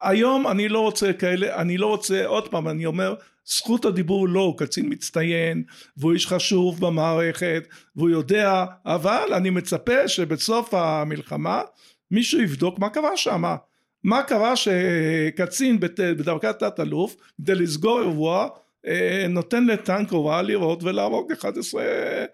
[0.02, 3.16] היום אני לא רוצה כאלה, אני לא רוצה, עוד פעם אני אומר,
[3.46, 5.64] זכות הדיבור לא, הוא קצין מצטיין
[5.98, 11.62] והוא איש חשוב במערכת והוא יודע, אבל אני מצפה שבסוף המלחמה
[12.12, 13.44] מישהו יבדוק מה קרה שם.
[14.04, 18.48] מה קרה שקצין בדרגת תת אלוף כדי לסגור אירוע
[18.88, 22.26] אה, נותן לטנק הוראה לראות ולהרוג 11 אה,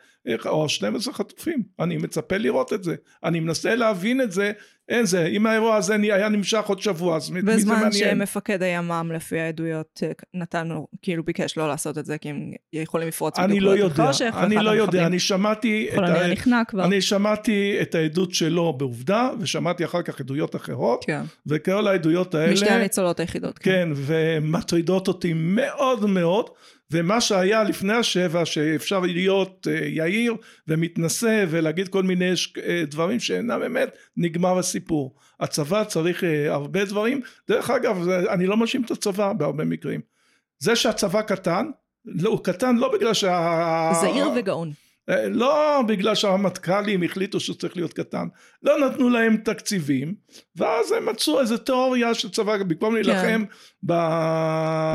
[0.46, 1.64] או 12 חטופים.
[1.80, 2.96] אני מצפה לראות את זה.
[3.24, 4.52] אני מנסה להבין את זה.
[4.90, 7.92] אין זה אם האירוע הזה היה נמשך עוד שבוע אז מי זה בזמן מעניין?
[7.92, 12.52] שמפקד הימ"מ לפי העדויות אה, נתן לו, כאילו ביקש לא לעשות את זה כי הם
[12.74, 14.08] יכולים לפרוץ אני לא יודע.
[14.08, 15.06] חושך, אני לא יודע.
[15.06, 16.86] אני שמעתי את ה-.
[16.86, 21.22] אני שמעתי את העדות שלו בעובדה ושמעתי אחר כך עדויות אחרות כן.
[21.48, 23.60] וכל העדויות האלה משתי הניצולות היחידות.
[23.60, 26.50] כן, ומטרידות אותי מאוד מאוד,
[26.92, 30.36] ומה שהיה לפני השבע, שאפשר להיות אה, יהיר
[30.68, 32.32] ומתנשא ולהגיד כל מיני
[32.64, 35.16] אה, דברים שאינם אמת, נגמר הסיפור.
[35.40, 37.22] הצבא צריך אה, הרבה דברים.
[37.50, 40.02] דרך אגב, אני לא מאשים את הצבא בהרבה מקרים.
[40.60, 41.66] זה שהצבא קטן,
[42.06, 43.92] לא, הוא קטן לא בגלל שה...
[44.02, 44.72] זהיר וגאון.
[45.12, 48.28] אה, לא בגלל שהרמטכ"לים החליטו שהוא צריך להיות קטן,
[48.64, 50.16] לא נתנו להם תקציבים,
[50.56, 53.44] ואז הם מצאו איזה תיאוריה של צבא, במקום להילחם
[53.86, 53.94] ב...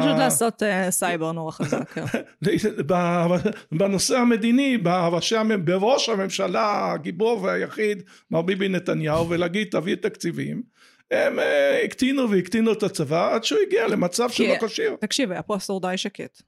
[0.00, 1.90] פשוט לעשות אה, סייבר נורא חזק.
[1.90, 2.04] כן.
[3.78, 10.62] בנושא המדיני, בראשי בראש הממשלה הגיבור והיחיד, מר ביבי נתניהו, ולהגיד תביא תקציבים,
[11.10, 14.96] הם אה, הקטינו והקטינו את הצבא עד שהוא הגיע למצב שלא כשיר.
[15.00, 16.42] תקשיב, היה פה עשור די שקט.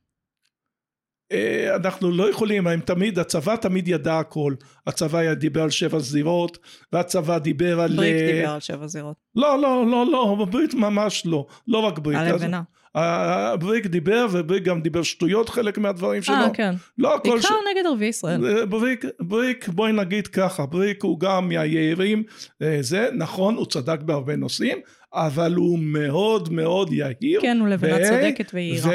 [1.33, 4.55] אה, אנחנו לא יכולים, הם תמיד, הצבא תמיד ידע הכל.
[4.87, 6.59] הצבא דיבר על שבע זירות,
[6.93, 7.97] והצבא דיבר על...
[7.97, 9.17] בריק אה, דיבר על שבע זירות.
[9.37, 11.47] לא, לא, לא, לא, בברית ממש לא.
[11.69, 12.19] לא רק ברית.
[12.19, 12.55] על.
[12.97, 16.35] אה, בריק דיבר, ובריק גם דיבר שטויות חלק מהדברים שלו.
[16.35, 16.75] אה, כן.
[16.99, 17.31] לא הכל...
[17.31, 18.47] בעיקר נגד ערביי ישראל.
[18.47, 22.23] אה, בריק, בריק, בואי נגיד ככה, בריק הוא גם מהיהירים,
[22.63, 24.79] אה, זה נכון, הוא צדק בהרבה נושאים,
[25.15, 27.41] אבל הוא מאוד מאוד יהיר.
[27.41, 28.91] כן, הוא לבנה ו- צודקת ויהירה.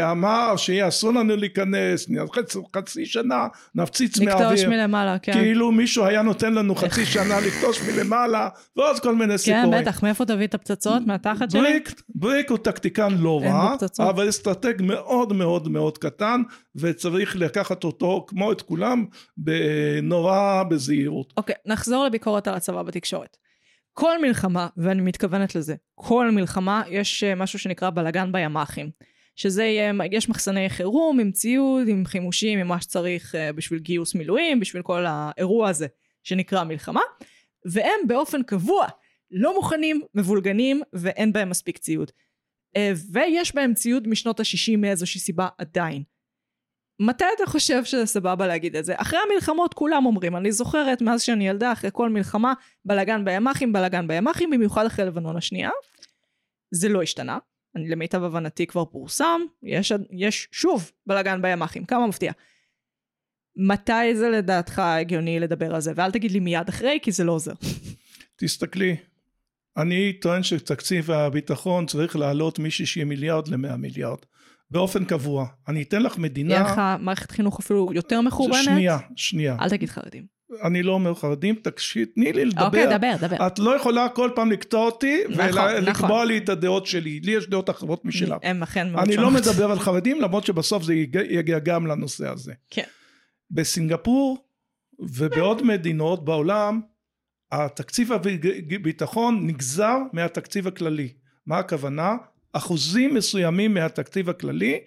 [0.00, 4.70] ואמר שיעשו לנו להיכנס, חצי, חצי שנה נפציץ לכתוש מהאוויר.
[4.70, 5.32] מלמעלה, כן.
[5.32, 9.82] כאילו מישהו היה נותן לנו חצי שנה לכתוש מלמעלה, ועוד כל מיני כן, סיפורים.
[9.82, 11.02] בטח, מאיפה תביא את הפצצות?
[11.06, 11.60] מהתחת שלי?
[11.60, 13.74] בריק, בריק הוא טקטיקן לא רע.
[13.98, 16.42] אבל אסטרטג מאוד מאוד מאוד קטן,
[16.76, 19.04] וצריך לקחת אותו, כמו את כולם,
[20.02, 21.32] נורא בזהירות.
[21.36, 23.36] אוקיי, נחזור לביקורת על הצבא בתקשורת.
[23.92, 28.90] כל מלחמה, ואני מתכוונת לזה, כל מלחמה יש אה, משהו שנקרא בלגן בימ"חים.
[29.36, 34.14] שזה יהיה, יש מחסני חירום עם ציוד, עם חימושים, עם מה שצריך אה, בשביל גיוס
[34.14, 35.86] מילואים, בשביל כל האירוע הזה
[36.22, 37.00] שנקרא מלחמה,
[37.64, 38.86] והם באופן קבוע
[39.30, 42.10] לא מוכנים, מבולגנים, ואין בהם מספיק ציוד.
[42.76, 46.02] אה, ויש בהם ציוד משנות ה-60 מאיזושהי סיבה עדיין.
[47.00, 48.94] מתי אתה חושב שזה סבבה להגיד את זה?
[48.96, 52.52] אחרי המלחמות כולם אומרים, אני זוכרת מאז שאני ילדה, אחרי כל מלחמה,
[52.84, 55.70] בלאגן בימ"חים, בלאגן בימ"חים, במיוחד אחרי לבנון השנייה.
[56.70, 57.38] זה לא השתנה,
[57.76, 62.32] אני למיטב הבנתי כבר פורסם, יש, יש שוב בלאגן בימ"חים, כמה מפתיע.
[63.56, 65.92] מתי זה לדעתך הגיוני לדבר על זה?
[65.96, 67.52] ואל תגיד לי מיד אחרי, כי זה לא עוזר.
[68.36, 68.96] תסתכלי,
[69.76, 74.18] אני טוען שתקציב הביטחון צריך לעלות מ-60 מיליארד ל-100 מיליארד,
[74.72, 75.46] באופן קבוע.
[75.68, 76.54] אני אתן לך מדינה...
[76.54, 78.64] יהיה לך מערכת חינוך אפילו יותר מחורבנת?
[78.64, 79.56] שנייה, שנייה.
[79.60, 80.26] אל תגיד חרדים.
[80.64, 82.66] אני לא אומר חרדים, תקשיב, תני לי לדבר.
[82.66, 83.46] אוקיי, דבר, דבר.
[83.46, 85.44] את לא יכולה כל פעם לקטוע אותי נכון,
[85.76, 86.28] ולקבוע נכון.
[86.28, 87.20] לי את הדעות שלי.
[87.20, 88.38] לי יש דעות אחרות משלך.
[88.42, 89.42] הם אכן מאוד אני לא שונות.
[89.46, 90.94] מדבר על חרדים, למרות שבסוף זה
[91.30, 92.52] יגיע גם לנושא הזה.
[92.70, 92.82] כן.
[93.50, 94.38] בסינגפור
[94.98, 96.80] ובעוד מדינות בעולם,
[97.52, 101.12] התקציב הביטחון נגזר מהתקציב הכללי.
[101.46, 102.16] מה הכוונה?
[102.52, 104.80] אחוזים מסוימים מהתקציב הכללי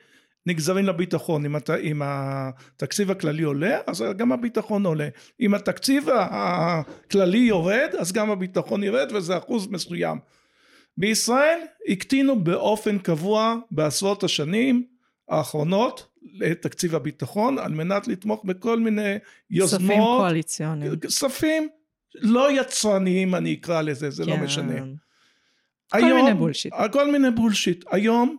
[0.45, 1.45] נגזרים לביטחון.
[1.45, 1.69] אם, הת...
[1.69, 5.07] אם התקציב הכללי עולה, אז גם הביטחון עולה.
[5.39, 10.17] אם התקציב הכללי יורד, אז גם הביטחון ירד, וזה אחוז מסוים.
[10.97, 14.85] בישראל הקטינו באופן קבוע בעשרות השנים
[15.29, 16.07] האחרונות
[16.51, 20.95] את תקציב הביטחון על מנת לתמוך בכל מיני כספים יוזמות, קואליציוניים.
[20.95, 21.67] כספים
[22.15, 24.43] לא יצרניים אני אקרא לזה, זה לא כן.
[24.43, 24.73] משנה.
[26.01, 26.73] כל מיני בולשיט.
[26.91, 27.85] כל מיני בולשיט.
[27.91, 28.37] היום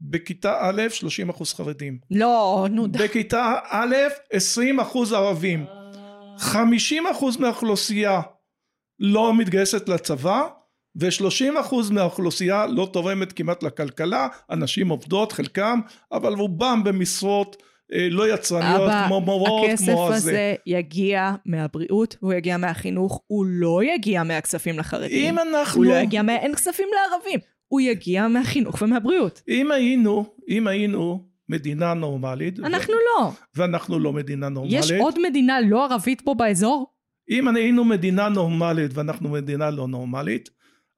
[0.00, 1.98] בכיתה א' 30 אחוז חרדים.
[2.10, 2.98] לא, נו די.
[2.98, 3.96] בכיתה א'
[4.32, 5.64] 20 אחוז ערבים.
[6.38, 8.20] 50 אחוז מהאוכלוסייה
[8.98, 10.48] לא מתגייסת לצבא
[10.96, 15.80] ו-30 אחוז מהאוכלוסייה לא תורמת כמעט לכלכלה, אנשים עובדות חלקם,
[16.12, 17.69] אבל רובם במשרות אה,
[18.10, 20.16] לא יצרניות אבא, כמו מורות, הכסף כמו הזה.
[20.16, 25.34] הזה יגיע מהבריאות, והוא יגיע מהחינוך, הוא לא יגיע מהכספים לחרדים.
[25.34, 26.36] אם אנחנו, הוא לא יגיע מה...
[26.36, 27.40] אין כספים לערבים.
[27.68, 29.42] הוא יגיע מהחינוך ומהבריאות.
[29.48, 33.30] אם היינו, אם היינו מדינה נורמלית, אנחנו ו- לא.
[33.56, 36.86] ואנחנו לא מדינה נורמלית, יש עוד מדינה לא ערבית פה באזור?
[37.30, 40.50] אם היינו מדינה נורמלית ואנחנו מדינה לא נורמלית,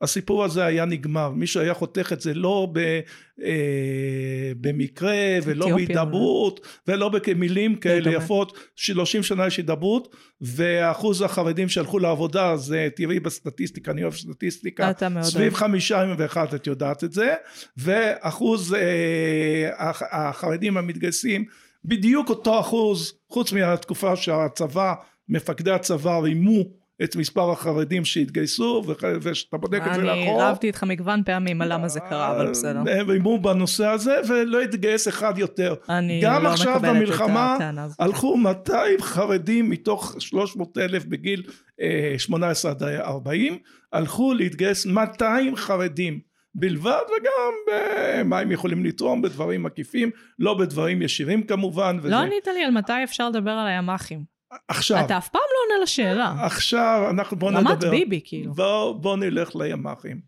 [0.03, 1.31] הסיפור הזה היה נגמר.
[1.31, 2.79] מישהו היה חותך את זה לא ב,
[3.45, 3.51] אה,
[4.61, 8.17] במקרה ולא בהידברות ולא במילים כאלה דומה.
[8.17, 8.59] יפות.
[8.77, 15.09] 30 שנה יש הידברות ואחוז החרדים שהלכו לעבודה זה תראי בסטטיסטיקה, אני אוהב סטטיסטיקה, אתה
[15.09, 15.55] מאוד סביב.
[15.55, 17.35] חמישה ואחת את יודעת את זה
[17.77, 21.45] ואחוז אה, הח- החרדים המתגייסים
[21.85, 24.95] בדיוק אותו אחוז חוץ מהתקופה שהצבא
[25.29, 30.85] מפקדי הצבא רימו את מספר החרדים שהתגייסו וכשאתה בודק את זה אני לאחור רבתי איתך
[30.85, 32.79] מגוון פעמים על למה זה קרה, אבל בסדר.
[32.79, 37.55] הם רימו בנושא הזה ולא התגייס אחד יותר אני גם לא עכשיו מקבלת את במלחמה
[37.55, 38.01] הטענה הזאת.
[38.01, 41.43] הלכו 200 חרדים מתוך 300 אלף בגיל
[41.81, 43.59] אה, 18 עד 40
[43.93, 46.21] הלכו להתגייס 200 חרדים
[46.55, 52.09] בלבד וגם במה הם יכולים לתרום בדברים עקיפים לא בדברים ישירים כמובן וזה.
[52.09, 54.32] לא ענית לי על מתי אפשר לדבר על הימ"חים.
[54.69, 55.05] עכשיו.
[55.05, 56.35] אתה אף פעם לא עונה לשאלה.
[56.45, 57.91] עכשיו אנחנו בוא רמת נדבר.
[57.91, 58.55] ביבי, כאילו.
[58.55, 60.21] בוא, בוא נלך לימ"חים.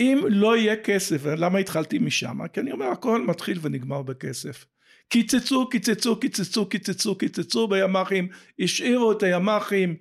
[0.00, 2.46] אם לא יהיה כסף למה התחלתי משם?
[2.52, 4.64] כי אני אומר הכל מתחיל ונגמר בכסף.
[5.08, 8.28] קיצצו קיצצו קיצצו קיצצו קיצצו בימ"חים
[8.60, 9.96] השאירו את הימ"חים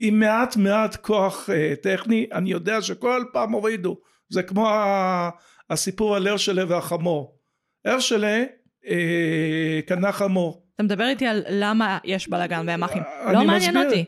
[0.00, 2.26] עם מעט מעט כוח אה, טכני.
[2.32, 3.96] אני יודע שכל פעם הורידו.
[4.28, 5.30] זה כמו ה-
[5.70, 7.38] הסיפור על הרשלה והחמור.
[7.84, 8.44] הרשלה
[8.88, 13.02] אה, קנה חמור אתה מדבר איתי על למה יש בלאגן בימ"חים.
[13.32, 13.84] לא מעניין מסביר.
[13.86, 14.04] אותי.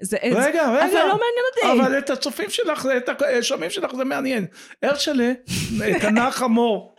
[0.00, 1.44] זה- רגע רגע אבל לא מעניין
[1.74, 1.82] אותי.
[1.84, 3.08] אבל את הצופים שלך, את
[3.38, 4.46] השומעים שלך זה מעניין.
[4.82, 5.32] הרשלה
[6.00, 6.94] קנה חמור,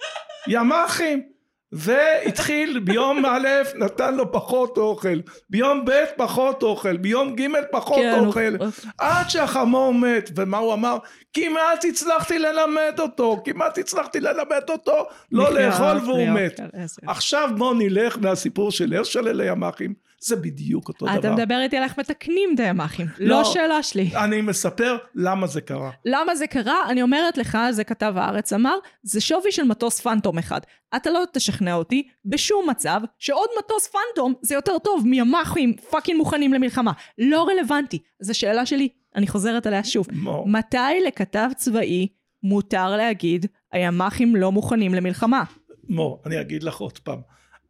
[0.47, 1.23] ימ"חים,
[1.71, 7.41] והתחיל ביום א' נתן לו פחות אוכל, ביום ב' פחות אוכל, ביום ג'
[7.71, 8.55] פחות כן, הוא- אוכל,
[8.97, 10.97] עד שהחמור מת, ומה הוא אמר?
[11.33, 14.93] כמעט הצלחתי ללמד אותו, כמעט הצלחתי ללמד אותו
[15.31, 16.57] לא לאכול והוא מת.
[16.57, 16.67] כן,
[17.07, 21.19] עכשיו בוא נלך מהסיפור של הרשלה לימ"חים, זה בדיוק אותו דבר.
[21.19, 23.07] אתה מדבר איתי על איך מתקנים את הימ"חים.
[23.19, 23.37] לא.
[23.37, 24.09] לא שאלה שלי.
[24.15, 25.91] אני מספר למה זה קרה.
[26.05, 26.89] למה זה קרה?
[26.89, 30.59] אני אומרת לך, זה כתב הארץ אמר, זה שווי של מטוס פנטום אחד.
[30.95, 36.53] אתה לא תשכנע אותי בשום מצב שעוד מטוס פנטום זה יותר טוב מימ"חים fucking מוכנים
[36.53, 36.91] למלחמה.
[37.17, 37.99] לא רלוונטי.
[38.21, 40.07] אז השאלה שלי, אני חוזרת עליה שוב.
[40.11, 40.47] מור.
[40.47, 42.07] מתי לכתב צבאי
[42.43, 45.43] מותר להגיד הימ"חים לא מוכנים למלחמה?
[45.89, 47.19] מור, אני אגיד לך עוד פעם.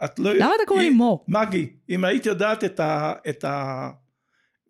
[0.05, 0.33] את לא...
[0.33, 1.25] למה אתה קורא לי מור?
[1.27, 3.13] מגי, אם היית יודעת את, ה...
[3.29, 3.45] את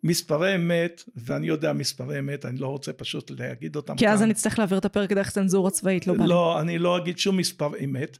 [0.04, 4.24] המספרי אמת, ואני יודע מספרי אמת, אני לא רוצה פשוט להגיד אותם כי אז כאן.
[4.24, 6.24] אני אצטרך להעביר את הפרק דרך צנזורה צבאית, לא בא.
[6.24, 8.18] לא, אני לא אגיד שום מספר אמת.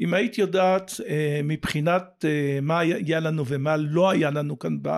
[0.00, 4.90] אם היית יודעת אה, מבחינת אה, מה היה לנו ומה לא היה לנו כאן ב,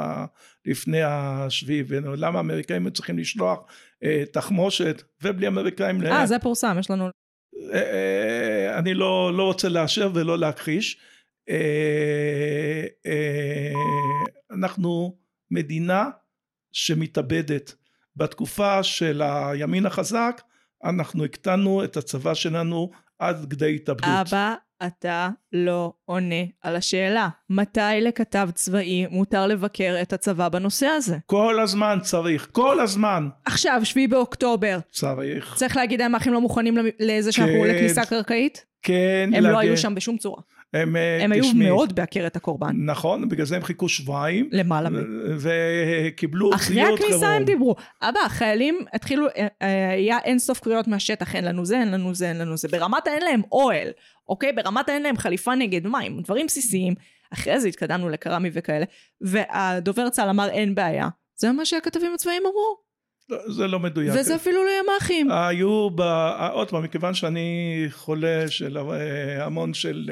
[0.67, 3.59] לפני השביעי, ולמה האמריקאים צריכים לשלוח
[4.05, 6.07] אה, תחמושת, ובלי אמריקאים...
[6.07, 7.05] אה, זה פורסם, יש לנו...
[7.05, 7.11] אה,
[7.73, 10.99] אה, אני לא, לא רוצה לאשר ולא להכחיש.
[11.51, 11.57] אה,
[13.07, 13.73] אה,
[14.53, 15.17] אנחנו
[15.51, 16.11] מדינה
[16.73, 17.75] שמתאבדת.
[18.17, 20.43] בתקופה של הימין החזק
[20.85, 24.09] אנחנו הקטנו את הצבא שלנו עד כדי התאבדות.
[24.09, 24.55] אבא,
[24.87, 27.29] אתה לא עונה על השאלה.
[27.51, 31.17] מתי לכתב צבאי מותר לבקר את הצבא בנושא הזה?
[31.27, 35.55] כל הזמן צריך, כל הזמן עכשיו, שביעי באוקטובר, צריך.
[35.57, 37.69] צריך להגיד הימ"חים לא מוכנים למ- לזה שאנחנו כן.
[37.75, 38.65] לכניסה קרקעית?
[38.83, 39.59] כן, הם לא להגן.
[39.61, 40.43] היו שם בשום צורה.
[40.73, 42.77] הם, אה, הם היו מאוד בעקרת הקורבן.
[42.77, 44.97] נכון, בגלל זה הם חיכו שבועיים, למעלה מ...
[45.39, 47.33] וקיבלו אחרי ציוד הכניסה חירום.
[47.33, 47.75] הם דיברו.
[48.03, 52.15] אבא, החיילים התחילו, אה, אה, היה אין סוף קריאות מהשטח, אין לנו זה, אין לנו
[52.15, 52.69] זה, אין לנו זה.
[52.69, 53.89] ברמת האין להם אוהל,
[54.29, 54.53] אוקיי?
[54.53, 56.95] ברמת האין להם חליפה נגד מים, דברים בסיסיים.
[57.33, 58.85] אחרי זה התקדמנו לקרמי וכאלה,
[59.21, 61.09] והדובר צה"ל אמר אין בעיה.
[61.37, 62.93] זה מה שהכתבים הצבאיים אמרו,
[63.29, 64.13] לא, זה לא מדויק.
[64.15, 65.31] וזה אפילו לא ימ"חים.
[65.31, 66.01] היו, ב...
[66.53, 68.79] עוד פעם, מכיוון שאני חולה של
[69.41, 70.11] המון של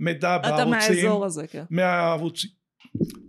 [0.00, 1.64] מידע אתה בערוצים, מהאזור הזה, כן.
[1.70, 2.50] מהערוצים,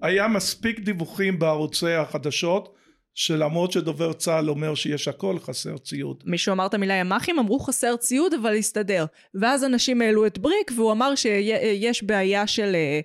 [0.02, 2.76] היה מספיק דיווחים בערוצי החדשות,
[3.14, 6.24] שלמרות שדובר צה"ל אומר שיש הכל, חסר ציוד.
[6.26, 9.06] מישהו אמר את המילה ימ"חים, אמרו חסר ציוד, אבל הסתדר.
[9.34, 13.00] ואז אנשים העלו את בריק, והוא אמר שיש בעיה של אה,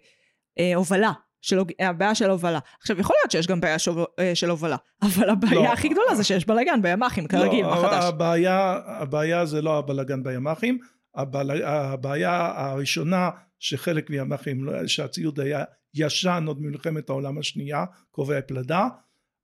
[0.59, 1.13] אה, הובלה.
[1.41, 2.59] של, הבעיה של הובלה.
[2.81, 5.73] עכשיו, יכול להיות שיש גם בעיה של, אה, של הובלה, אבל הבעיה לא.
[5.73, 8.05] הכי גדולה זה שיש בלאגן בימ"חים, כרגיל, לא, בחדש.
[8.05, 10.79] הבעיה, הבעיה זה לא הבלגן בימ"חים.
[11.17, 15.65] הבעיה הראשונה שחלק מהימ"חים, לא- שהציוד היה
[15.95, 18.89] ישן עוד ממלחמת העולם השנייה, קובעי פלדה,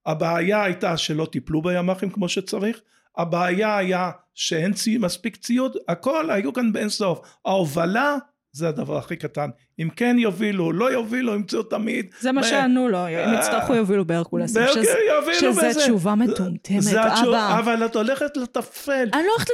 [0.07, 2.81] הבעיה הייתה שלא טיפלו בימ"חים כמו שצריך,
[3.17, 4.99] הבעיה היה שאין צי...
[4.99, 8.17] מספיק ציוד, הכל היו כאן באין סוף, ההובלה
[8.55, 13.07] זה הדבר הכי קטן, אם כן יובילו, לא יובילו, ימצאו תמיד, זה מה שענו לו,
[13.09, 14.63] אם יצטרכו יובילו בהרקולסים.
[14.73, 15.81] שזה-.
[15.85, 17.59] תשובה מטומטמת, אבא.
[17.59, 19.51] אבל את הולכת לטפל, אני לא הולכת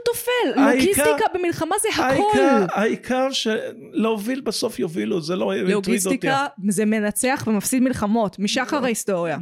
[0.57, 2.39] העיקר- לוגיסטיקה במלחמה זה הכל.
[2.73, 5.91] העיקר, שלהוביל בסוף יובילו, זה לא הטריד אותי.
[5.91, 9.39] לוגיסטיקה זה מנצח ומפסיד מלחמות, משחר ההיסטוריה.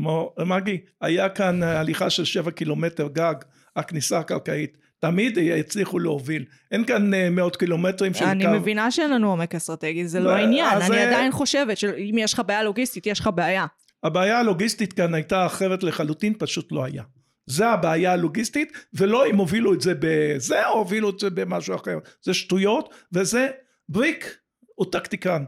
[0.46, 3.34] מגי, היה כאן הליכה של שבע קילומטר גג,
[3.76, 6.44] הכניסה הקרקעית, תמיד יצליחו להוביל.
[6.70, 8.50] אין כאן אה, מאות קילומטרים של אני קו.
[8.50, 12.42] מבינה שאין לנו עומק אסטרטגי, זה לא העניין, אני זה- עדיין חושבת שאם יש לך
[12.46, 13.66] בעיה לוגיסטית, יש לך בעיה.
[14.02, 17.02] הבעיה הלוגיסטית כאן הייתה אחרת לחלוטין, פשוט לא היה.
[17.46, 21.98] זה הבעיה הלוגיסטית, ולא אם הובילו את זה בזה, או הובילו את זה במשהו אחר.
[22.22, 23.48] זה שטויות, וזה
[23.88, 24.36] בריק
[24.74, 25.44] הוא טקטיקן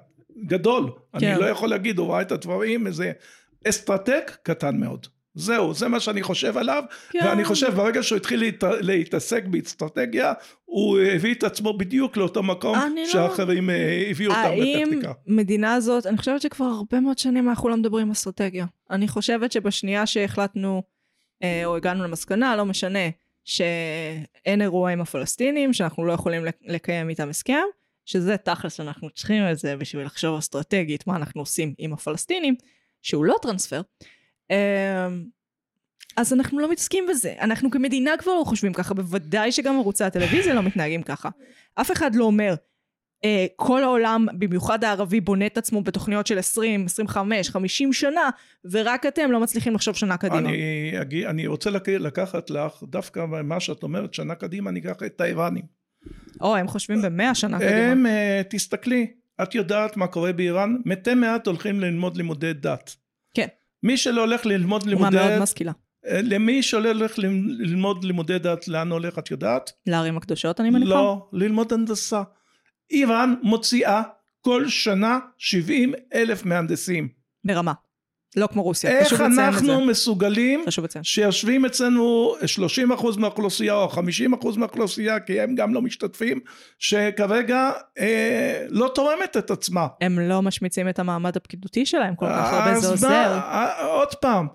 [0.46, 0.90] גדול.
[1.20, 1.26] כן.
[1.32, 3.12] אני לא יכול להגיד, הוא ראה את הדברים, איזה
[3.68, 5.06] אסטרטג קטן מאוד.
[5.38, 7.18] זהו, זה מה שאני חושב עליו, כן.
[7.24, 8.64] ואני חושב ברגע שהוא התחיל להת...
[8.80, 10.32] להתעסק באסטרטגיה,
[10.64, 15.12] הוא הביא את עצמו בדיוק לאותו מקום לא- שאחרים אה, הביאו אותם האם בטקטיקה.
[15.26, 18.66] מדינה הזאת, אני חושבת שכבר הרבה מאוד שנים אנחנו לא מדברים אסטרטגיה.
[18.90, 20.82] אני חושבת שבשנייה שהחלטנו,
[21.42, 23.08] אה, או הגענו למסקנה, לא משנה,
[23.44, 27.62] שאין אירוע עם הפלסטינים, שאנחנו לא יכולים לק- לקיים איתם הסכם,
[28.04, 32.54] שזה תכלס אנחנו צריכים את זה בשביל לחשוב אסטרטגית מה אנחנו עושים עם הפלסטינים,
[33.02, 33.80] שהוא לא טרנספר.
[34.50, 35.08] אה,
[36.16, 37.34] אז אנחנו לא מתעסקים בזה.
[37.40, 41.28] אנחנו כמדינה כבר לא חושבים ככה, בוודאי שגם ערוצי הטלוויזיה לא מתנהגים ככה.
[41.74, 42.54] אף אחד לא אומר,
[43.24, 48.30] אה, כל העולם, במיוחד הערבי, בונה את עצמו בתוכניות של 20, 25, 50 שנה,
[48.70, 50.38] ורק אתם לא מצליחים לחשוב שנה קדימה.
[50.38, 54.96] אני, אגיד- אני רוצה לק- לקחת לך דווקא מה שאת אומרת שנה קדימה אני אקח
[55.06, 55.64] את האיראנים.
[56.40, 57.76] או, הם חושבים במאה שנה קדימה.
[57.76, 59.06] הם אה, תסתכלי
[59.42, 62.96] את יודעת מה קורה באיראן מתי מעט הולכים ללמוד לימודי דת.
[63.82, 65.72] מי שלא הולך ללמוד אומה לימודי מאוד משכילה.
[66.06, 67.22] אה, למי שלא הולך ל-
[67.62, 69.72] ללמוד לימודי דת לאן הולך את יודעת?
[69.86, 70.90] לערים הקדושות, אני מניחה?
[70.90, 72.22] לא ללמוד הנדסה.
[72.90, 74.02] איראן מוציאה
[74.40, 77.08] כל שנה 70 אלף מהנדסים.
[77.44, 77.72] ברמה.
[78.36, 78.90] לא כמו רוסיה.
[78.90, 79.46] איך חשוב לציין את זה.
[79.46, 80.64] אנחנו מסוגלים.
[81.02, 82.34] שיושבים אצלנו
[82.98, 83.98] 30% מהאוכלוסייה או 50%
[84.56, 86.40] מהאוכלוסייה כי הם גם לא משתתפים
[86.78, 89.86] שכרגע אה, לא תורמת את עצמה.
[90.00, 93.38] הם לא משמיצים את המעמד הפקידותי שלהם כל כך הרבה, זה מה, עוזר.
[93.38, 94.46] אה, עוד פעם,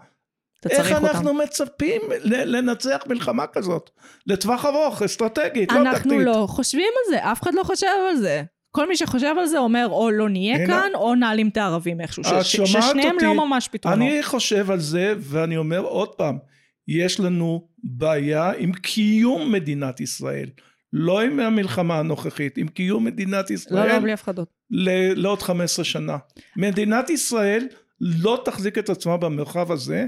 [0.70, 1.06] איך אותם.
[1.06, 3.90] אנחנו מצפים לנצח מלחמה כזאת?
[4.28, 6.26] לטווח ארוך, אסטרטגית, לא אנחנו טקטית.
[6.26, 8.44] לא חושבים על זה, אף אחד לא חושב על זה.
[8.76, 10.68] כל מי שחושב על זה אומר או לא נהיה הנה.
[10.68, 13.26] כאן או נעלים את הערבים איכשהו, ש- את ש- ששניהם אותי?
[13.26, 14.00] לא ממש פתרונות.
[14.00, 16.38] אני חושב על זה ואני אומר עוד פעם,
[16.88, 20.50] יש לנו בעיה עם קיום מדינת ישראל.
[20.94, 24.48] לא עם המלחמה הנוכחית, עם קיום מדינת לא, ישראל לא, בלי הפחדות.
[25.16, 26.18] לעוד 15 שנה.
[26.58, 27.68] מדינת ישראל
[28.02, 30.06] לא תחזיק את עצמה במרחב הזה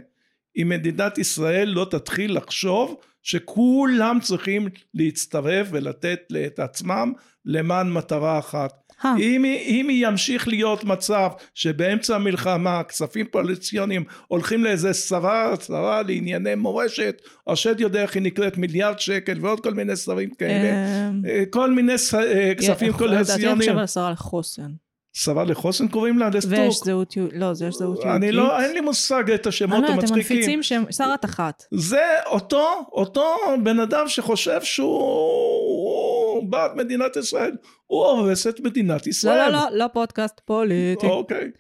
[0.61, 2.95] אם מדינת ישראל לא תתחיל לחשוב
[3.25, 7.13] שכולם צריכים להצטרף ולתת את עצמם
[7.45, 8.71] למען מטרה אחת.
[9.05, 16.55] אה, אם, אם ימשיך להיות מצב שבאמצע המלחמה כספים קואליציוניים הולכים לאיזה שרה, שרה לענייני
[16.55, 20.71] מורשת, השד יודע איך היא נקראת מיליארד שקל ועוד כל מיני שרים כאלה,
[21.09, 23.57] אמ, אה, כל מיני ש- אה, כספים לדעתי אני קואליציוניים.
[23.59, 24.71] חושב על השרה לחוסן.
[25.17, 26.29] שרה לחוסן קוראים לה?
[26.33, 26.85] ויש לסטוק.
[26.85, 28.15] זהות יהודית, לא, זה יש זהות יהודית.
[28.15, 30.37] אני לא, אין לי מושג את השמות לא יודעת, אתם המצחיקים.
[30.37, 31.63] מפיצים שם, שרת אחת.
[31.71, 37.51] זה אותו, אותו בן אדם שחושב שהוא בעד מדינת ישראל,
[37.85, 39.51] הוא הורס את מדינת לא, ישראל.
[39.51, 41.07] לא, לא, לא פודקאסט פוליטי.
[41.07, 41.51] אוקיי.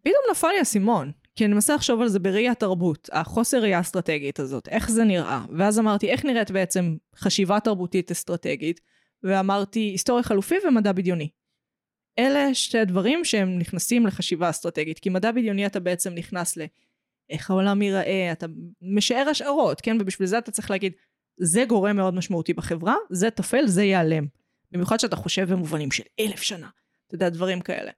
[0.00, 1.12] פתאום נפל לי האסימון.
[1.36, 5.44] כי אני מנסה לחשוב על זה בראי התרבות, החוסר ראייה האסטרטגית הזאת, איך זה נראה.
[5.58, 8.80] ואז אמרתי, איך נראית בעצם חשיבה תרבותית אסטרטגית?
[9.22, 11.28] ואמרתי, היסטוריה חלופי ומדע בדיוני.
[12.18, 17.82] אלה שתי דברים שהם נכנסים לחשיבה אסטרטגית, כי מדע בדיוני אתה בעצם נכנס לאיך העולם
[17.82, 18.46] ייראה, אתה
[18.82, 19.96] משער השערות, כן?
[20.00, 20.92] ובשביל זה אתה צריך להגיד,
[21.40, 24.26] זה גורם מאוד משמעותי בחברה, זה טפל, זה ייעלם.
[24.72, 26.68] במיוחד שאתה חושב במובנים של אלף שנה,
[27.06, 27.90] אתה יודע, דברים כאלה.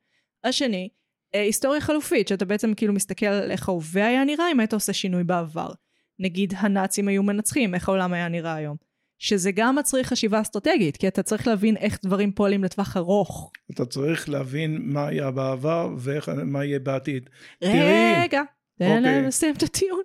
[0.45, 0.89] השני,
[1.35, 4.93] אה, היסטוריה חלופית, שאתה בעצם כאילו מסתכל על איך ההווה היה נראה אם היית עושה
[4.93, 5.73] שינוי בעבר.
[6.19, 8.77] נגיד הנאצים היו מנצחים, איך העולם היה נראה היום.
[9.21, 13.53] שזה גם מצריך חשיבה אסטרטגית, כי אתה צריך להבין איך דברים פועלים לטווח ארוך.
[13.71, 17.31] אתה צריך להבין מה היה בעבר ומה יהיה בעתיד.
[17.63, 18.43] רגע,
[18.79, 20.03] תן להם לסיים את הטיעון.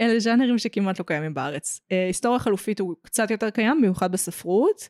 [0.00, 1.80] אלה ז'אנרים שכמעט לא קיימים בארץ.
[1.92, 4.88] אה, היסטוריה חלופית הוא קצת יותר קיים, במיוחד בספרות.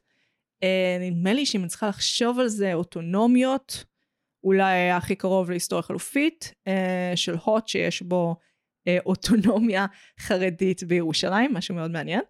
[0.62, 3.84] אה, נדמה לי שאם אני צריכה לחשוב על זה, אוטונומיות,
[4.44, 8.36] אולי הכי קרוב להיסטוריה חלופית, אה, של הוט שיש בו
[9.06, 9.86] אוטונומיה
[10.20, 12.20] חרדית בירושלים, משהו מאוד מעניין.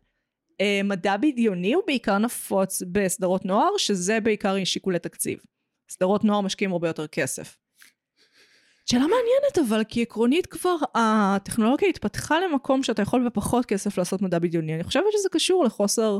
[0.84, 5.38] מדע בדיוני הוא בעיקר נפוץ בסדרות נוער, שזה בעיקר שיקולי תקציב.
[5.90, 7.58] סדרות נוער משקיעים הרבה יותר כסף.
[8.86, 14.38] שאלה מעניינת אבל, כי עקרונית כבר הטכנולוגיה התפתחה למקום שאתה יכול בפחות כסף לעשות מדע
[14.38, 14.74] בדיוני.
[14.74, 16.18] אני חושבת שזה קשור לחוסר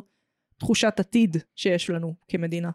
[0.59, 2.71] תחושת עתיד שיש לנו כמדינה.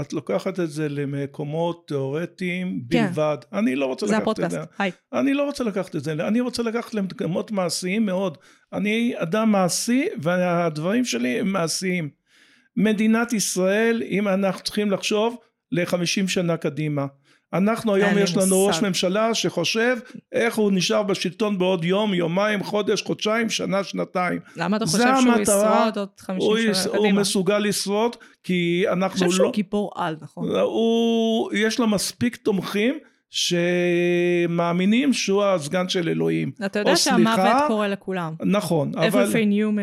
[0.00, 3.06] את לוקחת את זה למקומות תיאורטיים כן.
[3.06, 3.38] בלבד.
[3.52, 4.46] אני לא רוצה לקחת הפודקאסט.
[4.46, 4.56] את זה.
[4.56, 4.80] זה הפודקאסט,
[5.12, 5.20] היי.
[5.20, 8.38] אני לא רוצה לקחת את זה, אני רוצה לקחת למקומות מעשיים מאוד.
[8.72, 12.10] אני אדם מעשי והדברים שלי הם מעשיים.
[12.76, 15.36] מדינת ישראל, אם אנחנו צריכים לחשוב
[15.72, 17.06] ל-50 שנה קדימה.
[17.52, 18.68] אנחנו היום יש לנו מושג.
[18.68, 19.96] ראש ממשלה שחושב
[20.32, 24.40] איך הוא נשאר בשלטון בעוד יום, יומיים, חודש, חודשיים, שנה, שנתיים.
[24.56, 26.98] למה אתה חושב שהוא ישרוד עוד 50 הוא שנה יש, קדימה?
[26.98, 29.06] הוא מסוגל לשרוד, כי אנחנו לא...
[29.06, 30.56] אני חושב שהוא גיבור על, נכון?
[30.56, 32.98] הוא, יש לו מספיק תומכים.
[33.30, 36.50] שמאמינים שהוא הסגן של אלוהים.
[36.66, 38.34] אתה יודע שהמוות קורה לכולם.
[38.44, 39.26] נכון, אבל,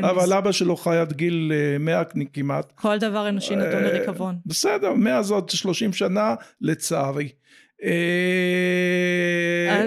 [0.04, 2.72] אבל אבא שלו חי עד גיל 100 אה, כמעט.
[2.76, 4.36] כל דבר אנושי נתון אה, לריקבון.
[4.46, 7.30] בסדר, מאז עוד 30 שנה, לצערי.
[7.84, 9.82] אה,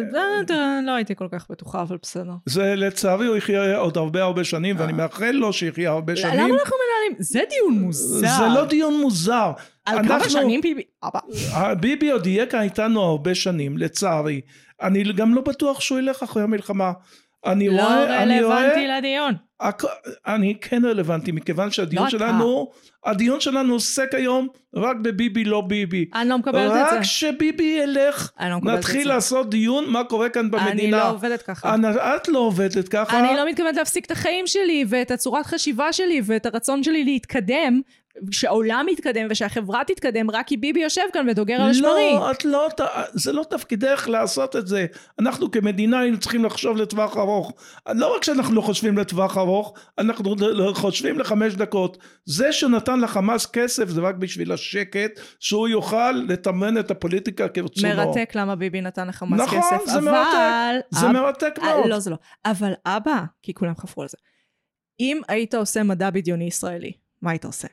[0.51, 2.32] אה, לא הייתי כל כך בטוחה, אבל בסדר.
[2.47, 4.97] זה לצערי הוא יחיה עוד הרבה הרבה שנים, ואני אה.
[4.97, 6.34] מאחל לו שיחיה הרבה שנים.
[6.34, 7.16] למה אנחנו מנהלים?
[7.22, 8.28] זה דיון מוזר.
[8.28, 9.53] זה לא דיון מוזר.
[9.84, 10.82] על כמה שנים ביבי?
[11.80, 14.40] ביבי עוד יהיה כאן איתנו הרבה שנים, לצערי.
[14.82, 16.92] אני גם לא בטוח שהוא ילך אחרי המלחמה.
[17.47, 18.61] אני לא רואה, אני רואה...
[18.61, 19.34] לא רלוונטי לדיון.
[20.27, 23.11] אני כן רלוונטי, מכיוון שהדיון לא שלנו, אתה.
[23.11, 26.05] הדיון שלנו עוסק היום רק בביבי לא ביבי.
[26.15, 26.97] אני לא מקבלת את זה.
[26.97, 30.71] רק שביבי ילך, לא נתחיל לעשות דיון מה קורה כאן במדינה.
[30.71, 31.75] אני לא עובדת ככה.
[31.75, 33.21] אני, את לא עובדת ככה.
[33.21, 37.81] אני לא מתכוונת להפסיק את החיים שלי, ואת הצורת חשיבה שלי, ואת הרצון שלי להתקדם,
[38.31, 42.17] שהעולם יתקדם ושהחברה תתקדם רק כי ביבי יושב כאן ודוגר על השמרים.
[42.17, 42.69] לא, את לא,
[43.12, 44.87] זה לא תפקידך לעשות את זה.
[45.19, 47.53] אנחנו כמדינה היינו צריכים לחשוב לטווח ארוך.
[47.95, 50.35] לא רק שאנחנו לא חושבים לטווח ארוך, אנחנו
[50.75, 51.99] חושבים לחמש דקות.
[52.25, 57.95] זה שנתן לחמאס כסף זה רק בשביל השקט, שהוא יוכל לתמן את הפוליטיקה כרצונו.
[57.95, 59.73] מרתק למה ביבי נתן לחמאס נכון, כסף.
[59.73, 60.11] נכון, זה אבל...
[60.11, 60.87] מרתק.
[60.91, 61.12] זה אב...
[61.12, 61.87] מרתק מאוד.
[61.87, 62.17] לא, זה לא.
[62.45, 64.17] אבל אבא, כי כולם חפרו על זה.
[65.01, 66.93] אם היית עושה מדע בדיוני ישראלי,
[67.23, 67.69] מה היית עושה?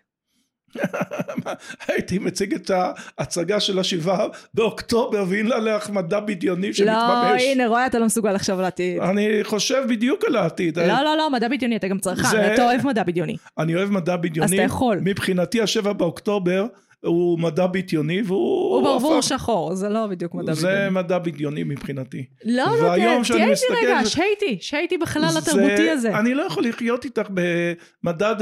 [1.88, 2.72] הייתי מציג את
[3.18, 7.42] ההצגה של השבעה באוקטובר והנה לך מדע בדיוני שמתממש.
[7.44, 9.02] לא, הנה, רואה, אתה לא מסוגל לחשוב על העתיד.
[9.02, 10.80] אני חושב בדיוק על העתיד.
[10.80, 13.38] לא, לא, לא, מדע בדיוני, אתה גם צרכן, אתה אוהב מדע בדיוני.
[13.58, 14.46] אני אוהב מדע בדיוני.
[14.46, 15.00] אז אתה יכול.
[15.04, 16.66] מבחינתי השבע באוקטובר
[17.04, 18.76] הוא מדע בדיוני והוא...
[18.76, 19.28] הוא ברבור הפך...
[19.28, 20.84] שחור, זה לא בדיוק מדע זה בדיוני.
[20.84, 22.26] זה מדע בדיוני מבחינתי.
[22.46, 25.40] לא, לא, תהיה איתי רגע, שהייתי, שהייתי בחלל זה...
[25.40, 26.20] התרבותי הזה.
[26.20, 28.34] אני לא יכול לחיות איתך במדע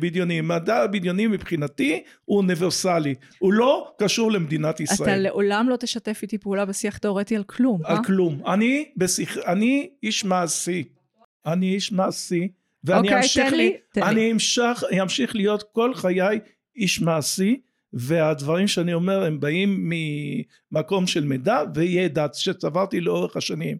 [0.00, 0.40] בדיוני.
[0.40, 3.14] מדע בדיוני מבחינתי הוא אוניברסלי.
[3.38, 5.10] הוא לא קשור למדינת ישראל.
[5.10, 8.04] אתה לעולם לא תשתף איתי פעולה בשיח תאורטי על כלום, על אה?
[8.04, 8.40] כלום.
[8.46, 9.38] אני, בשיח...
[9.46, 10.84] אני איש מעשי.
[11.46, 12.48] אני איש מעשי.
[12.84, 14.32] ואני אוקיי, אמשיך, לי, תן אני
[14.90, 15.02] לי.
[15.02, 16.38] אמשיך להיות כל חיי
[16.76, 17.60] איש מעשי
[17.92, 19.90] והדברים שאני אומר הם באים
[20.72, 23.76] ממקום של מידע וידע שצברתי לאורך השנים.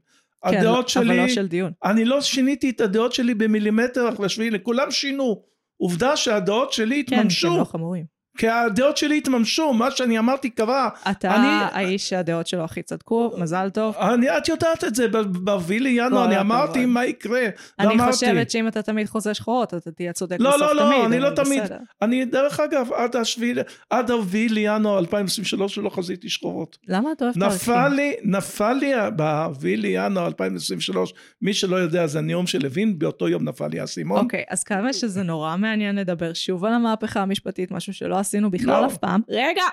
[0.50, 1.72] כן, הדעות שלי, אבל לא של דיון.
[1.84, 5.42] אני לא שיניתי את הדעות שלי במילימטר אך לשביעי, לכולם שינו.
[5.76, 7.48] עובדה שהדעות שלי התממשו.
[7.48, 8.15] כן, כן, לא חמורים.
[8.36, 10.88] כי הדעות שלי התממשו, מה שאני אמרתי קרה.
[11.10, 13.96] אתה אני, האיש שהדעות שלו הכי צדקו, מזל טוב.
[13.96, 17.46] אני, את יודעת את זה, ב-4 לינואר אני אמרתי מה יקרה.
[17.78, 20.80] אני ואמרתי, חושבת שאם אתה תמיד חוזה שחורות, אתה תהיה צודק לא, בסוף לא, תמיד.
[20.80, 21.62] לא, לא, אני לא תמיד.
[22.02, 23.54] אני, דרך אגב, עד השביעי,
[23.90, 26.78] עד 4 לינואר 2023 לא חזיתי שחורות.
[26.88, 27.74] למה אתה אוהב תאריכים?
[27.74, 33.28] נפל לי, נפל לי ב-4 לינואר 2023, מי שלא יודע, זה הנאום של לוין, באותו
[33.28, 34.18] יום נפל לי האסימון.
[34.18, 38.80] אוקיי, אז כמה שזה נורא מעניין לדבר שוב על המהפכה המשפטית, משהו שלא עשינו בכלל
[38.80, 38.86] לא.
[38.86, 39.20] אף פעם.
[39.28, 39.64] רגע!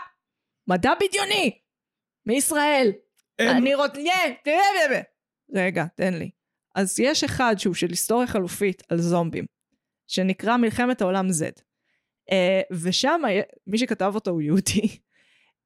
[0.67, 1.51] מדע בדיוני!
[2.25, 2.91] מישראל!
[3.39, 3.49] אין...
[3.49, 4.01] אני רוצה...
[5.53, 6.29] רגע, תן לי.
[6.75, 9.45] אז יש אחד שהוא של היסטוריה חלופית על זומבים,
[10.07, 11.61] שנקרא מלחמת העולם Z.
[12.31, 12.33] Uh,
[12.71, 13.21] ושם
[13.67, 14.97] מי שכתב אותו הוא יהודי.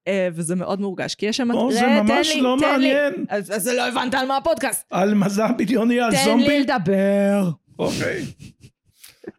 [0.08, 1.52] אה, וזה מאוד מורגש, כי יש שם...
[1.52, 2.66] או, זה ממש לי, לא לי.
[2.68, 3.26] מעניין.
[3.30, 4.86] אז אז לא הבנת על מה הפודקאסט.
[4.92, 6.60] על מדע בדיוני, על תן לי?
[6.60, 7.50] לדבר.
[7.80, 8.26] אוקיי.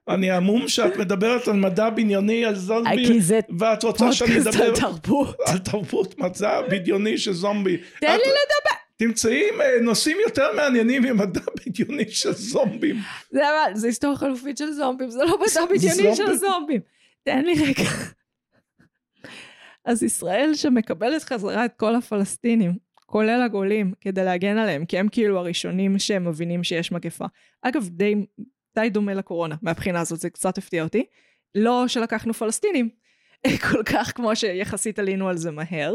[0.08, 4.60] אני המום שאת מדברת על מדע בדיוני, על אה, זומבי, זה ואת רוצה שאני פודקאסט
[4.60, 5.36] על אדבר תרבות.
[5.48, 7.76] על תרבות מדע בדיוני של זומבי.
[8.00, 8.78] תן לי לדבר.
[8.96, 12.96] תמצאי אה, נושאים יותר מעניינים ממדע בדיוני של זומבים.
[13.30, 13.40] זה
[13.74, 16.36] זה היסטוריה חלופית של זומבים, זה לא מדע בדיוני של זומבים.
[16.36, 16.80] זומבים.
[17.24, 17.90] תן לי רגע.
[19.84, 22.72] אז ישראל שמקבלת חזרה את כל הפלסטינים,
[23.06, 27.24] כולל הגולים, כדי להגן עליהם, כי הם כאילו הראשונים שהם מבינים שיש מגפה.
[27.62, 28.14] אגב, די,
[28.78, 31.04] די דומה לקורונה, מהבחינה הזאת, זה קצת הפתיע אותי.
[31.54, 32.88] לא שלקחנו פלסטינים,
[33.70, 35.94] כל כך כמו שיחסית עלינו על זה מהר.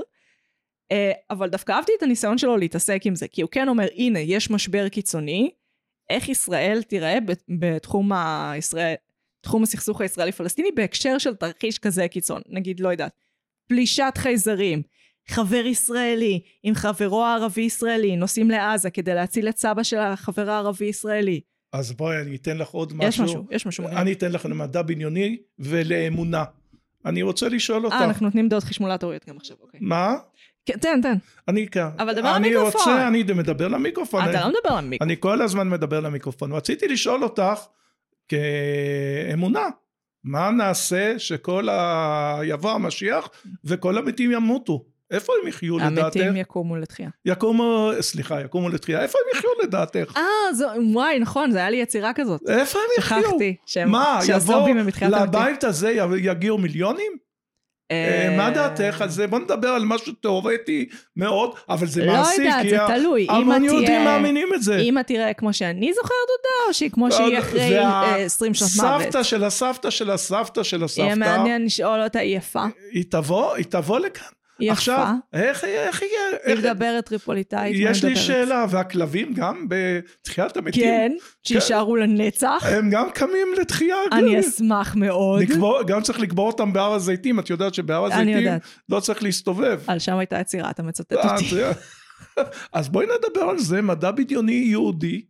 [0.92, 4.20] אה, אבל דווקא אהבתי את הניסיון שלו להתעסק עם זה, כי הוא כן אומר, הנה,
[4.20, 5.52] יש משבר קיצוני,
[6.10, 7.18] איך ישראל תיראה
[7.60, 8.96] בתחום, הישראל,
[9.42, 12.42] תחום הסכסוך הישראלי-פלסטיני בהקשר של תרחיש כזה קיצון.
[12.48, 13.12] נגיד, לא יודעת,
[13.68, 14.82] פלישת חייזרים,
[15.28, 21.42] חבר ישראלי עם חברו הערבי-ישראלי נוסעים לעזה כדי להציל את סבא של החבר הערבי-ישראלי.
[21.74, 23.08] אז בואי אני אתן לך עוד משהו.
[23.08, 23.88] יש משהו, יש משהו.
[23.88, 26.44] אני אתן לך למדע בדיוני ולאמונה.
[27.06, 27.96] אני רוצה לשאול אותך.
[27.96, 29.80] אה, אנחנו נותנים דעות חשמולטוריות גם עכשיו, אוקיי.
[29.84, 30.16] מה?
[30.66, 31.16] כן, תן, תן.
[31.48, 31.90] אני כאן.
[32.00, 32.82] אבל דבר אני למיקרופון.
[32.82, 34.30] רוצה, אני מדבר למיקרופון.
[34.30, 35.06] אתה לא מדבר על מיקרו.
[35.06, 36.52] אני כל הזמן מדבר למיקרופון.
[36.52, 37.66] רציתי לשאול אותך,
[38.28, 39.70] כאמונה,
[40.24, 42.40] מה נעשה שכל ה...
[42.44, 43.30] יבוא המשיח
[43.66, 44.86] וכל המתים ימותו?
[45.14, 46.18] איפה הם יחיו לדעתך?
[46.18, 47.10] המתים יקומו לתחייה.
[47.26, 49.02] יקומו, סליחה, יקומו לתחייה.
[49.02, 50.14] איפה הם יחיו לדעתך?
[50.18, 52.42] אה, זו, וואי, נכון, זה היה לי יצירה כזאת.
[52.50, 53.22] איפה הם יחיו?
[53.24, 55.40] שכחתי שהם, מה, יבוא שהזומבים הם בתחילת המתים.
[55.42, 57.12] לבית הזה יגיעו מיליונים?
[57.92, 59.28] אה, מה דעתך על זה?
[59.28, 63.28] בוא נדבר על משהו תיאורטי מאוד, אבל זה לא מעשי, יודעת, כי זה תלוי.
[63.30, 64.78] המון יהודים מאמינים את זה.
[64.80, 68.70] אמא תראה כמו שאני זוכרת אותה, או שהיא כמו שהיא אחרי וה- אה, 20 שנות
[68.76, 69.02] מוות?
[69.04, 72.64] סבתא של הסבתא של הסבתא של יהיה הסבתא, מעניין לשאול אותה, היא יפה.
[72.92, 74.28] היא תבוא, היא תבוא לכאן.
[74.60, 75.40] היא עכשיו, יפה.
[75.40, 76.12] איך איך יהיה?
[76.30, 77.76] היא איך- מדברת טריפוליטאית.
[77.80, 78.16] יש לי.
[78.16, 80.84] שאלה, והכלבים גם בתחיית המתים?
[80.84, 81.12] כן,
[81.44, 82.64] שיישארו לנצח.
[82.70, 83.96] הם גם קמים לתחייה?
[84.12, 85.42] אני גם- אשמח מאוד.
[85.42, 88.54] לקבור- גם צריך לקבור אותם בהר הזיתים, את יודעת שבהר אני הזיתים.
[88.90, 89.80] לא צריך להסתובב.
[89.88, 91.56] על שם הייתה יצירה, אתה מצטט אה, אותי.
[92.74, 95.22] אז בואי נדבר על זה, מדע בדיוני יהודי.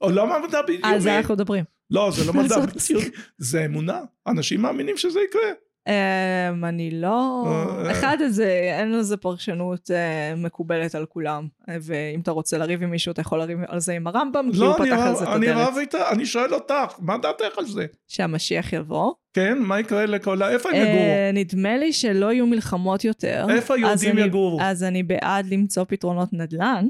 [0.00, 0.82] או לא מדע בדיוני.
[0.94, 1.64] על זה אנחנו מדברים.
[1.90, 3.06] לא, זה לא מדע בדיוני.
[3.38, 4.00] זה אמונה.
[4.26, 5.50] אנשים מאמינים שזה יקרה.
[5.88, 7.44] אמ, אני לא...
[7.46, 11.48] אה, אחד, זה, אין לזה פרשנות אה, מקובלת על כולם.
[11.68, 14.58] אה, ואם אתה רוצה לריב עם מישהו, אתה יכול לריב על זה עם הרמב"ם, כי
[14.58, 15.68] הוא לא, אני פתח על זה את אני הדלת.
[15.68, 17.86] רב איתה, אני שואל אותך, מה דעתך על זה?
[18.08, 19.12] שהמשיח יבוא.
[19.34, 20.50] כן, מה יקרה לכל ה...
[20.50, 20.88] איפה הם יגורו?
[20.98, 23.46] אה, נדמה לי שלא יהיו מלחמות יותר.
[23.50, 24.58] איפה היהודים אני- יגורו?
[24.62, 26.86] אז אני בעד למצוא פתרונות נדל"ן.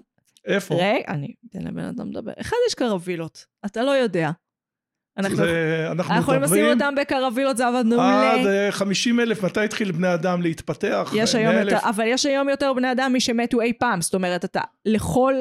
[0.46, 0.74] איפה?
[0.74, 2.32] רגע, אני אתן לבן אדם לדבר.
[2.40, 3.44] אחד, יש קרווילות.
[3.66, 4.30] אתה לא יודע.
[5.18, 5.44] אנחנו זה-
[5.90, 8.34] אנחנו אנחנו יכולים לשים אותם בקרווילות, זה עבד עד מעולה.
[8.46, 11.12] אה, 50 אלף, מתי התחיל בני אדם להתפתח?
[11.14, 11.72] יש היום 100,000?
[11.74, 14.00] יותר, אבל יש היום יותר בני אדם משמתו אי פעם.
[14.00, 15.34] זאת אומרת, אתה לכל,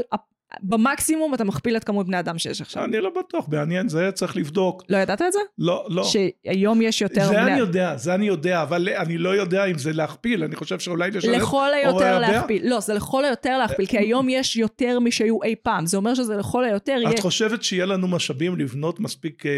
[0.59, 2.83] במקסימום אתה מכפיל את כמות בני אדם שיש עכשיו.
[2.83, 4.83] אני לא בטוח, מעניין, זה צריך לבדוק.
[4.89, 5.39] לא ידעת את זה?
[5.57, 6.03] לא, לא.
[6.03, 7.51] שהיום יש יותר זה בני...
[7.51, 11.11] אני יודע, זה אני יודע, אבל אני לא יודע אם זה להכפיל, אני חושב שאולי
[11.11, 11.33] לשלם...
[11.33, 12.19] לכל היותר?
[12.19, 12.69] להכפיל.
[12.69, 15.85] לא, זה לכל היותר להכפיל, כי היום יש יותר משהיו אי פעם.
[15.85, 17.21] זה אומר שזה לכל היותר את יהיה...
[17.21, 19.51] חושבת שיהיה לנו משאבים לבנות מספיק אה,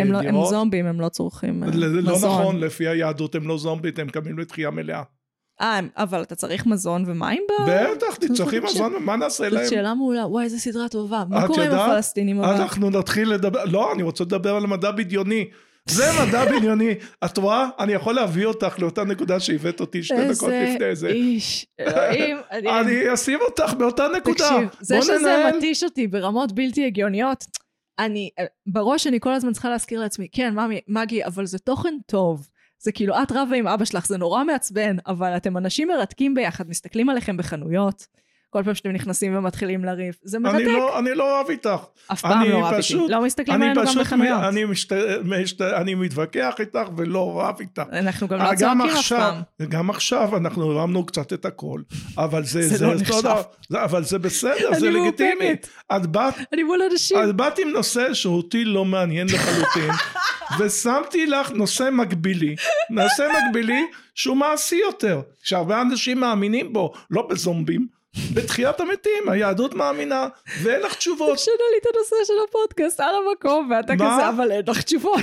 [0.00, 0.48] הם לא- הם דירות?
[0.48, 2.30] זומבים, הם לא צורכים אה, לא מזון.
[2.30, 5.02] נכון, לפי היהדות הם לא זומבית, הם קמים לתחייה מלאה.
[5.62, 7.70] אה, אבל אתה צריך מזון ומים ב...
[7.70, 9.66] בטח, תצטרכי זאת מזון, מה נעשה זאת להם?
[9.70, 10.26] שאלה מעולה.
[10.26, 11.24] וואי, איזה סדרה טובה.
[11.28, 11.72] מה קורה עם?
[11.72, 12.54] הפלסטינים אבל?
[12.54, 15.48] אנחנו נתחיל לדבר, לא, אני רוצה לדבר על מדע בדיוני.
[15.86, 16.94] זה מדע בדיוני.
[17.24, 17.68] את רואה?
[17.78, 21.08] אני יכול להביא אותך לאותה נקודה שהבאת אותי שתי דקות לפני זה.
[21.08, 22.36] איש, אלוהים.
[22.80, 24.48] אני אשים אותך באותה נקודה.
[24.48, 25.50] תקשיב, זה שזה.
[25.56, 27.44] מתיש אותי ברמות בלתי הגיוניות,
[27.98, 28.30] אני,
[28.66, 30.54] בראש אני כל הזמן צריכה להזכיר לעצמי, כן,
[30.88, 32.48] מגי, אבל זה תוכן טוב.
[32.82, 36.68] זה כאילו, את רבה עם אבא שלך, זה נורא מעצבן, אבל אתם אנשים מרתקים ביחד,
[36.68, 38.06] מסתכלים עליכם בחנויות,
[38.50, 40.14] כל פעם שאתם נכנסים ומתחילים לריב.
[40.22, 40.64] זה אני מרתק.
[40.66, 41.70] לא- אני לא אוהב איתך.
[42.12, 42.82] אף פעם אני לא אהבתי.
[42.82, 44.42] פשוט- לא מסתכלים אני עלינו גם בחנויות.
[44.48, 44.92] אני, משת,
[45.24, 47.82] משת, אני מתווכח איתך ולא רב איתך.
[47.92, 49.42] אנחנו גם אה, לא צועקים אף פעם.
[49.68, 51.80] גם עכשיו אנחנו הרמנו קצת את הכל,
[52.18, 53.28] אבל זה, זה זה, לא זה נחשב.
[53.68, 55.34] זה- אבל זה בסדר, זה אני לגיטימי.
[55.48, 55.68] מאופקת.
[55.96, 57.16] את באת, אני מול אנשים.
[57.30, 59.90] את באת עם נושא שאותי לא מעניין לחלוטין,
[60.58, 62.56] ושמתי לך נושא מקבילי,
[62.90, 67.86] נושא מקבילי שהוא מעשי יותר, שהרבה אנשים מאמינים בו, לא בזומבים,
[68.34, 70.28] בתחיית המתים, היהדות מאמינה,
[70.62, 71.36] ואין לך תשובות.
[71.36, 73.94] תשנה לי את הנושא של הפודקאסט על המקום, ואתה?
[73.94, 75.20] כזה, אבל אין לך תשובות.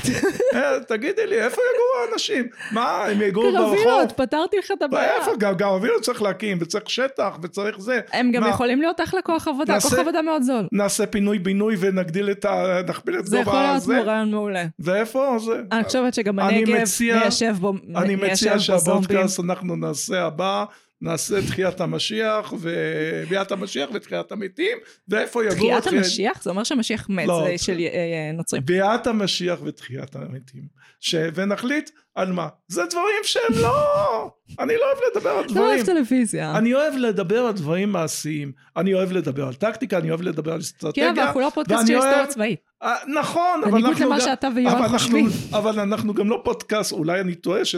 [0.53, 2.47] אה, תגידי לי, איפה יגורו האנשים?
[2.71, 3.75] מה, הם יגורו ברחוב?
[3.75, 5.15] קרווילות, פתרתי לך את הבעיה.
[5.15, 5.31] איפה?
[5.39, 7.99] גם גרבילות צריך להקים, וצריך שטח, וצריך זה.
[8.13, 10.67] הם גם יכולים להיות אחלה כוח עבודה, כוח עבודה מאוד זול.
[10.71, 12.81] נעשה פינוי-בינוי ונגדיל את ה...
[12.87, 14.01] נכפיל את זה יכול גובה להיות הזה?
[14.01, 14.65] רעיון מעולה.
[14.79, 15.61] ואיפה זה?
[15.71, 18.59] אני חושבת שגם הנגב ניישב בו אני מציע.
[18.59, 20.65] שהפודקאסט אנחנו נעשה הבא,
[21.01, 24.77] נעשה תחיית המשיח וביאת המשיח ותחיית המתים
[25.07, 26.43] ואיפה יגור תחיית המשיח?
[26.43, 27.43] זה אומר שהמשיח מת, לא.
[27.47, 28.65] זה של אה, נוצרים.
[28.65, 30.63] ביאת המשיח ותחיית המתים
[30.99, 31.15] ש...
[31.35, 35.81] ונחליט על מה זה דברים שהם לא אני לא אוהב לדבר על אתה לא אוהב
[35.81, 36.57] דברים טלוויזיה.
[36.57, 40.57] אני אוהב לדבר על דברים מעשיים אני אוהב לדבר על טקטיקה אני אוהב לדבר על
[40.57, 42.59] כן, אסטרטגיה אבל אנחנו לא פודקאסט של היסטוריה צבאית.
[42.83, 45.27] אה, נכון אבל בניגוד אנחנו למה גם- שאתה ויואב אבל אנחנו- חושבים.
[45.53, 47.77] אבל אנחנו גם לא פודקאסט אולי אני טועה של,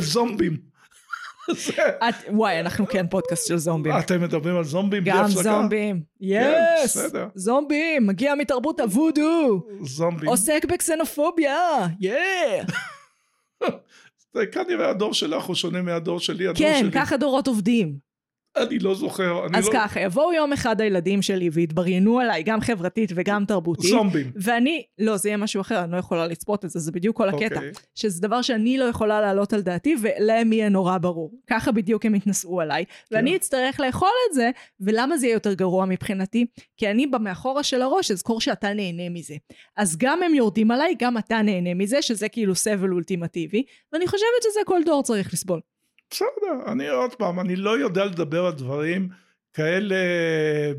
[0.00, 0.71] זומבים
[2.08, 3.92] את- וואי, אנחנו כן פודקאסט של זומבים.
[3.98, 5.42] אתם מדברים על זומבים בלי גם הפסקה?
[5.42, 6.02] זומבים.
[6.20, 6.96] כן, יס!
[7.34, 9.62] זומבים, מגיע מתרבות הוודו.
[9.82, 11.56] זומבים עוסק בקסנופוביה.
[12.00, 12.12] יא!
[14.52, 18.11] כנראה הדור שלך הוא שונה מהדור שלי הדור כן, שלי ככה דורות עובדים.
[18.56, 19.72] אני לא זוכר אני אז לא...
[19.72, 23.90] ככה, יבואו יום אחד הילדים שלי ויתבריינו עליי, גם חברתית וגם תרבותית.
[23.90, 27.16] זומבים ואני, לא, זה יהיה משהו אחר, אני לא יכולה לצפות את זה, זה בדיוק
[27.16, 27.54] כל הקטע.
[27.54, 27.70] אוקיי.
[27.94, 31.32] שזה דבר שאני לא יכולה להעלות על דעתי, ולהם יהיה נורא ברור.
[31.50, 34.50] ככה בדיוק הם יתנסו עליי, ואני אצטרך לאכול את זה,
[34.80, 36.46] ולמה זה יהיה יותר גרוע מבחינתי?
[36.76, 39.34] כי אני במאחורה של הראש אזכור שאתה נהנה מזה.
[39.76, 44.42] אז גם הם יורדים עליי, גם אתה נהנה מזה, שזה כאילו סבל אולטימטיבי, ואני חושבת
[44.42, 45.60] שזה כל דור צריך לסבול.
[46.12, 49.08] בסדר אני עוד פעם אני לא יודע לדבר על דברים
[49.52, 49.96] כאלה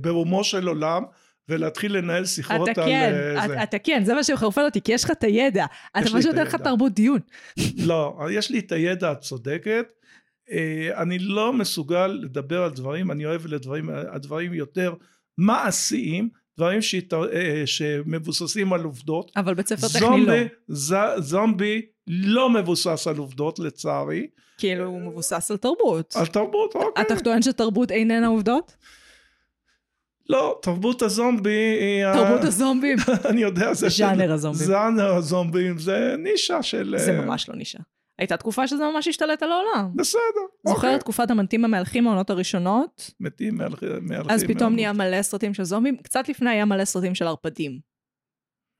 [0.02, 1.04] ברומו של עולם
[1.50, 3.54] ולהתחיל לנהל שיחות אתה על כן, אה, זה.
[3.54, 5.66] אתה, אתה כן, זה מה שמחרפן אותי, כי יש לך את הידע.
[5.98, 6.56] אתה פשוט אין לך.
[6.56, 7.20] תרבות דיון.
[7.88, 9.86] לא, יש לי את הידע את צודקת.
[10.52, 14.94] אה, אני לא מסוגל לדבר על דברים, אני אוהב לדברים, הדברים יותר
[15.38, 19.32] מעשיים, דברים שהת- אה, שמבוססים על עובדות.
[19.36, 21.20] אבל בית ספר טכני לא.
[21.20, 24.28] זומבי לא מבוסס על עובדות לצערי,
[24.64, 26.16] כאילו הוא מבוסס על תרבות.
[26.16, 27.04] על תרבות, אוקיי.
[27.06, 28.76] אתה טוען שתרבות איננה עובדות?
[30.30, 32.14] לא, תרבות הזומבי היא...
[32.14, 32.98] תרבות הזומבים.
[33.30, 33.90] אני יודע, זה...
[33.90, 34.68] ז'אנר הזומבים.
[34.68, 36.96] ז'אנר הזומבים, זה נישה של...
[36.98, 37.80] זה אה, ממש לא נישה.
[38.20, 39.92] הייתה תקופה שזה ממש השתלט על העולם.
[39.96, 40.22] בסדר,
[40.68, 40.96] זוכר אוקיי.
[40.96, 43.12] את תקופת המנטים המהלכים העונות הראשונות?
[43.20, 43.90] מתים מהלכים.
[44.30, 45.98] אז פתאום נהיה מלא סרטים של זומבים.
[45.98, 47.80] קצת לפני היה מלא סרטים של ערפדים.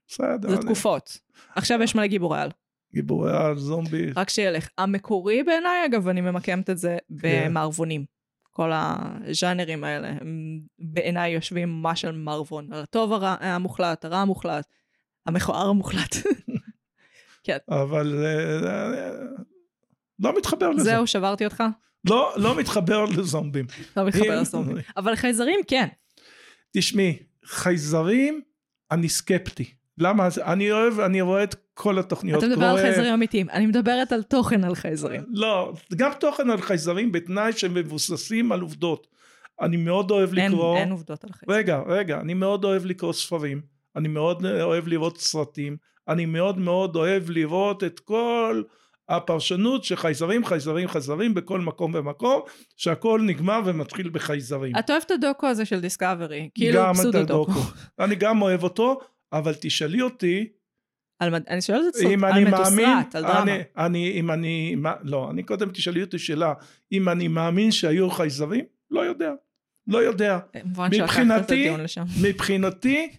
[0.08, 0.50] בסדר.
[0.50, 1.18] זה תקופות.
[1.56, 2.50] עכשיו יש מלא גיבורי על.
[2.94, 4.12] גיבורי על זומבי.
[4.16, 4.68] רק שילך.
[4.78, 7.46] המקורי בעיניי, אגב, אני ממקמת את זה כן.
[7.46, 8.06] במערבונים.
[8.52, 12.74] כל הז'אנרים האלה, הם בעיניי יושבים ממש על מערבון.
[12.74, 14.66] על הטוב הרע המוחלט, הרע המוחלט,
[15.26, 16.16] המכוער המוחלט.
[17.70, 19.12] אבל אה, אה,
[20.20, 20.84] לא מתחבר לזה.
[20.84, 21.64] זהו, שברתי אותך?
[22.10, 23.66] לא, לא מתחבר לזומבים.
[23.98, 24.78] לא מתחבר לסטובים.
[24.98, 25.88] אבל חייזרים כן.
[26.72, 28.42] תשמעי, חייזרים,
[28.92, 29.74] אני סקפטי.
[29.98, 30.28] למה?
[30.46, 32.44] אני אוהב, אני רואה את כל התוכניות.
[32.44, 33.50] אתה מדבר על חייזרים אמיתיים.
[33.50, 35.22] אני מדברת על תוכן על חייזרים.
[35.30, 39.08] לא, גם תוכן על חייזרים בתנאי שהם מבוססים על עובדות.
[39.62, 40.78] אני מאוד אוהב אין, לקרוא...
[40.78, 41.60] אין עובדות על חייזרים.
[41.60, 43.62] רגע, רגע, אני מאוד אוהב לקרוא ספרים,
[43.96, 48.64] אני מאוד אוהב לראות סרטים, אני מאוד מאוד אוהב לראות את כל
[49.10, 52.42] הפרשנות שחייזרים, חייזרים, חייזרים בכל מקום ומקום,
[52.78, 54.76] שהכל נגמר ומתחיל בחייזרים.
[54.80, 56.50] אתה אוהב את הדוקו הזה של דיסקאברי.
[56.56, 57.52] כאילו פסודו דוקו.
[57.52, 57.68] הדוקו.
[58.00, 59.00] אני גם אוהב אותו,
[59.34, 60.48] אבל תשאלי אותי,
[61.24, 63.42] על מד- אני שואלת את אני על מתוסרט, על דרמה.
[63.44, 66.54] אני, אני, אם אני, מה, לא, אני קודם תשאלי אותי שאלה,
[66.92, 68.66] אם אני מאמין שהיו חייזרים?
[68.92, 69.32] לא יודע,
[69.88, 70.40] לא יודע.
[70.58, 70.62] את
[70.92, 71.70] מבחינתי-.
[72.22, 73.10] מבחינתי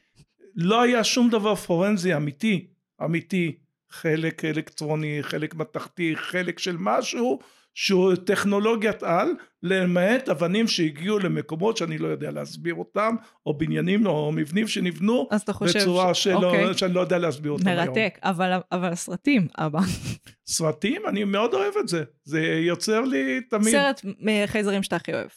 [0.57, 2.67] לא היה שום דבר פורנזי אמיתי,
[3.05, 3.53] אמיתי,
[3.91, 7.39] חלק אלקטרוני, חלק מתכתי, חלק של משהו
[7.75, 9.29] שהוא טכנולוגיית על,
[9.63, 13.15] למעט אבנים שהגיעו למקומות שאני לא יודע להסביר אותם,
[13.47, 15.79] או בניינים או מבנים שנבנו אז אתה חושב...
[15.79, 16.75] בצורה ש- שלא, אוקיי.
[16.79, 17.87] שאני לא יודע להסביר אותם היום.
[17.89, 19.81] מרתק, אבל אבל הסרטים, אבא.
[20.47, 23.69] סרטים, אני מאוד אוהב את זה, זה יוצר לי תמיד...
[23.75, 25.29] סרט מחייזרים שאתה הכי אוהב.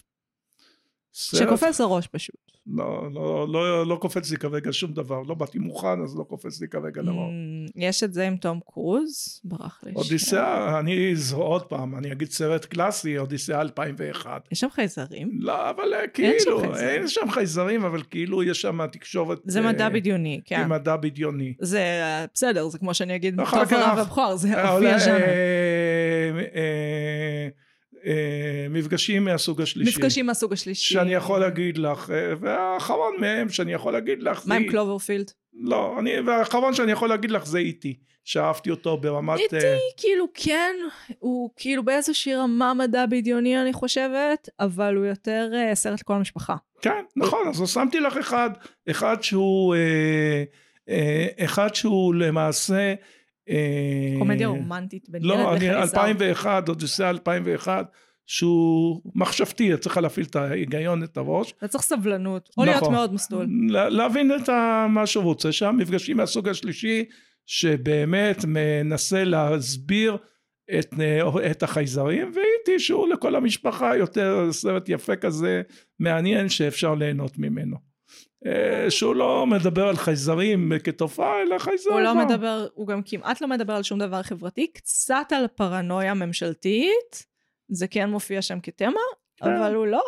[1.14, 2.47] סרט- שקופץ לראש פשוט.
[2.76, 6.62] לא, לא, לא, לא קופץ לי כרגע שום דבר, לא באתי מוכן אז לא קופץ
[6.62, 7.12] לי כרגע דבר.
[7.12, 9.92] Mm, יש את זה עם תום קרוז, ברח לי.
[9.96, 14.48] אודיסאה, אני, זו עוד פעם, אני אגיד סרט קלאסי, אודיסאה 2001.
[14.52, 15.30] יש שם חייזרים?
[15.40, 16.90] לא, אבל אה, אין כאילו, שם חייזרים.
[16.90, 19.40] אין שם חייזרים, אבל כאילו יש שם תקשורת...
[19.46, 20.62] זה אה, מדע בדיוני, כן.
[20.62, 21.54] עם מדע בדיוני.
[21.62, 24.86] זה אה, בסדר, זה כמו שאני אגיד, טוב הרע כך- והבכור, זה אה, אופי
[28.06, 29.90] אה, מפגשים מהסוג השלישי.
[29.90, 30.94] מפגשים מהסוג השלישי.
[30.94, 34.50] שאני יכול להגיד לך, אה, והאחרון מהם שאני יכול להגיד לך, זה...
[34.50, 35.32] מה עם קלוברפילד?
[35.54, 39.40] לא, אני, והאחרון שאני יכול להגיד לך זה אי.טי, שאהבתי אותו ברמת...
[39.40, 40.76] אי.טי, אה, כאילו כן,
[41.20, 46.56] הוא כאילו באיזושהי רמה מדע בדיוני אני חושבת, אבל הוא יותר אה, סרט לכל המשפחה.
[46.82, 48.50] כן, נכון, אז שמתי לך אחד,
[48.90, 50.44] אחד שהוא, אה,
[50.90, 52.94] אה, אחד שהוא למעשה...
[53.50, 55.82] אה, קומדיה רומנטית בין ילד לא, אני, לחייזר.
[55.82, 57.92] 2001, אודיסאה 2001,
[58.26, 61.54] שהוא מחשבתי, צריך להפעיל את ההיגיון, את הראש.
[61.58, 62.94] אתה צריך סבלנות, או להיות נכון.
[62.94, 63.48] מאוד מסטול.
[63.70, 64.50] לה- להבין את
[64.90, 67.06] מה שהוא רוצה שם, מפגשים מהסוג השלישי,
[67.46, 70.18] שבאמת מנסה להסביר
[70.80, 75.62] את, אה, את החייזרים והייתי שהוא לכל המשפחה יותר סרט יפה כזה
[76.00, 77.78] מעניין שאפשר ליהנות ממנו.
[78.46, 81.92] אה, שהוא לא מדבר על חייזרים כתופעה אלא חייזר.
[81.92, 86.14] הוא לא מדבר, הוא גם כמעט לא מדבר על שום דבר חברתי, קצת על פרנויה
[86.14, 87.26] ממשלתית,
[87.70, 89.02] זה כן מופיע שם כתמה,
[89.38, 89.56] כן.
[89.56, 90.02] אבל הוא לא...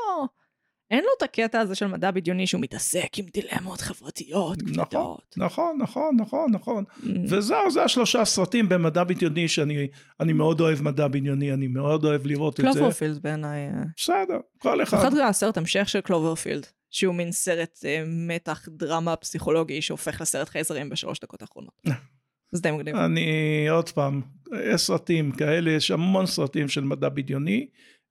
[0.91, 5.35] אין לו את הקטע הזה של מדע בדיוני שהוא מתעסק עם דילמות חברתיות נכון, כבדות.
[5.37, 6.83] נכון, נכון, נכון, נכון.
[6.83, 7.07] Mm.
[7.29, 9.87] וזהו, זה השלושה סרטים במדע בדיוני שאני
[10.19, 12.79] אני מאוד אוהב מדע בדיוני, אני מאוד אוהב לראות את זה.
[12.79, 13.67] קלוברפילד בעיניי.
[13.67, 14.97] אה, בסדר, כל אחד.
[14.97, 20.89] במיוחד הסרט המשך של קלוברפילד, שהוא מין סרט אה, מתח דרמה פסיכולוגי שהופך לסרט חייזרים
[20.89, 21.81] בשלוש דקות האחרונות.
[22.51, 22.95] זה די מגניב.
[22.95, 23.29] אני,
[23.69, 24.21] עוד פעם,
[24.73, 27.67] יש סרטים כאלה, יש המון סרטים של מדע בדיוני,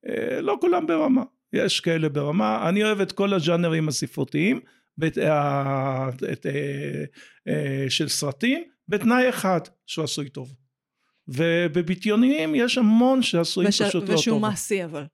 [0.09, 1.23] אה, לא כולם ברמה,
[1.53, 4.61] יש כאלה ברמה, אני אוהב את כל הז'אנרים הספרותיים,
[4.99, 7.05] בת, אה, את, אה,
[7.49, 10.55] אה, של סרטים, בתנאי אחד, שהוא עשוי טוב.
[11.29, 14.15] ובבדיוניים יש המון שעשויים וש- פשוט לא טוב.
[14.17, 15.05] ושהוא מעשי אבל.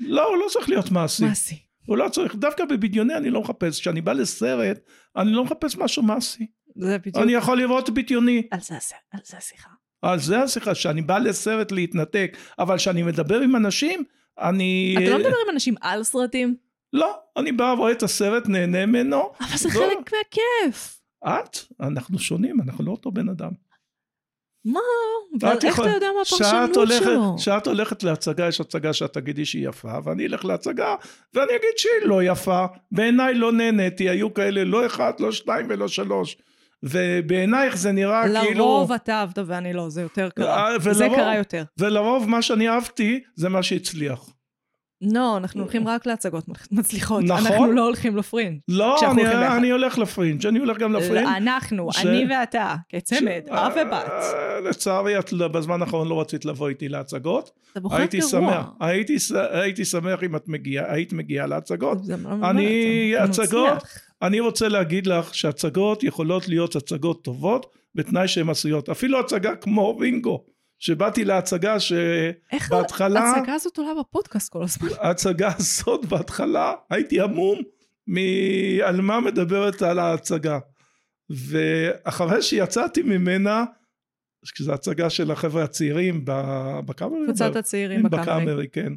[0.00, 1.24] לא, הוא לא צריך להיות מעשי.
[1.24, 1.58] מעשי.
[1.86, 4.80] הוא לא צריך, דווקא בבדיוני אני לא מחפש, כשאני בא לסרט,
[5.16, 6.46] אני לא מחפש משהו מעשי.
[6.76, 7.16] זה בדיוק.
[7.16, 8.42] אני יכול לראות בדיוני.
[8.50, 8.74] על זה
[9.12, 9.68] על זה השיחה.
[10.02, 14.04] על זה השיחה, שאני בא לסרט להתנתק, אבל כשאני מדבר עם אנשים,
[14.38, 14.94] אני...
[14.98, 16.56] אתה לא מדבר עם אנשים על סרטים?
[16.92, 19.32] לא, אני בא, רואה את הסרט, נהנה ממנו.
[19.40, 19.74] אבל זה לא.
[19.74, 21.00] חלק מהכיף.
[21.24, 21.58] את?
[21.80, 23.50] אנחנו שונים, אנחנו לא אותו בן אדם.
[24.64, 24.80] מה?
[25.52, 27.34] איך יכול- אתה יודע מה הפרשנות שלו?
[27.38, 30.94] כשאת הולכת להצגה, יש הצגה שאת תגידי שהיא יפה, ואני אלך להצגה,
[31.34, 32.64] ואני אגיד שהיא לא יפה.
[32.92, 36.36] בעיניי לא נהניתי, היו כאלה לא אחד, לא שתיים ולא שלוש.
[36.82, 38.58] ובעינייך זה נראה כאילו...
[38.64, 40.68] לרוב אתה אהבת ואני לא, זה יותר אה, קרה.
[40.82, 41.64] ולרוב- זה קרה יותר.
[41.78, 44.20] ולרוב מה שאני אהבתי, זה מה שהצליח.
[45.02, 47.24] לא, אנחנו הולכים רק להצגות מצליחות.
[47.24, 47.46] נכון.
[47.46, 48.58] אנחנו לא הולכים לפרינג'.
[48.68, 49.26] לא, אני.
[49.56, 51.26] אני הולך לפרינג', אני הולך גם לפרינג'.
[51.36, 54.08] אנחנו, ש- אני ואתה, כצמד, ש- אב ובת.
[54.10, 57.50] אה, לצערי, את לא- בזמן האחרון לא רצית לבוא איתי להצגות.
[57.72, 58.30] אתה בוחר הייתי גרוע.
[58.30, 59.16] שמח, הייתי,
[59.52, 62.04] הייתי שמח אם את מגיעה, היית מגיעה להצגות.
[62.04, 63.82] זה לא אני- הצגות-.
[64.22, 68.88] אני רוצה להגיד לך שהצגות יכולות להיות הצגות טובות, בתנאי שהן עשויות.
[68.88, 70.44] אפילו הצגה כמו רינגו,
[70.82, 71.92] שבאתי להצגה ש...
[72.52, 74.88] איך ההצגה הזאת עולה בפודקאסט כל הזמן?
[75.00, 77.58] ההצגה הזאת בהתחלה הייתי המום
[78.84, 80.58] על מה מדברת על ההצגה
[81.30, 83.64] ואחרי שיצאתי ממנה
[84.44, 86.24] שזו הצגה של החבר'ה הצעירים
[86.86, 88.22] בקאמרי קבוצת הצעירים בקאמרי.
[88.22, 88.92] בקאמרי כן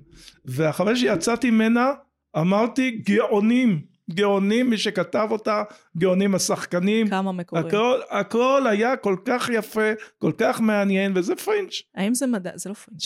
[0.46, 1.92] ואחרי שיצאתי ממנה
[2.38, 5.64] אמרתי גאונים גאונים מי שכתב אותה
[5.98, 7.66] גאונים השחקנים כמה מקורים.
[7.66, 12.52] הכל, הכל היה כל כך יפה כל כך מעניין וזה פרינץ' האם זה מדע?
[12.56, 13.04] זה לא פרינץ'.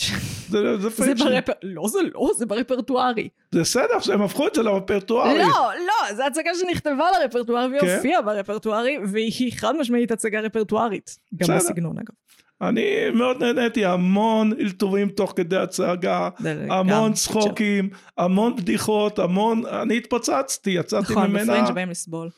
[0.48, 1.52] זה, זה זה פרינץ' ברפר...
[1.62, 3.28] לא, זה לא, זה ברפרטוארי.
[3.50, 7.86] זה בסדר שהם הפכו את זה לרפרטוארי לא, לא, זו הצגה שנכתבה לרפרטואר כן.
[7.86, 11.18] והופיעה ברפרטוארי, והיא חד משמעית הצגה רפרטוארית.
[11.36, 11.56] גם בסדר.
[11.56, 12.14] בסגנון אגב.
[12.62, 16.28] אני מאוד נהניתי, המון אלתורים תוך כדי הצגה,
[16.70, 17.88] המון צחוקים,
[18.18, 22.28] המון בדיחות, המון, אני התפוצצתי, יצאתי נכון, ממנה, בפרינג' באים לסבול.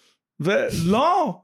[0.40, 1.42] ולא,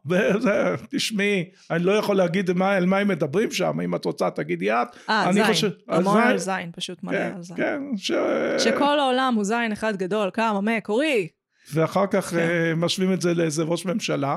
[0.90, 4.72] תשמעי, אני לא יכול להגיד מה, על מה הם מדברים שם, אם את רוצה תגידי
[4.72, 5.44] את, אה, זין.
[5.46, 7.56] חושב- המון על זין, פשוט מלא כן, על זין.
[7.56, 8.12] כן, ש...
[8.58, 11.28] שכל העולם הוא זין אחד גדול, כמה מקורי.
[11.74, 12.38] ואחר כך כן.
[12.38, 14.36] אה, משווים את זה לאיזה ראש ממשלה,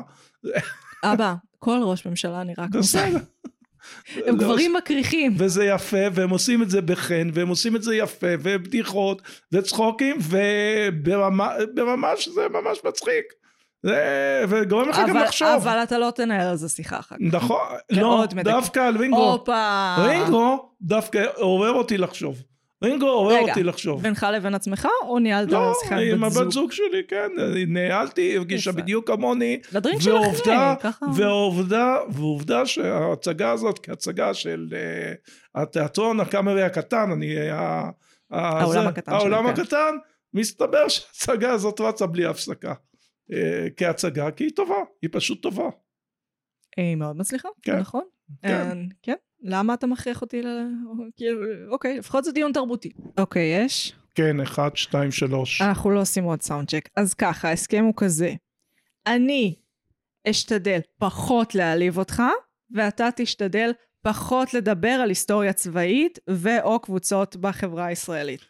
[1.04, 3.16] אבא, כל ראש ממשלה נראה כמו זין.
[4.16, 5.36] הם לא, גברים מקריחים.
[5.38, 9.22] וזה יפה, והם עושים את זה בחן, והם עושים את זה יפה, ובדיחות,
[9.52, 13.26] וצחוקים, וברמה ברמה שזה ממש מצחיק.
[13.84, 15.48] זה, וגורם לך גם לחשוב.
[15.48, 17.36] אבל אתה לא תנהל על זה שיחה אחר כך.
[17.36, 17.58] נכון,
[17.90, 18.26] לא.
[18.44, 19.32] דווקא על רינגו.
[19.32, 19.96] הופה.
[19.98, 22.44] רינגו דווקא עורר אותי לחשוב.
[22.84, 24.02] רינגו עורר רגע, אותי לחשוב.
[24.02, 26.52] בינך לבין עצמך, או ניהלת לא, שיחה עם עם בת הבת זוג?
[26.52, 27.28] זוג שלי, כן,
[27.68, 28.72] ניהלתי, הרגישה.
[28.72, 31.06] בדיוק כמוני, לדרינק ועובדה, שלכם, ככה.
[31.16, 35.32] ועובדה, ועובדה שההצגה הזאת כהצגה של uh,
[35.62, 37.90] התיאטרון הקאמרי הקטן, אני, ה-
[38.32, 39.62] העולם זה- הקטן העולם שלהם, כן.
[39.62, 39.96] הקטן,
[40.34, 42.74] מסתבר שההצגה הזאת רצה בלי הפסקה.
[43.32, 43.36] uh,
[43.78, 45.70] כהצגה, כי היא טובה, היא פשוט טובה.
[46.78, 47.80] היא מאוד מצליחה, כן.
[47.80, 48.04] נכון?
[48.42, 48.50] כן.
[48.50, 48.72] אה,
[49.04, 49.16] כן.
[49.44, 50.48] למה אתה מכריח אותי ל...
[51.18, 51.40] כאילו,
[51.72, 52.92] אוקיי, לפחות זה דיון תרבותי.
[53.18, 53.94] אוקיי, יש?
[54.16, 55.62] כן, אחד, שתיים, שלוש.
[55.62, 56.90] אנחנו לא עושים עוד סאונד צ'ק.
[56.96, 58.34] אז ככה, ההסכם הוא כזה.
[59.08, 59.56] אני
[60.30, 62.24] אשתדל פחות להעליב אותך,
[62.72, 68.42] ואתה תשתדל פחות לדבר על היסטוריה צבאית ו/או קבוצות בחברה הישראלית.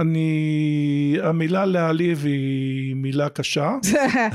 [0.00, 2.69] אני, המילה להעליב היא
[3.02, 3.76] מילה קשה,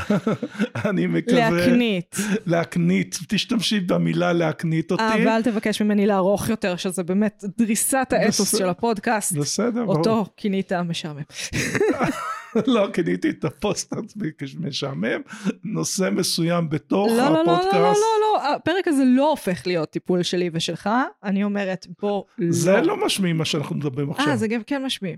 [0.90, 2.16] אני מקווה, להקנית.
[2.46, 8.58] להקנית, תשתמשי במילה להקנית אותי, אה, ואל תבקש ממני לערוך יותר, שזה באמת דריסת האתוס.
[8.58, 9.34] של הפודקאסט.
[9.34, 9.98] בסדר, ברור.
[9.98, 11.22] אותו כינית משעמם.
[12.68, 15.22] לא קניתי את הפוסט עצמי כשמשעמם,
[15.64, 17.74] נושא מסוים בתוך לא, לא, לא, לא, הפודקאסט.
[17.74, 20.90] לא, לא, לא, הפרק הזה לא הופך להיות טיפול שלי ושלך,
[21.24, 22.52] אני אומרת, בוא, לא.
[22.52, 24.28] זה לא משמיע מה שאנחנו מדברים עכשיו.
[24.28, 25.16] אה, זה גם כן משמיע.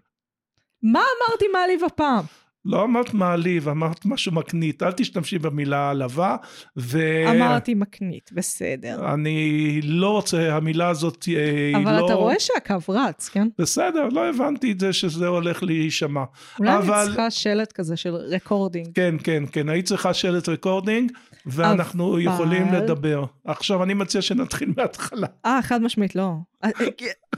[0.84, 2.26] מה אמרתי מעליב הפעם?
[2.66, 6.36] לא אמרת מעליב, אמרת משהו מקנית, אל תשתמשי במילה העלבה,
[6.78, 7.00] ו...
[7.30, 9.14] אמרתי מקנית, בסדר.
[9.14, 11.92] אני לא רוצה, המילה הזאת אה, היא לא...
[11.92, 13.48] אבל אתה רואה שהקו רץ, כן?
[13.60, 16.24] בסדר, לא הבנתי את זה שזה הולך להישמע.
[16.60, 18.88] אולי אני אבל- צריכה שלט כזה של רקורדינג.
[18.96, 21.12] כן, כן, כן, היית צריכה שלט רקורדינג,
[21.46, 23.24] ואנחנו אבל- יכולים לדבר.
[23.46, 25.28] עכשיו, אני מציע שנתחיל מההתחלה.
[25.46, 26.32] אה, חד משמעית, לא.
[26.64, 26.88] אה, אה,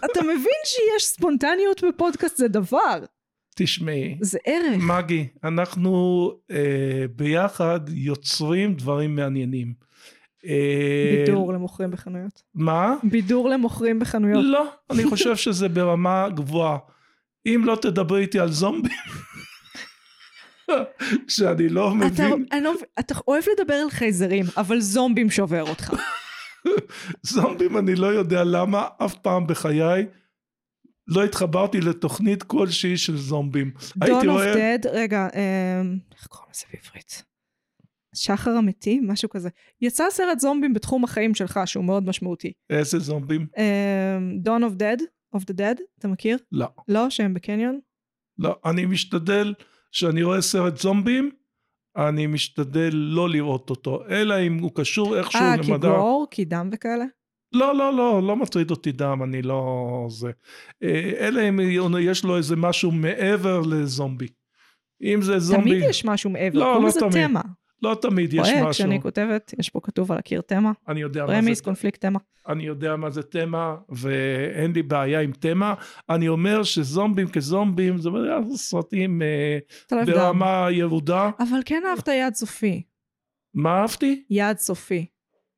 [0.06, 3.00] אתה מבין שיש ספונטניות בפודקאסט זה דבר,
[3.64, 4.84] תשמעי, זה ערך.
[4.84, 6.58] מגי, אנחנו אה,
[7.16, 9.74] ביחד יוצרים דברים מעניינים.
[10.46, 12.42] אה, בידור למוכרים בחנויות.
[12.56, 12.96] מה?
[13.04, 14.44] בידור למוכרים בחנויות.
[14.46, 16.78] לא, אני חושב שזה ברמה גבוהה.
[17.46, 18.92] אם לא תדברי איתי על זומבים,
[21.28, 25.64] שאני לא אתה, מבין, אני לא, מבין- אתה אוהב לדבר על חייזרים, אבל זומבים שובר
[25.70, 25.94] אותך.
[27.24, 30.06] זומבים אני לא יודע למה אף פעם בחיי
[31.10, 33.72] לא התחברתי לתוכנית כלשהי של זומבים.
[34.06, 37.24] Dawn of רואה, Dead, רגע, אמ, איך קוראים לזה בעברית?
[38.16, 39.08] שחר המתים?
[39.08, 39.50] משהו כזה.
[39.82, 42.54] יצא סרט זומבים בתחום החיים שלך, שהוא מאוד משמעותי.
[42.70, 43.48] איזה זומבים?
[43.58, 45.02] אמ, Dawn of Dead,
[45.36, 46.38] of the Dead, אתה מכיר?
[46.52, 47.80] לא, לא, שהם בקניון?
[48.38, 49.54] לא, אני משתדל,
[49.92, 51.32] כשאני רואה סרט זומבים,
[51.98, 55.90] אני משתדל לא לראות אותו, אלא אם הוא קשור איכשהו אה, כי למדע.
[55.90, 57.06] גור, כי דם וכאלה?
[57.54, 60.08] לא, לא, לא, לא מטריד אותי דם, אני לא...
[60.10, 60.32] זה.
[60.84, 61.60] אה, אלא אם
[62.00, 64.28] יש לו איזה משהו מעבר לזומבי.
[65.02, 65.70] אם זה זומבי...
[65.70, 67.28] תמיד יש משהו מעבר, לא, לא תמיד.
[67.28, 67.42] תמה.
[67.82, 68.72] לא תמיד יש רואה, משהו.
[68.72, 70.72] כשאני כותבת, יש פה כתוב על הקיר תמה.
[70.88, 71.64] אני יודע מה רמיס, זה...
[71.64, 72.20] קונפליקט תמה.
[72.48, 75.74] אני יודע מה זה תמה, ואין לי בעיה עם תמה.
[76.10, 78.10] אני אומר שזומבים כזומבים, זה
[78.56, 79.58] סרטים אה,
[79.92, 80.04] לא.
[80.06, 81.30] ברמה ירודה.
[81.40, 82.84] אבל כן אהבת יעד סופי.
[83.54, 84.24] מה אהבתי?
[84.30, 85.06] יעד סופי.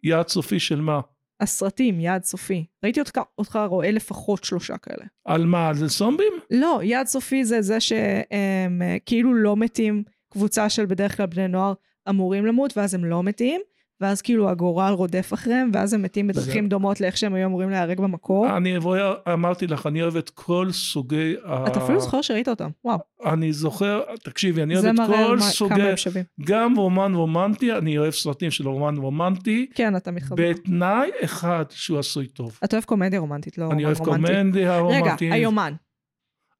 [0.03, 0.99] יעד סופי של מה?
[1.41, 2.65] הסרטים, יעד סופי.
[2.83, 5.05] ראיתי אותך, אותך רואה לפחות שלושה כאלה.
[5.25, 5.67] על מה?
[5.67, 6.33] על זומבים?
[6.51, 11.47] לא, יעד סופי זה זה שהם אה, כאילו לא מתים, קבוצה של בדרך כלל בני
[11.47, 11.73] נוער
[12.09, 13.61] אמורים למות, ואז הם לא מתים,
[14.01, 17.69] ואז כאילו הגורל רודף אחריהם, ואז הם מתים בדרכים זה- דומות לאיך שהם היו אמורים
[17.69, 18.57] להיהרג במקור.
[18.57, 21.35] אני רואה, אמרתי לך, אני אוהב את כל סוגי...
[21.45, 22.97] ה- אתה אפילו זוכר שראית אותם, וואו.
[23.25, 25.81] אני זוכר, תקשיבי, אני אוהב זה את מראה כל מה- סוגי...
[25.81, 26.23] הם שווים.
[26.45, 30.35] גם רומן רומנטי, אני אוהב סרטים של רומן רומנטי, כן, אתה מתחבר.
[30.49, 32.59] בתנאי אחד שהוא עשוי טוב.
[32.63, 34.33] אתה אוהב קומדיה רומנטית, לא אני רומן אוהב רומנטי.
[34.33, 35.31] קומדיה רגע, רומנטית.
[35.33, 35.73] היומן.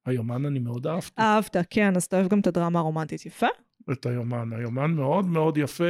[0.06, 1.22] היומן אני מאוד אהבתי.
[1.22, 3.46] אהבת, כן, אז אתה אוהב גם את הדרמה הרומנטית, יפה.
[3.92, 4.48] את היומן.
[4.58, 5.84] היומן מאוד מאוד יפה,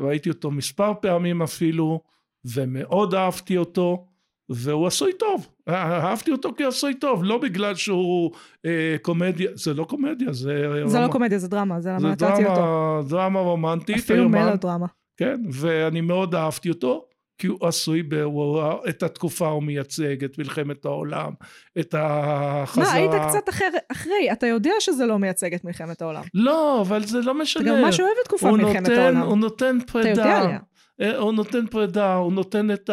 [0.00, 2.00] ראיתי אותו מספר פעמים אפילו,
[2.44, 4.06] ומאוד אהבתי אותו,
[4.48, 5.48] והוא עשוי טוב.
[5.68, 8.30] אהבתי אותו כי עשוי טוב, לא בגלל שהוא
[8.66, 10.64] אה, קומדיה, זה לא קומדיה, זה...
[10.86, 12.54] זה רמה- לא קומדיה, זה דרמה, זה למה נתתי אותו.
[12.54, 14.28] דרמה, דרמה רומנטית, אפילו.
[14.28, 14.86] מלודרמה.
[15.16, 17.04] כן, ואני מאוד אהבתי אותו,
[17.40, 21.30] כי הוא עשוי, ב- הוא- את התקופה הוא מייצג, את מלחמת העולם,
[21.78, 22.84] את החזרה.
[22.84, 26.22] מה, היית קצת אחר, אחרי, אתה יודע שזה לא מייצג את מלחמת העולם.
[26.34, 27.62] לא, אבל זה לא משנה.
[27.62, 29.20] אתה גם ממש אוהב את תקופת מלחמת נותן, העולם.
[29.22, 30.08] הוא נותן אתה פרידה.
[30.10, 30.58] יודע עליה.
[31.00, 32.90] אה, הוא נותן פרידה, הוא נותן את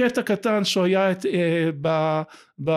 [0.00, 2.22] הקטע קטן שהוא היה את, אה, ב,
[2.58, 2.70] ב,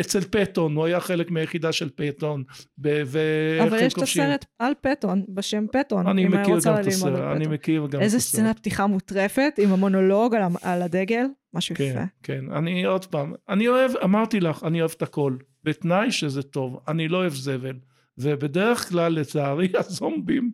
[0.00, 2.44] אצל פטון, הוא היה חלק מהיחידה של פטון.
[2.78, 4.02] ב, ואיך אבל יש את.
[4.02, 7.46] הסרט על פטון, בשם פטון, אני מכיר גם את הסרט, אני.
[7.46, 8.32] מכיר גם את איזה הסרט.
[8.32, 11.84] סצנת פתיחה מוטרפת עם המונולוג על, על הדגל, משהו יפה.
[11.84, 16.42] כן, כן, אני עוד פעם, אני אוהב, אמרתי לך, אני אוהב את הכל, בתנאי שזה
[16.42, 17.76] טוב, אני לא אוהב זבל,
[18.18, 20.50] ובדרך כלל לצערי הזומבים,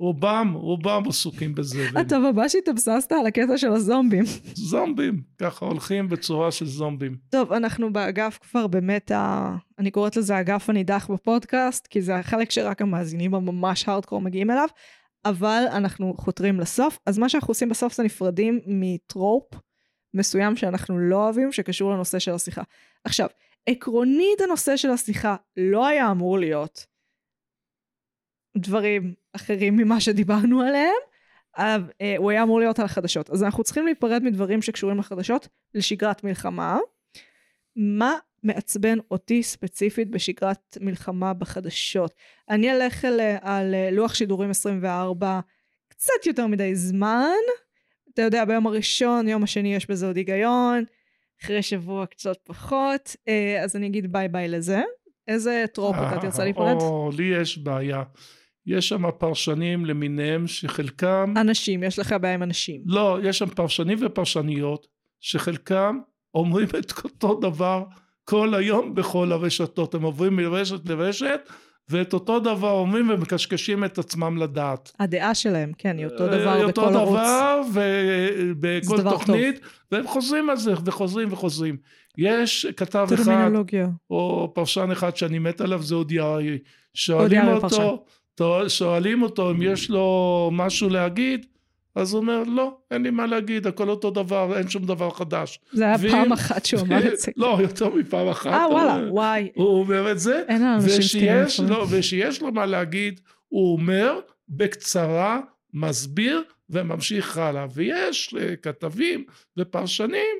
[0.00, 2.00] רובם, רובם עסוקים בזבל.
[2.02, 4.24] אתה ממש התאבססת על הקטע של הזומבים.
[4.70, 7.16] זומבים, ככה הולכים בצורה של זומבים.
[7.30, 9.56] טוב, אנחנו באגף כבר באמת, ה...
[9.78, 14.68] אני קוראת לזה האגף הנידח בפודקאסט, כי זה החלק שרק המאזינים הממש הארדקור מגיעים אליו,
[15.24, 16.98] אבל אנחנו חותרים לסוף.
[17.06, 19.44] אז מה שאנחנו עושים בסוף זה נפרדים מטרופ
[20.14, 22.62] מסוים שאנחנו לא אוהבים, שקשור לנושא של השיחה.
[23.04, 23.28] עכשיו,
[23.66, 26.86] עקרונית הנושא של השיחה לא היה אמור להיות
[28.56, 30.94] דברים אחרים ממה שדיברנו עליהם,
[31.58, 31.76] אה,
[32.18, 33.30] הוא היה אמור להיות על החדשות.
[33.30, 36.78] אז אנחנו צריכים להיפרד מדברים שקשורים לחדשות לשגרת מלחמה.
[37.76, 42.14] מה מעצבן אותי ספציפית בשגרת מלחמה בחדשות?
[42.50, 45.40] אני אלך על, על אה, לוח שידורים 24
[45.88, 47.34] קצת יותר מדי זמן.
[48.14, 50.84] אתה יודע, ביום הראשון, יום השני יש בזה עוד היגיון,
[51.42, 54.82] אחרי שבוע קצת פחות, אה, אז אני אגיד ביי ביי לזה.
[55.28, 56.76] איזה trope אתה תרצה להיפרד?
[56.80, 58.02] או, לי יש בעיה.
[58.66, 62.80] יש שם פרשנים למיניהם שחלקם, אנשים, יש לך בעיה עם אנשים.
[62.86, 64.86] לא, יש שם פרשנים ופרשניות,
[65.20, 65.98] שחלקם
[66.34, 67.84] אומרים את אותו דבר
[68.24, 69.94] כל היום בכל הרשתות.
[69.94, 71.40] הם עוברים מרשת לרשת
[71.88, 74.92] ואת אותו דבר אומרים ומקשקשים את עצמם לדעת.
[75.00, 77.18] הדעה שלהם, כן, היא אותו אה, דבר אותו בכל ערוץ.
[77.18, 79.60] דבר ובכל תוכנית,
[79.92, 81.76] והם חוזרים על זה וחוזרים וחוזרים.
[82.18, 83.50] יש כתב אחד.
[84.10, 86.56] או פרשן אחד שאני מת עליו זה אודי אריה.
[86.94, 88.04] שואלים אותו, תו-
[88.68, 90.08] שואלים אותו אם יש לו
[90.52, 91.46] משהו להגיד,
[91.94, 95.60] אז הוא אומר לא, אין לי מה להגיד, הכל אותו דבר, אין שום דבר חדש.
[95.72, 97.30] זה היה ואם- פעם אחת שהוא אמר את זה.
[97.36, 98.46] לא, יותר מפעם אחת.
[98.52, 99.48] אה, הוא- וואלה, וואי.
[99.54, 101.60] הוא אומר את זה, אין על אנשים זקנים ושיש.
[101.60, 105.40] לו, ושיש לו מה להגיד, הוא אומר בקצרה,
[105.74, 107.66] מסביר וממשיך הלאה.
[107.74, 109.24] ויש אה, כתבים
[109.58, 110.36] ופרשנים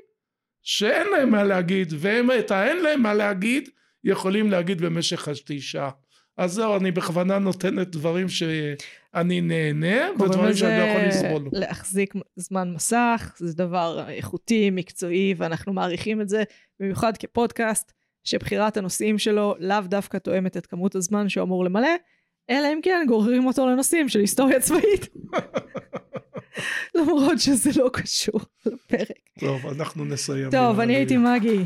[0.62, 3.68] שאין להם מה להגיד, והם את האין להם מה להגיד
[4.05, 5.90] יכולים להגיד במשך חצי שעה.
[6.36, 11.48] אז זהו, אני בכוונה נותנת דברים שאני נהנה, ודברים שאני לא יכול לסבול.
[11.52, 16.42] להחזיק זמן מסך, זה דבר איכותי, מקצועי, ואנחנו מעריכים את זה,
[16.80, 17.92] במיוחד כפודקאסט,
[18.24, 21.94] שבחירת הנושאים שלו לאו דווקא תואמת את כמות הזמן שהוא אמור למלא,
[22.50, 25.08] אלא אם כן גוררים אותו לנושאים של היסטוריה צבאית.
[26.94, 29.18] למרות שזה לא קשור לפרק.
[29.40, 30.50] טוב, אנחנו נסיים.
[30.50, 30.96] טוב, אני.
[30.96, 31.58] הייתי מגי,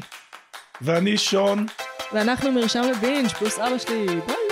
[0.80, 1.66] ואני שון.
[2.12, 4.49] ואנחנו מרשם לבינג' פלוס אבא שלי, ביי.